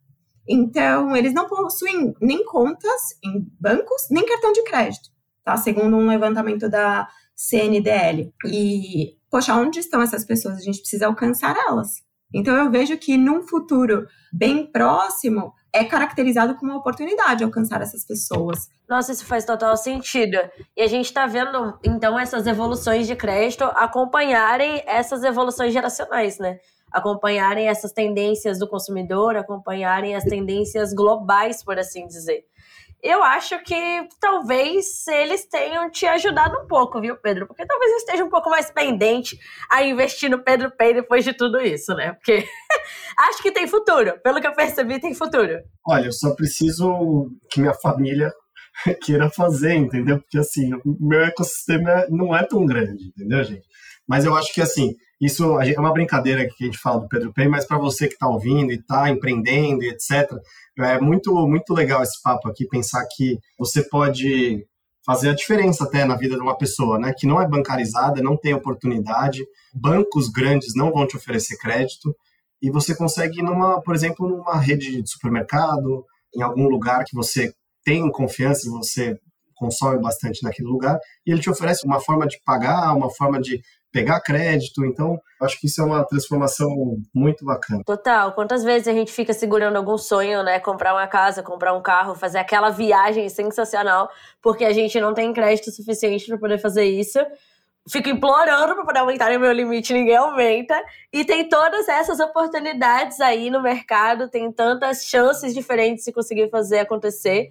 Então, 0.49 1.15
eles 1.15 1.35
não 1.35 1.47
possuem 1.47 2.15
nem 2.23 2.43
contas 2.45 3.01
em 3.23 3.47
bancos, 3.61 4.07
nem 4.11 4.25
cartão 4.25 4.53
de 4.53 4.63
crédito 4.63 5.18
tá? 5.49 5.57
Segundo 5.57 5.97
um 5.97 6.07
levantamento 6.07 6.69
da 6.69 7.09
CNDL. 7.35 8.31
E, 8.45 9.17
poxa, 9.31 9.55
onde 9.55 9.81
estão 9.81 10.03
essas 10.03 10.25
pessoas? 10.25 10.59
A 10.59 10.61
gente 10.61 10.81
precisa 10.81 11.07
alcançar 11.07 11.57
elas. 11.57 12.07
Então 12.35 12.55
eu 12.55 12.71
vejo 12.71 12.99
que 12.99 13.17
num 13.17 13.43
futuro 13.43 14.07
bem 14.31 14.71
próximo 14.71 15.55
é 15.73 15.85
caracterizado 15.85 16.55
como 16.57 16.73
uma 16.73 16.81
oportunidade 16.81 17.43
alcançar 17.43 17.81
essas 17.81 18.05
pessoas. 18.05 18.69
Nossa, 18.87 19.13
isso 19.13 19.25
faz 19.25 19.47
total 19.47 19.75
sentido. 19.79 20.37
E 20.77 20.83
a 20.83 20.87
gente 20.87 21.07
está 21.07 21.27
vendo, 21.27 21.79
então, 21.83 22.19
essas 22.19 22.47
evoluções 22.47 23.07
de 23.07 23.17
crédito 23.17 23.65
acompanharem 23.65 24.83
essas 24.87 25.25
evoluções 25.25 25.73
geracionais, 25.73 26.39
né? 26.39 26.59
Acompanharem 26.93 27.69
essas 27.69 27.93
tendências 27.93 28.59
do 28.59 28.69
consumidor, 28.69 29.37
acompanharem 29.37 30.15
as 30.15 30.25
tendências 30.25 30.93
globais, 30.93 31.63
por 31.63 31.79
assim 31.79 32.07
dizer 32.07 32.45
eu 33.03 33.23
acho 33.23 33.59
que 33.63 34.09
talvez 34.21 35.07
eles 35.07 35.47
tenham 35.47 35.91
te 35.91 36.07
ajudado 36.07 36.59
um 36.59 36.67
pouco, 36.67 37.01
viu, 37.01 37.17
Pedro? 37.17 37.47
Porque 37.47 37.65
talvez 37.65 37.93
eu 37.93 37.99
esteja 37.99 38.25
um 38.25 38.29
pouco 38.29 38.51
mais 38.51 38.71
pendente 38.71 39.39
a 39.71 39.83
investir 39.83 40.29
no 40.29 40.43
Pedro 40.43 40.71
Pay 40.77 40.95
depois 40.95 41.25
de 41.25 41.33
tudo 41.33 41.61
isso, 41.61 41.95
né? 41.95 42.13
Porque 42.13 42.45
acho 43.19 43.43
que 43.43 43.53
tem 43.53 43.69
futuro. 43.69 44.19
Pelo 44.23 44.41
que 44.41 44.47
eu 44.47 44.55
percebi, 44.55 45.01
tem 45.01 45.15
futuro. 45.15 45.61
Olha, 45.87 46.07
eu 46.07 46.13
só 46.13 46.35
preciso 46.35 47.31
que 47.51 47.61
minha 47.61 47.75
família 47.75 48.33
queira 49.03 49.31
fazer, 49.31 49.75
entendeu? 49.75 50.19
Porque 50.19 50.39
assim, 50.39 50.75
o 50.85 50.97
meu 51.01 51.21
ecossistema 51.21 52.07
não 52.11 52.37
é 52.37 52.45
tão 52.45 52.67
grande, 52.67 53.09
entendeu, 53.09 53.45
gente? 53.45 53.67
Mas 54.09 54.25
eu 54.25 54.35
acho 54.35 54.53
que 54.53 54.61
assim, 54.63 54.95
isso 55.21 55.61
é 55.61 55.79
uma 55.79 55.93
brincadeira 55.93 56.47
que 56.47 56.65
a 56.65 56.67
gente 56.67 56.79
fala 56.79 57.01
do 57.01 57.09
Pedro 57.09 57.33
Pay, 57.33 57.49
mas 57.49 57.67
para 57.67 57.79
você 57.79 58.07
que 58.07 58.15
está 58.15 58.29
ouvindo 58.29 58.73
e 58.73 58.77
está 58.77 59.11
empreendendo 59.11 59.83
etc., 59.83 60.31
é 60.79 61.01
muito, 61.01 61.35
muito 61.47 61.75
legal 61.75 62.03
esse 62.03 62.23
papo 62.23 62.49
aqui, 62.49 62.67
pensar 62.69 63.05
que 63.17 63.39
você 63.59 63.83
pode 63.83 64.65
fazer 65.05 65.31
a 65.31 65.35
diferença 65.35 65.85
até 65.85 66.05
na 66.05 66.17
vida 66.17 66.37
de 66.37 66.43
uma 66.43 66.57
pessoa, 66.57 66.99
né, 66.99 67.13
que 67.17 67.27
não 67.27 67.41
é 67.41 67.49
bancarizada, 67.49 68.23
não 68.23 68.37
tem 68.37 68.55
oportunidade, 68.55 69.45
bancos 69.75 70.29
grandes 70.29 70.75
não 70.77 70.93
vão 70.93 71.07
te 71.07 71.17
oferecer 71.17 71.57
crédito, 71.57 72.15
e 72.61 72.71
você 72.71 72.95
consegue 72.95 73.43
numa, 73.43 73.81
por 73.81 73.95
exemplo, 73.95 74.29
numa 74.29 74.57
rede 74.59 75.03
de 75.03 75.11
supermercado, 75.11 76.05
em 76.37 76.43
algum 76.43 76.69
lugar 76.69 77.05
que 77.05 77.17
você 77.17 77.53
tem 77.85 78.11
confiança, 78.11 78.71
você 78.71 79.19
consome 79.55 80.01
bastante 80.01 80.43
naquele 80.43 80.69
lugar, 80.69 80.99
e 81.27 81.33
ele 81.33 81.41
te 81.41 81.51
oferece 81.51 81.87
uma 81.87 82.01
forma 82.01 82.27
de 82.27 82.39
pagar, 82.45 82.95
uma 82.95 83.11
forma 83.11 83.41
de 83.41 83.61
pegar 83.93 84.21
crédito. 84.21 84.85
Então, 84.85 85.19
acho 85.43 85.59
que 85.61 85.67
isso 85.67 85.81
é 85.81 85.85
uma 85.85 86.05
transformação 86.05 86.69
muito 87.15 87.45
bacana. 87.45 87.83
Total. 87.85 88.33
Quantas 88.33 88.63
vezes 88.63 88.89
a 88.89 88.93
gente 88.93 89.13
fica 89.13 89.33
segurando 89.33 89.77
algum 89.77 89.97
sonho, 89.97 90.43
né? 90.43 90.61
Comprar 90.61 90.95
uma 90.95 91.07
casa, 91.07 91.43
comprar 91.43 91.75
um 91.75 91.83
carro, 91.83 92.15
fazer 92.15 92.39
aquela 92.39 92.71
viagem 92.71 93.29
sensacional, 93.29 94.09
porque 94.43 94.65
a 94.65 94.73
gente 94.73 95.01
não 95.01 95.15
tem 95.15 95.33
crédito 95.33 95.71
suficiente 95.71 96.27
para 96.27 96.39
poder 96.39 96.59
fazer 96.59 96.85
isso. 96.85 97.19
Fico 97.91 98.11
implorando 98.11 98.75
para 98.75 98.85
poder 98.85 98.99
aumentar 98.99 99.33
o 99.35 99.41
meu 99.41 99.53
limite, 99.53 99.95
ninguém 99.95 100.17
aumenta. 100.17 100.79
E 101.11 101.25
tem 101.25 101.49
todas 101.49 101.89
essas 101.89 102.21
oportunidades 102.21 103.19
aí 103.19 103.49
no 103.49 103.63
mercado, 103.63 104.29
tem 104.29 104.53
tantas 104.53 105.05
chances 105.05 105.55
diferentes 105.55 106.05
de 106.05 106.13
conseguir 106.13 106.51
fazer 106.51 106.81
acontecer 106.81 107.51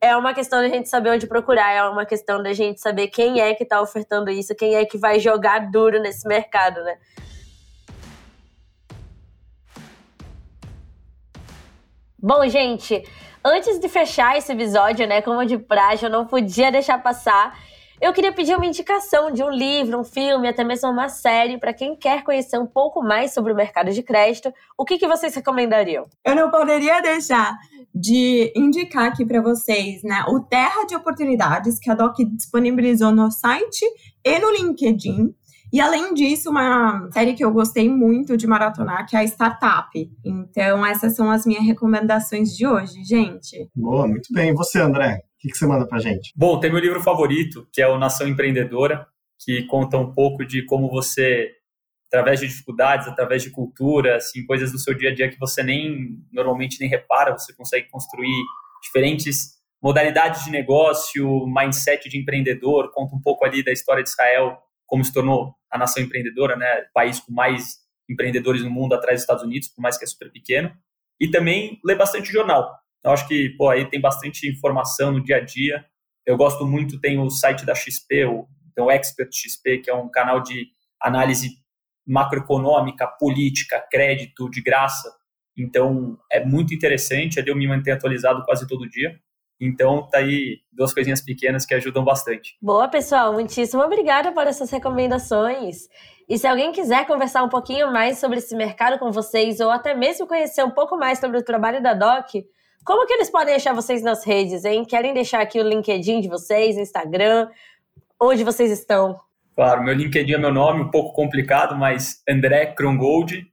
é 0.00 0.16
uma 0.16 0.34
questão 0.34 0.60
da 0.60 0.68
gente 0.68 0.88
saber 0.88 1.10
onde 1.10 1.26
procurar, 1.26 1.72
é 1.72 1.82
uma 1.88 2.04
questão 2.04 2.42
da 2.42 2.52
gente 2.52 2.80
saber 2.80 3.08
quem 3.08 3.40
é 3.40 3.54
que 3.54 3.62
está 3.62 3.80
ofertando 3.80 4.30
isso, 4.30 4.54
quem 4.54 4.74
é 4.74 4.84
que 4.84 4.98
vai 4.98 5.18
jogar 5.18 5.70
duro 5.70 6.00
nesse 6.00 6.26
mercado, 6.28 6.82
né? 6.82 6.98
Bom, 12.18 12.46
gente, 12.48 13.02
antes 13.44 13.78
de 13.78 13.88
fechar 13.88 14.36
esse 14.36 14.52
episódio, 14.52 15.06
né, 15.06 15.22
como 15.22 15.44
de 15.46 15.56
praxe, 15.58 16.04
eu 16.04 16.10
não 16.10 16.26
podia 16.26 16.72
deixar 16.72 17.02
passar. 17.02 17.56
Eu 18.00 18.12
queria 18.12 18.32
pedir 18.32 18.54
uma 18.54 18.66
indicação 18.66 19.30
de 19.32 19.42
um 19.42 19.48
livro, 19.48 19.98
um 19.98 20.04
filme, 20.04 20.46
até 20.48 20.62
mesmo 20.62 20.90
uma 20.90 21.08
série, 21.08 21.58
para 21.58 21.72
quem 21.72 21.96
quer 21.96 22.22
conhecer 22.22 22.58
um 22.58 22.66
pouco 22.66 23.02
mais 23.02 23.32
sobre 23.32 23.52
o 23.52 23.56
mercado 23.56 23.90
de 23.90 24.02
crédito. 24.02 24.52
O 24.76 24.84
que, 24.84 24.98
que 24.98 25.08
vocês 25.08 25.34
recomendariam? 25.34 26.04
Eu 26.22 26.36
não 26.36 26.50
poderia 26.50 27.00
deixar 27.00 27.56
de 27.94 28.52
indicar 28.54 29.06
aqui 29.06 29.24
para 29.24 29.40
vocês, 29.40 30.02
né, 30.02 30.24
o 30.28 30.40
Terra 30.40 30.84
de 30.86 30.94
Oportunidades 30.94 31.78
que 31.78 31.90
a 31.90 31.94
Doc 31.94 32.16
disponibilizou 32.36 33.10
no 33.12 33.30
site 33.30 33.84
e 34.22 34.38
no 34.38 34.50
LinkedIn. 34.50 35.34
E 35.72 35.80
além 35.80 36.12
disso, 36.14 36.50
uma 36.50 37.08
série 37.10 37.34
que 37.34 37.44
eu 37.44 37.50
gostei 37.50 37.88
muito 37.88 38.36
de 38.36 38.46
maratonar, 38.46 39.06
que 39.06 39.16
é 39.16 39.20
a 39.20 39.24
Startup. 39.24 39.88
Então, 40.24 40.84
essas 40.84 41.16
são 41.16 41.30
as 41.30 41.44
minhas 41.44 41.64
recomendações 41.64 42.54
de 42.54 42.66
hoje, 42.66 43.02
gente. 43.02 43.68
Boa, 43.74 44.06
muito 44.06 44.32
bem. 44.32 44.50
E 44.50 44.54
você, 44.54 44.80
André? 44.80 45.25
Que, 45.38 45.48
que 45.48 45.56
você 45.56 45.66
manda 45.66 45.86
pra 45.86 45.98
gente? 45.98 46.32
Bom, 46.34 46.58
tem 46.58 46.70
meu 46.70 46.80
livro 46.80 47.02
favorito, 47.02 47.68
que 47.72 47.82
é 47.82 47.88
o 47.88 47.98
Nação 47.98 48.26
Empreendedora, 48.26 49.06
que 49.38 49.64
conta 49.64 49.98
um 49.98 50.12
pouco 50.12 50.44
de 50.44 50.64
como 50.64 50.88
você 50.88 51.52
através 52.08 52.40
de 52.40 52.46
dificuldades, 52.46 53.08
através 53.08 53.42
de 53.42 53.50
cultura, 53.50 54.16
assim, 54.16 54.46
coisas 54.46 54.70
do 54.70 54.78
seu 54.78 54.94
dia 54.94 55.10
a 55.10 55.14
dia 55.14 55.28
que 55.28 55.38
você 55.38 55.62
nem 55.62 56.18
normalmente 56.32 56.80
nem 56.80 56.88
repara, 56.88 57.36
você 57.36 57.52
consegue 57.52 57.88
construir 57.88 58.42
diferentes 58.82 59.56
modalidades 59.82 60.44
de 60.44 60.50
negócio, 60.50 61.46
mindset 61.46 62.08
de 62.08 62.18
empreendedor, 62.18 62.90
conta 62.92 63.14
um 63.14 63.20
pouco 63.20 63.44
ali 63.44 63.62
da 63.62 63.72
história 63.72 64.02
de 64.02 64.08
Israel, 64.08 64.58
como 64.86 65.04
se 65.04 65.12
tornou 65.12 65.54
a 65.70 65.76
nação 65.76 66.02
empreendedora, 66.02 66.56
né, 66.56 66.86
o 66.88 66.92
país 66.92 67.20
com 67.20 67.32
mais 67.32 67.78
empreendedores 68.08 68.62
no 68.62 68.70
mundo 68.70 68.94
atrás 68.94 69.16
dos 69.16 69.22
Estados 69.22 69.42
Unidos, 69.42 69.68
por 69.68 69.82
mais 69.82 69.98
que 69.98 70.04
é 70.04 70.06
super 70.06 70.30
pequeno, 70.30 70.72
e 71.20 71.28
também 71.30 71.80
lê 71.84 71.94
bastante 71.94 72.32
jornal. 72.32 72.72
Eu 73.06 73.12
acho 73.12 73.28
que, 73.28 73.50
pô, 73.50 73.70
aí 73.70 73.88
tem 73.88 74.00
bastante 74.00 74.50
informação 74.50 75.12
no 75.12 75.22
dia 75.22 75.36
a 75.36 75.40
dia. 75.40 75.84
Eu 76.26 76.36
gosto 76.36 76.66
muito, 76.66 77.00
tem 77.00 77.20
o 77.20 77.30
site 77.30 77.64
da 77.64 77.72
XP, 77.72 78.24
o, 78.24 78.48
então, 78.72 78.86
o 78.86 78.90
Expert 78.90 79.30
XP, 79.32 79.78
que 79.78 79.88
é 79.88 79.94
um 79.94 80.10
canal 80.10 80.42
de 80.42 80.66
análise 81.00 81.50
macroeconômica, 82.04 83.06
política, 83.06 83.80
crédito 83.88 84.50
de 84.50 84.60
graça. 84.60 85.08
Então, 85.56 86.18
é 86.30 86.44
muito 86.44 86.74
interessante, 86.74 87.38
ali 87.38 87.48
eu 87.48 87.56
me 87.56 87.68
mantenho 87.68 87.96
atualizado 87.96 88.44
quase 88.44 88.66
todo 88.66 88.88
dia. 88.88 89.16
Então, 89.60 90.06
tá 90.10 90.18
aí 90.18 90.58
duas 90.72 90.92
coisinhas 90.92 91.22
pequenas 91.22 91.64
que 91.64 91.74
ajudam 91.74 92.04
bastante. 92.04 92.56
Boa, 92.60 92.88
pessoal. 92.88 93.32
Muitíssimo 93.32 93.82
obrigada 93.82 94.32
por 94.32 94.48
essas 94.48 94.68
recomendações. 94.70 95.88
E 96.28 96.36
se 96.36 96.46
alguém 96.46 96.72
quiser 96.72 97.06
conversar 97.06 97.44
um 97.44 97.48
pouquinho 97.48 97.92
mais 97.92 98.18
sobre 98.18 98.38
esse 98.38 98.54
mercado 98.56 98.98
com 98.98 99.12
vocês, 99.12 99.60
ou 99.60 99.70
até 99.70 99.94
mesmo 99.94 100.26
conhecer 100.26 100.64
um 100.64 100.72
pouco 100.72 100.98
mais 100.98 101.20
sobre 101.20 101.38
o 101.38 101.44
trabalho 101.44 101.80
da 101.80 101.94
DOC, 101.94 102.44
como 102.86 103.04
que 103.04 103.12
eles 103.14 103.28
podem 103.28 103.52
achar 103.52 103.74
vocês 103.74 104.00
nas 104.00 104.24
redes, 104.24 104.64
hein? 104.64 104.84
Querem 104.84 105.12
deixar 105.12 105.40
aqui 105.40 105.58
o 105.60 105.68
LinkedIn 105.68 106.20
de 106.20 106.28
vocês, 106.28 106.78
Instagram, 106.78 107.48
onde 108.22 108.44
vocês 108.44 108.70
estão? 108.70 109.18
Claro, 109.56 109.82
meu 109.82 109.92
LinkedIn 109.92 110.34
é 110.34 110.38
meu 110.38 110.52
nome, 110.52 110.82
um 110.82 110.90
pouco 110.90 111.12
complicado, 111.12 111.76
mas 111.76 112.22
André 112.28 112.66
Krongold, 112.66 113.44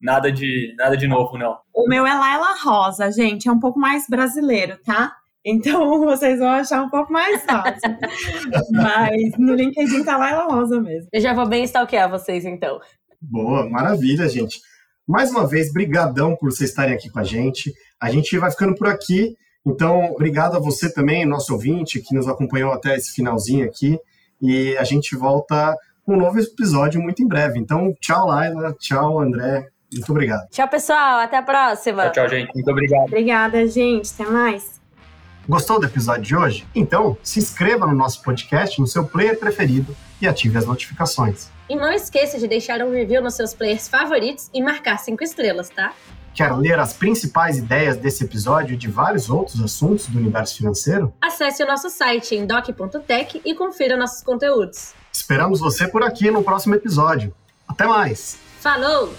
nada 0.00 0.32
de, 0.32 0.74
nada 0.76 0.96
de 0.96 1.06
novo, 1.06 1.38
não. 1.38 1.56
O 1.72 1.88
meu 1.88 2.04
é 2.04 2.12
Laila 2.12 2.56
Rosa, 2.64 3.12
gente, 3.12 3.48
é 3.48 3.52
um 3.52 3.60
pouco 3.60 3.78
mais 3.78 4.06
brasileiro, 4.08 4.76
tá? 4.84 5.14
Então 5.44 6.00
vocês 6.04 6.40
vão 6.40 6.48
achar 6.48 6.82
um 6.82 6.90
pouco 6.90 7.12
mais 7.12 7.44
fácil. 7.44 7.96
Mas 8.72 9.38
no 9.38 9.54
LinkedIn 9.54 10.02
tá 10.02 10.16
Laila 10.16 10.52
Rosa 10.52 10.80
mesmo. 10.80 11.08
Eu 11.12 11.20
já 11.20 11.32
vou 11.32 11.46
bem 11.46 11.62
stalkear 11.62 12.10
vocês, 12.10 12.44
então. 12.44 12.80
Boa, 13.22 13.68
maravilha, 13.70 14.28
gente. 14.28 14.58
Mais 15.10 15.28
uma 15.32 15.44
vez, 15.44 15.72
brigadão 15.72 16.36
por 16.36 16.52
vocês 16.52 16.70
estarem 16.70 16.94
aqui 16.94 17.10
com 17.10 17.18
a 17.18 17.24
gente. 17.24 17.74
A 18.00 18.08
gente 18.08 18.38
vai 18.38 18.48
ficando 18.48 18.76
por 18.76 18.86
aqui. 18.86 19.36
Então, 19.66 20.04
obrigado 20.12 20.56
a 20.56 20.60
você 20.60 20.88
também, 20.88 21.26
nosso 21.26 21.52
ouvinte, 21.52 22.00
que 22.00 22.14
nos 22.14 22.28
acompanhou 22.28 22.72
até 22.72 22.94
esse 22.94 23.10
finalzinho 23.10 23.66
aqui. 23.66 23.98
E 24.40 24.76
a 24.76 24.84
gente 24.84 25.16
volta 25.16 25.76
com 26.06 26.14
um 26.14 26.16
novo 26.16 26.38
episódio 26.38 27.02
muito 27.02 27.20
em 27.24 27.26
breve. 27.26 27.58
Então, 27.58 27.92
tchau, 28.00 28.28
Laila. 28.28 28.72
Tchau, 28.78 29.18
André. 29.18 29.66
Muito 29.92 30.12
obrigado. 30.12 30.48
Tchau, 30.48 30.68
pessoal. 30.68 31.18
Até 31.18 31.38
a 31.38 31.42
próxima. 31.42 32.04
Tchau, 32.04 32.12
tchau, 32.12 32.28
gente. 32.28 32.54
Muito 32.54 32.70
obrigado. 32.70 33.06
Obrigada, 33.08 33.66
gente. 33.66 34.12
Até 34.14 34.30
mais. 34.30 34.80
Gostou 35.48 35.80
do 35.80 35.86
episódio 35.86 36.22
de 36.22 36.36
hoje? 36.36 36.68
Então, 36.72 37.18
se 37.20 37.40
inscreva 37.40 37.84
no 37.84 37.96
nosso 37.96 38.22
podcast 38.22 38.80
no 38.80 38.86
seu 38.86 39.04
player 39.04 39.36
preferido 39.36 39.92
e 40.22 40.28
ative 40.28 40.56
as 40.56 40.66
notificações. 40.66 41.50
E 41.70 41.76
não 41.76 41.92
esqueça 41.92 42.36
de 42.36 42.48
deixar 42.48 42.82
um 42.82 42.90
review 42.90 43.22
nos 43.22 43.34
seus 43.34 43.54
players 43.54 43.86
favoritos 43.86 44.50
e 44.52 44.60
marcar 44.60 44.98
cinco 44.98 45.22
estrelas, 45.22 45.68
tá? 45.70 45.94
Quer 46.34 46.52
ler 46.56 46.80
as 46.80 46.92
principais 46.92 47.58
ideias 47.58 47.96
desse 47.96 48.24
episódio 48.24 48.74
e 48.74 48.76
de 48.76 48.88
vários 48.88 49.30
outros 49.30 49.62
assuntos 49.62 50.08
do 50.08 50.18
universo 50.18 50.56
financeiro? 50.56 51.14
Acesse 51.20 51.62
o 51.62 51.66
nosso 51.68 51.88
site 51.88 52.34
em 52.34 52.44
doc.tech 52.44 53.40
e 53.44 53.54
confira 53.54 53.96
nossos 53.96 54.20
conteúdos. 54.20 54.94
Esperamos 55.12 55.60
você 55.60 55.86
por 55.86 56.02
aqui 56.02 56.28
no 56.28 56.42
próximo 56.42 56.74
episódio. 56.74 57.32
Até 57.68 57.86
mais! 57.86 58.36
Falou! 58.58 59.14